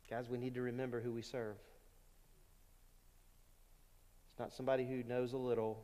Guys, 0.10 0.30
we 0.30 0.38
need 0.38 0.56
to 0.56 0.62
remember 0.62 1.02
who 1.02 1.12
we 1.12 1.22
serve. 1.22 1.58
It's 4.32 4.40
not 4.40 4.54
somebody 4.54 4.86
who 4.86 5.04
knows 5.04 5.34
a 5.34 5.38
little 5.38 5.84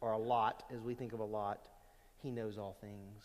or 0.00 0.12
a 0.12 0.18
lot, 0.18 0.64
as 0.74 0.80
we 0.80 0.94
think 0.94 1.12
of 1.12 1.20
a 1.20 1.24
lot. 1.24 1.66
He 2.22 2.30
knows 2.30 2.58
all 2.58 2.76
things. 2.80 3.24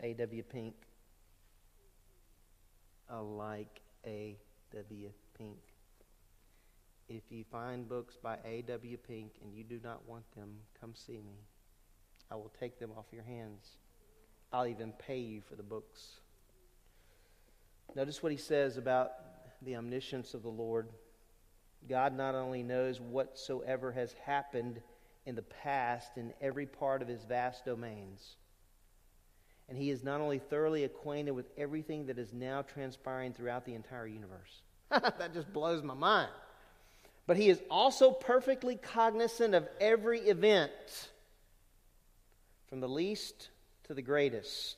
A.W. 0.00 0.42
Pink. 0.44 0.74
I 3.10 3.18
like 3.18 3.80
A.W. 4.06 5.10
Pink. 5.36 5.58
If 7.08 7.22
you 7.30 7.44
find 7.50 7.88
books 7.88 8.16
by 8.22 8.36
A.W. 8.44 8.96
Pink 8.98 9.32
and 9.42 9.52
you 9.52 9.64
do 9.64 9.80
not 9.82 10.06
want 10.06 10.30
them, 10.36 10.50
come 10.78 10.94
see 10.94 11.20
me. 11.24 11.40
I 12.30 12.34
will 12.36 12.52
take 12.60 12.78
them 12.78 12.90
off 12.96 13.06
your 13.12 13.22
hands. 13.22 13.76
I'll 14.52 14.66
even 14.66 14.92
pay 14.92 15.18
you 15.18 15.40
for 15.40 15.56
the 15.56 15.62
books. 15.62 16.20
Notice 17.94 18.22
what 18.22 18.30
he 18.30 18.38
says 18.38 18.76
about 18.76 19.12
the 19.62 19.76
omniscience 19.76 20.34
of 20.34 20.42
the 20.42 20.48
Lord. 20.48 20.88
God 21.88 22.16
not 22.16 22.34
only 22.34 22.62
knows 22.62 23.00
whatsoever 23.00 23.92
has 23.92 24.12
happened 24.24 24.80
in 25.26 25.34
the 25.34 25.42
past 25.42 26.16
in 26.16 26.32
every 26.40 26.66
part 26.66 27.02
of 27.02 27.08
his 27.08 27.24
vast 27.24 27.64
domains, 27.64 28.36
and 29.68 29.76
he 29.76 29.90
is 29.90 30.02
not 30.02 30.20
only 30.20 30.38
thoroughly 30.38 30.84
acquainted 30.84 31.32
with 31.32 31.50
everything 31.58 32.06
that 32.06 32.18
is 32.18 32.32
now 32.32 32.62
transpiring 32.62 33.32
throughout 33.32 33.64
the 33.64 33.74
entire 33.74 34.06
universe. 34.06 34.62
that 34.90 35.34
just 35.34 35.52
blows 35.52 35.82
my 35.82 35.94
mind. 35.94 36.30
But 37.26 37.36
he 37.36 37.50
is 37.50 37.60
also 37.70 38.10
perfectly 38.10 38.76
cognizant 38.76 39.54
of 39.54 39.68
every 39.80 40.20
event, 40.20 40.72
from 42.68 42.80
the 42.80 42.88
least 42.88 43.50
to 43.84 43.92
the 43.94 44.00
greatest. 44.00 44.76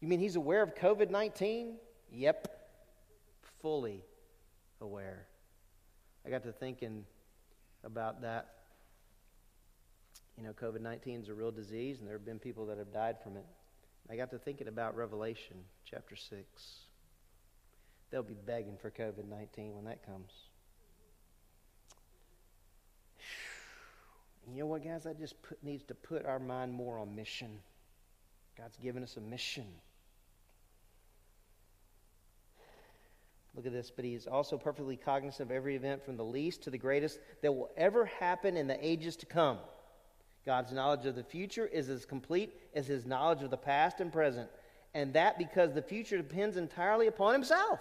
You 0.00 0.08
mean 0.08 0.20
he's 0.20 0.36
aware 0.36 0.62
of 0.62 0.74
COVID 0.74 1.10
19? 1.10 1.74
Yep, 2.12 2.59
fully 3.60 4.04
aware. 4.80 5.26
I 6.26 6.30
got 6.30 6.42
to 6.44 6.52
thinking 6.52 7.04
about 7.84 8.22
that. 8.22 8.54
You 10.36 10.44
know, 10.44 10.52
COVID 10.52 10.80
19 10.80 11.20
is 11.20 11.28
a 11.28 11.34
real 11.34 11.50
disease, 11.50 12.00
and 12.00 12.08
there 12.08 12.16
have 12.16 12.24
been 12.24 12.38
people 12.38 12.66
that 12.66 12.78
have 12.78 12.92
died 12.92 13.16
from 13.22 13.36
it. 13.36 13.44
I 14.10 14.16
got 14.16 14.30
to 14.30 14.38
thinking 14.38 14.68
about 14.68 14.96
Revelation 14.96 15.56
chapter 15.84 16.16
6. 16.16 16.44
They'll 18.10 18.22
be 18.22 18.34
begging 18.46 18.76
for 18.80 18.90
COVID 18.90 19.28
19 19.28 19.74
when 19.74 19.84
that 19.84 20.04
comes. 20.04 20.32
And 24.46 24.56
you 24.56 24.62
know 24.62 24.66
what, 24.66 24.82
guys? 24.82 25.04
That 25.04 25.18
just 25.18 25.40
put, 25.42 25.62
needs 25.62 25.84
to 25.84 25.94
put 25.94 26.26
our 26.26 26.38
mind 26.38 26.72
more 26.72 26.98
on 26.98 27.14
mission. 27.14 27.60
God's 28.58 28.76
given 28.78 29.02
us 29.02 29.16
a 29.16 29.20
mission. 29.20 29.66
Look 33.54 33.66
at 33.66 33.72
this, 33.72 33.90
but 33.90 34.04
he 34.04 34.14
is 34.14 34.26
also 34.26 34.56
perfectly 34.56 34.96
cognizant 34.96 35.50
of 35.50 35.54
every 35.54 35.74
event 35.74 36.04
from 36.04 36.16
the 36.16 36.24
least 36.24 36.62
to 36.62 36.70
the 36.70 36.78
greatest 36.78 37.18
that 37.42 37.52
will 37.52 37.70
ever 37.76 38.04
happen 38.04 38.56
in 38.56 38.66
the 38.66 38.86
ages 38.86 39.16
to 39.16 39.26
come. 39.26 39.58
God's 40.46 40.72
knowledge 40.72 41.04
of 41.06 41.16
the 41.16 41.24
future 41.24 41.66
is 41.66 41.88
as 41.88 42.06
complete 42.06 42.54
as 42.74 42.86
his 42.86 43.04
knowledge 43.04 43.42
of 43.42 43.50
the 43.50 43.56
past 43.56 44.00
and 44.00 44.12
present, 44.12 44.48
and 44.94 45.12
that 45.14 45.36
because 45.36 45.74
the 45.74 45.82
future 45.82 46.16
depends 46.16 46.56
entirely 46.56 47.08
upon 47.08 47.32
himself. 47.34 47.80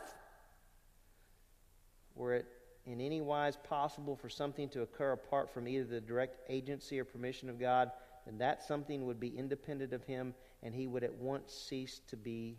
Were 2.15 2.33
it 2.33 2.47
in 2.85 2.99
any 2.99 3.21
wise 3.21 3.55
possible 3.55 4.15
for 4.15 4.29
something 4.29 4.67
to 4.69 4.81
occur 4.81 5.11
apart 5.11 5.53
from 5.53 5.67
either 5.67 5.85
the 5.85 6.01
direct 6.01 6.37
agency 6.49 6.99
or 6.99 7.05
permission 7.05 7.49
of 7.49 7.59
God, 7.59 7.91
then 8.25 8.39
that 8.39 8.63
something 8.63 9.05
would 9.05 9.19
be 9.19 9.29
independent 9.29 9.93
of 9.93 10.03
him, 10.03 10.33
and 10.63 10.73
he 10.73 10.87
would 10.87 11.03
at 11.03 11.13
once 11.13 11.53
cease 11.53 12.01
to 12.07 12.17
be 12.17 12.57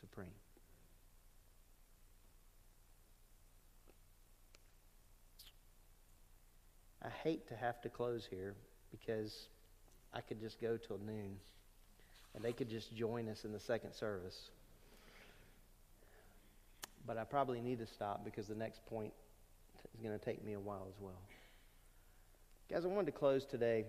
supreme. 0.00 0.30
I 7.04 7.08
hate 7.22 7.48
to 7.48 7.56
have 7.56 7.80
to 7.82 7.88
close 7.88 8.26
here 8.30 8.54
because 8.90 9.48
I 10.14 10.20
could 10.20 10.40
just 10.40 10.60
go 10.60 10.76
till 10.76 10.98
noon 10.98 11.36
and 12.34 12.44
they 12.44 12.52
could 12.52 12.68
just 12.68 12.94
join 12.94 13.28
us 13.28 13.44
in 13.44 13.52
the 13.52 13.60
second 13.60 13.92
service. 13.92 14.50
But 17.06 17.18
I 17.18 17.24
probably 17.24 17.60
need 17.60 17.78
to 17.78 17.86
stop 17.86 18.24
because 18.24 18.46
the 18.46 18.54
next 18.54 18.86
point 18.86 19.12
is 19.94 20.00
going 20.00 20.16
to 20.16 20.24
take 20.24 20.44
me 20.44 20.52
a 20.52 20.60
while 20.60 20.86
as 20.88 21.00
well. 21.00 21.20
Guys, 22.70 22.84
I 22.84 22.88
wanted 22.88 23.06
to 23.06 23.18
close 23.18 23.44
today 23.44 23.84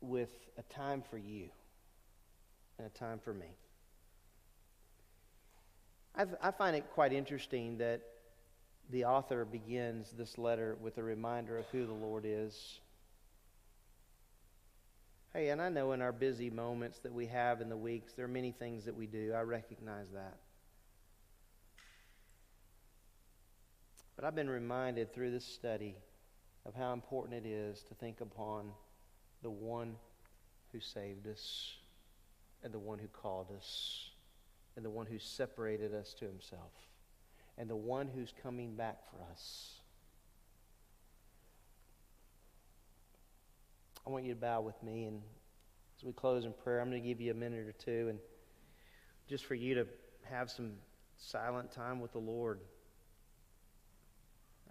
with 0.00 0.30
a 0.58 0.62
time 0.72 1.02
for 1.10 1.18
you 1.18 1.48
and 2.78 2.86
a 2.86 2.90
time 2.90 3.18
for 3.18 3.32
me. 3.32 3.46
I've, 6.14 6.34
i 6.42 6.50
find 6.50 6.76
it 6.76 6.84
quite 6.92 7.12
interesting 7.12 7.78
that 7.78 8.02
the 8.90 9.04
author 9.04 9.44
begins 9.44 10.10
this 10.16 10.36
letter 10.36 10.76
with 10.80 10.98
a 10.98 11.02
reminder 11.02 11.58
of 11.58 11.66
who 11.66 11.86
the 11.86 11.92
Lord 11.92 12.24
is. 12.26 12.80
Hey, 15.32 15.50
and 15.50 15.62
I 15.62 15.68
know 15.68 15.92
in 15.92 16.02
our 16.02 16.12
busy 16.12 16.50
moments 16.50 16.98
that 17.00 17.12
we 17.12 17.26
have 17.26 17.60
in 17.60 17.68
the 17.68 17.76
weeks, 17.76 18.14
there 18.14 18.24
are 18.24 18.28
many 18.28 18.50
things 18.50 18.84
that 18.86 18.96
we 18.96 19.06
do. 19.06 19.32
I 19.32 19.42
recognize 19.42 20.10
that. 20.10 20.38
But 24.16 24.24
I've 24.24 24.34
been 24.34 24.50
reminded 24.50 25.14
through 25.14 25.30
this 25.30 25.46
study 25.46 25.94
of 26.66 26.74
how 26.74 26.92
important 26.92 27.46
it 27.46 27.48
is 27.48 27.82
to 27.84 27.94
think 27.94 28.20
upon 28.20 28.72
the 29.42 29.50
one 29.50 29.94
who 30.72 30.80
saved 30.80 31.26
us, 31.28 31.74
and 32.62 32.74
the 32.74 32.78
one 32.78 32.98
who 32.98 33.08
called 33.08 33.46
us, 33.56 34.10
and 34.76 34.84
the 34.84 34.90
one 34.90 35.06
who 35.06 35.18
separated 35.18 35.94
us 35.94 36.12
to 36.14 36.26
himself 36.26 36.89
and 37.60 37.68
the 37.68 37.76
one 37.76 38.08
who's 38.08 38.32
coming 38.42 38.74
back 38.74 38.96
for 39.10 39.18
us. 39.30 39.74
I 44.06 44.08
want 44.08 44.24
you 44.24 44.32
to 44.32 44.40
bow 44.40 44.62
with 44.62 44.82
me, 44.82 45.04
and 45.04 45.20
as 45.98 46.04
we 46.04 46.12
close 46.12 46.46
in 46.46 46.54
prayer, 46.64 46.80
I'm 46.80 46.88
going 46.88 47.02
to 47.02 47.06
give 47.06 47.20
you 47.20 47.32
a 47.32 47.34
minute 47.34 47.68
or 47.68 47.72
two, 47.72 48.08
and 48.08 48.18
just 49.28 49.44
for 49.44 49.54
you 49.54 49.74
to 49.74 49.86
have 50.30 50.50
some 50.50 50.72
silent 51.18 51.70
time 51.70 52.00
with 52.00 52.12
the 52.12 52.18
Lord. 52.18 52.60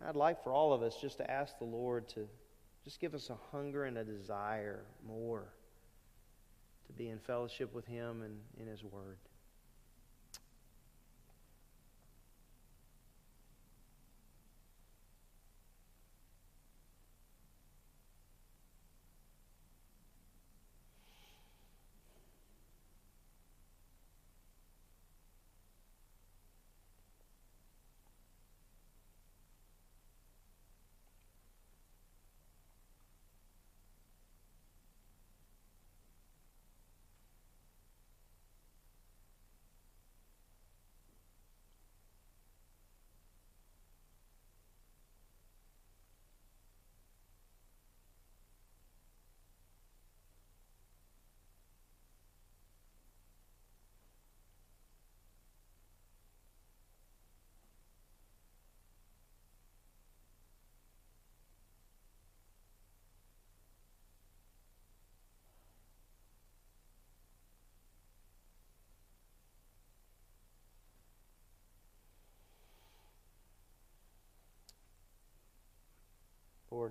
I'd 0.08 0.16
like 0.16 0.44
for 0.44 0.52
all 0.52 0.74
of 0.74 0.82
us 0.82 0.96
just 1.00 1.18
to 1.18 1.30
ask 1.30 1.60
the 1.60 1.66
Lord 1.66 2.10
to 2.10 2.28
just 2.86 3.00
give 3.00 3.14
us 3.14 3.30
a 3.30 3.38
hunger 3.52 3.84
and 3.84 4.00
a 4.00 4.04
desire 4.04 4.84
more 5.06 5.54
to 6.88 6.94
be 6.94 7.10
in 7.10 7.20
fellowship 7.20 7.72
with 7.72 7.86
Him 7.86 8.24
and 8.24 8.40
in 8.60 8.66
His 8.66 8.84
Word. 8.84 9.20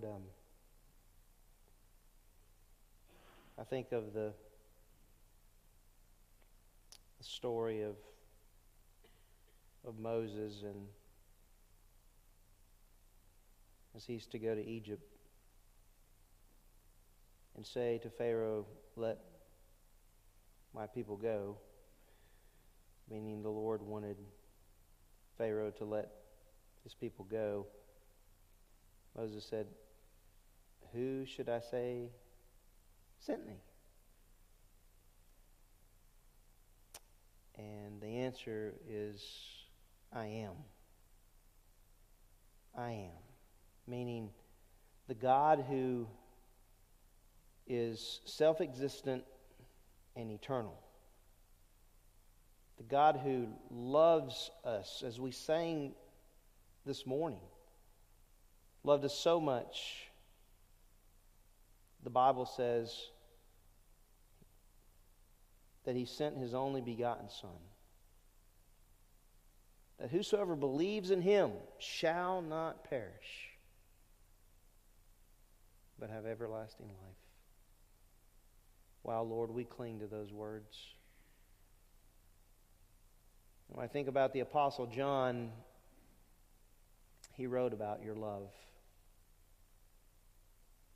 Lord, 0.03 0.15
um, 0.15 0.23
I 3.59 3.65
think 3.65 3.93
of 3.93 4.13
the, 4.13 4.33
story 7.21 7.83
of 7.83 7.97
of 9.87 9.99
Moses 9.99 10.63
and 10.63 10.87
as 13.97 14.05
he's 14.05 14.27
to 14.29 14.39
go 14.39 14.55
to 14.55 14.65
Egypt 14.65 15.03
and 17.57 17.67
say 17.67 17.99
to 18.03 18.09
Pharaoh, 18.09 18.67
Let 18.97 19.19
my 20.75 20.87
people 20.87 21.17
go, 21.17 21.57
meaning 23.11 23.43
the 23.43 23.51
Lord 23.51 23.83
wanted 23.83 24.17
Pharaoh 25.37 25.71
to 25.73 25.85
let 25.85 26.09
his 26.85 26.95
people 26.95 27.27
go. 27.31 27.67
Moses 29.17 29.45
said, 29.45 29.67
Who 30.93 31.25
should 31.27 31.49
I 31.49 31.61
say 31.61 32.11
sent 33.19 33.47
me? 33.47 33.61
And 37.57 38.01
the 38.01 38.19
answer 38.19 38.75
is, 38.89 39.25
I 40.13 40.27
am. 40.27 40.53
I 42.77 42.91
am. 42.93 43.19
Meaning, 43.87 44.31
the 45.09 45.15
God 45.15 45.65
who 45.69 46.07
is 47.67 48.21
self 48.25 48.61
existent 48.61 49.25
and 50.17 50.31
eternal. 50.31 50.79
The 52.77 52.85
God 52.85 53.21
who 53.23 53.49
loves 53.71 54.51
us, 54.65 55.03
as 55.05 55.19
we 55.19 55.33
sang 55.33 55.95
this 56.87 57.05
morning, 57.07 57.41
loved 58.85 59.05
us 59.05 59.15
so 59.15 59.41
much. 59.41 60.08
The 62.05 62.11
Bible 62.11 62.47
says 62.47 62.95
that 65.85 65.97
he 65.97 66.05
sent 66.05 66.37
his 66.37 66.55
only 66.55 66.81
begotten 66.81 67.29
Son. 67.29 67.51
That 69.99 70.11
whosoever 70.11 70.55
believes 70.55 71.11
in 71.11 71.23
him 71.23 71.53
shall 71.79 72.41
not 72.41 72.89
perish, 72.89 73.51
but 75.99 76.09
have 76.11 76.25
everlasting 76.25 76.87
life. 76.87 77.17
Wow, 79.03 79.23
Lord, 79.23 79.51
we 79.51 79.65
cling 79.65 80.01
to 80.01 80.07
those 80.07 80.33
words. 80.33 80.77
When 83.69 83.85
I 83.85 83.89
think 83.89 84.09
about 84.09 84.33
the 84.33 84.41
Apostle 84.41 84.87
John, 84.87 85.51
he 87.35 87.47
wrote 87.47 87.73
about 87.73 88.03
your 88.03 88.15
love. 88.15 88.51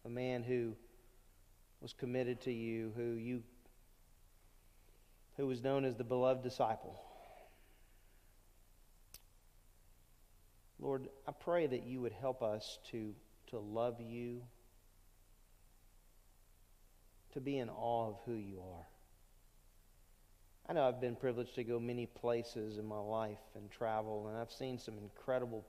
A 0.04 0.08
man 0.08 0.42
who 0.42 0.74
was 1.82 1.92
committed 1.92 2.40
to 2.42 2.52
you, 2.52 2.92
who 2.96 3.14
you 3.14 3.42
who 5.36 5.46
was 5.46 5.62
known 5.62 5.84
as 5.84 5.96
the 5.96 6.04
beloved 6.04 6.42
disciple. 6.42 7.00
Lord, 10.78 11.08
I 11.26 11.32
pray 11.32 11.66
that 11.66 11.84
you 11.84 12.00
would 12.00 12.12
help 12.12 12.42
us 12.42 12.78
to, 12.90 13.14
to 13.50 13.58
love 13.58 14.00
you, 14.00 14.42
to 17.32 17.40
be 17.40 17.58
in 17.58 17.70
awe 17.70 18.08
of 18.08 18.16
who 18.26 18.34
you 18.34 18.58
are. 18.58 18.86
I 20.68 20.74
know 20.74 20.86
I've 20.86 21.00
been 21.00 21.16
privileged 21.16 21.54
to 21.54 21.64
go 21.64 21.80
many 21.80 22.06
places 22.06 22.78
in 22.78 22.84
my 22.84 22.98
life 22.98 23.38
and 23.54 23.70
travel, 23.70 24.28
and 24.28 24.36
I've 24.36 24.52
seen 24.52 24.78
some 24.78 24.94
incredible, 24.98 25.64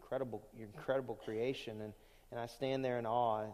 incredible, 0.00 0.42
incredible 0.58 1.14
creation, 1.14 1.80
and, 1.80 1.92
and 2.30 2.40
I 2.40 2.46
stand 2.46 2.84
there 2.84 2.98
in 2.98 3.06
awe. 3.06 3.46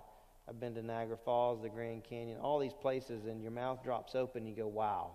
I've 0.48 0.60
been 0.60 0.74
to 0.74 0.82
Niagara 0.82 1.16
Falls, 1.16 1.60
the 1.60 1.68
Grand 1.68 2.04
Canyon, 2.04 2.38
all 2.40 2.58
these 2.58 2.72
places, 2.72 3.26
and 3.26 3.42
your 3.42 3.50
mouth 3.50 3.82
drops 3.82 4.14
open, 4.14 4.42
and 4.42 4.48
you 4.48 4.54
go, 4.54 4.68
wow. 4.68 5.10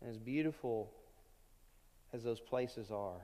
And 0.00 0.10
as 0.10 0.18
beautiful 0.18 0.92
as 2.12 2.22
those 2.22 2.40
places 2.40 2.90
are, 2.90 3.22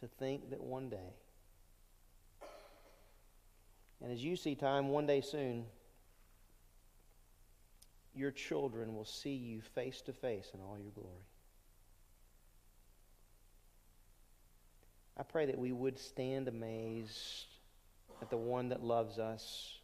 to 0.00 0.06
think 0.06 0.50
that 0.50 0.60
one 0.60 0.88
day, 0.88 1.14
and 4.02 4.10
as 4.10 4.24
you 4.24 4.34
see 4.34 4.54
time 4.54 4.88
one 4.88 5.06
day 5.06 5.20
soon, 5.20 5.66
your 8.14 8.30
children 8.30 8.94
will 8.94 9.04
see 9.04 9.34
you 9.34 9.60
face 9.60 10.00
to 10.02 10.12
face 10.12 10.50
in 10.54 10.60
all 10.60 10.78
your 10.78 10.90
glory. 10.92 11.26
I 15.22 15.24
pray 15.24 15.46
that 15.46 15.56
we 15.56 15.70
would 15.70 16.00
stand 16.00 16.48
amazed 16.48 17.46
at 18.20 18.28
the 18.28 18.36
one 18.36 18.70
that 18.70 18.82
loves 18.82 19.20
us. 19.20 19.78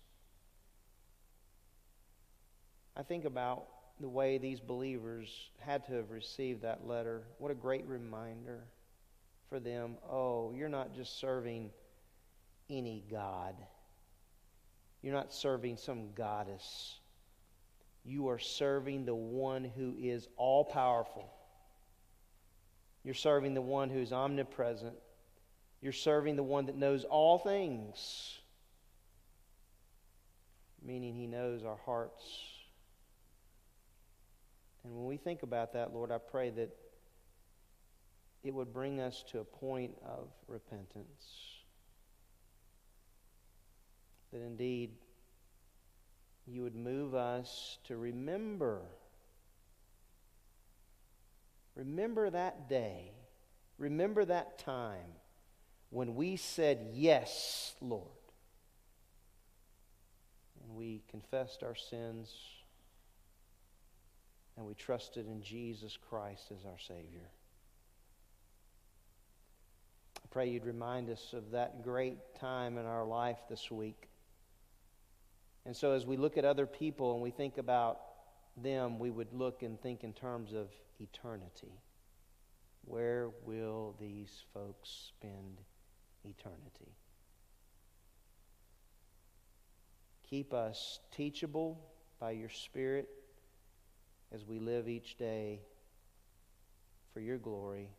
I 2.97 3.05
think 3.05 3.25
about 3.25 3.69
the 4.01 4.09
way 4.09 4.39
these 4.39 4.59
believers 4.59 5.29
had 5.61 5.87
to 5.87 5.93
have 5.93 6.11
received 6.11 6.63
that 6.63 6.89
letter. 6.89 7.23
What 7.39 7.53
a 7.53 7.55
great 7.55 7.87
reminder 7.87 8.65
for 9.49 9.61
them. 9.61 9.95
Oh, 10.11 10.53
you're 10.57 10.69
not 10.69 10.93
just 10.93 11.21
serving 11.21 11.71
any 12.69 13.05
God, 13.09 13.55
you're 15.03 15.15
not 15.15 15.33
serving 15.33 15.77
some 15.77 16.13
goddess. 16.17 16.99
You 18.05 18.29
are 18.31 18.41
serving 18.41 19.05
the 19.05 19.15
one 19.15 19.63
who 19.63 19.95
is 20.01 20.27
all 20.37 20.65
powerful. 20.65 21.31
You're 23.05 23.15
serving 23.15 23.55
the 23.55 23.63
one 23.63 23.89
who's 23.89 24.13
omnipresent. 24.13 24.97
You're 25.81 25.93
serving 25.93 26.37
the 26.37 26.43
one 26.43 26.67
that 26.67 26.77
knows 26.77 27.05
all 27.05 27.39
things, 27.39 28.39
meaning 30.83 31.15
he 31.15 31.27
knows 31.27 31.65
our 31.65 31.79
hearts 31.85 32.25
and 34.89 34.97
when 34.97 35.07
we 35.07 35.19
think 35.19 35.43
about 35.43 35.75
that, 35.75 35.93
Lord, 35.93 36.11
I 36.11 36.17
pray 36.17 36.49
that 36.49 36.75
it 38.43 38.55
would 38.55 38.73
bring 38.73 39.01
us 39.01 39.23
to 39.33 39.41
a 39.41 39.45
point 39.45 39.95
of 40.03 40.29
repentance. 40.47 41.57
That 44.33 44.41
indeed 44.41 44.93
you 46.47 46.63
would 46.63 46.75
move 46.75 47.15
us 47.15 47.77
to 47.85 47.99
remember. 47.99 48.81
Remember 51.75 52.31
that 52.31 52.71
day. 52.71 53.13
Remember 53.77 54.25
that 54.25 54.59
time 54.59 55.13
when 55.91 56.15
we 56.15 56.37
said, 56.37 56.91
Yes, 56.93 57.75
Lord. 57.81 58.09
And 60.63 60.77
we 60.77 61.03
confessed 61.11 61.63
our 61.63 61.75
sins 61.75 62.35
and 64.57 64.67
we 64.67 64.75
trusted 64.75 65.27
in 65.27 65.41
Jesus 65.41 65.97
Christ 66.11 66.51
as 66.51 66.65
our 66.67 66.79
Savior. 66.79 67.29
I 70.17 70.27
pray 70.31 70.51
you'd 70.51 70.67
remind 70.67 71.09
us 71.11 71.33
of 71.33 71.53
that 71.53 71.85
great 71.85 72.19
time 72.39 72.77
in 72.77 72.85
our 72.85 73.05
life 73.05 73.39
this 73.49 73.71
week. 73.71 74.09
And 75.65 75.77
so, 75.77 75.93
as 75.93 76.05
we 76.05 76.17
look 76.17 76.37
at 76.37 76.45
other 76.45 76.67
people 76.67 77.15
and 77.15 77.23
we 77.23 77.31
think 77.31 77.57
about 77.57 78.01
them, 78.57 78.99
we 78.99 79.11
would 79.11 79.33
look 79.33 79.63
and 79.63 79.81
think 79.81 80.03
in 80.03 80.13
terms 80.13 80.53
of 80.53 80.69
eternity. 80.99 81.73
Where 82.85 83.31
will 83.45 83.95
these 84.01 84.45
folks 84.53 85.13
spend 85.17 85.61
eternity? 86.25 86.97
Keep 90.29 90.53
us 90.53 91.01
teachable 91.11 91.81
by 92.21 92.33
your 92.33 92.51
Spirit 92.51 93.09
as 94.33 94.45
we 94.45 94.59
live 94.59 94.89
each 94.89 95.17
day 95.17 95.61
for 97.13 97.21
your 97.21 97.39
glory 97.39 97.91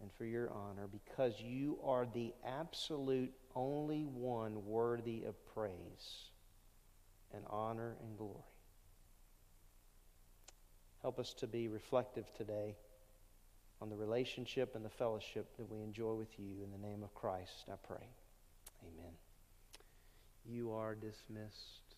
and 0.00 0.10
for 0.12 0.24
your 0.24 0.50
honor 0.50 0.88
because 0.90 1.40
you 1.40 1.78
are 1.84 2.06
the 2.12 2.32
absolute 2.44 3.32
only 3.54 4.04
one 4.04 4.64
worthy 4.66 5.24
of 5.24 5.34
praise 5.54 6.30
and 7.32 7.44
honor 7.48 7.96
and 8.02 8.16
glory. 8.16 8.34
Help 11.02 11.18
us 11.18 11.32
to 11.34 11.46
be 11.46 11.68
reflective 11.68 12.32
today 12.34 12.74
on 13.80 13.88
the 13.88 13.96
relationship 13.96 14.74
and 14.74 14.84
the 14.84 14.90
fellowship 14.90 15.56
that 15.56 15.70
we 15.70 15.80
enjoy 15.80 16.14
with 16.14 16.38
you. 16.38 16.62
In 16.62 16.70
the 16.70 16.86
name 16.86 17.02
of 17.02 17.14
Christ, 17.14 17.64
I 17.68 17.76
pray. 17.86 18.06
Amen. 18.82 19.12
You 20.44 20.72
are 20.72 20.94
dismissed. 20.94 21.89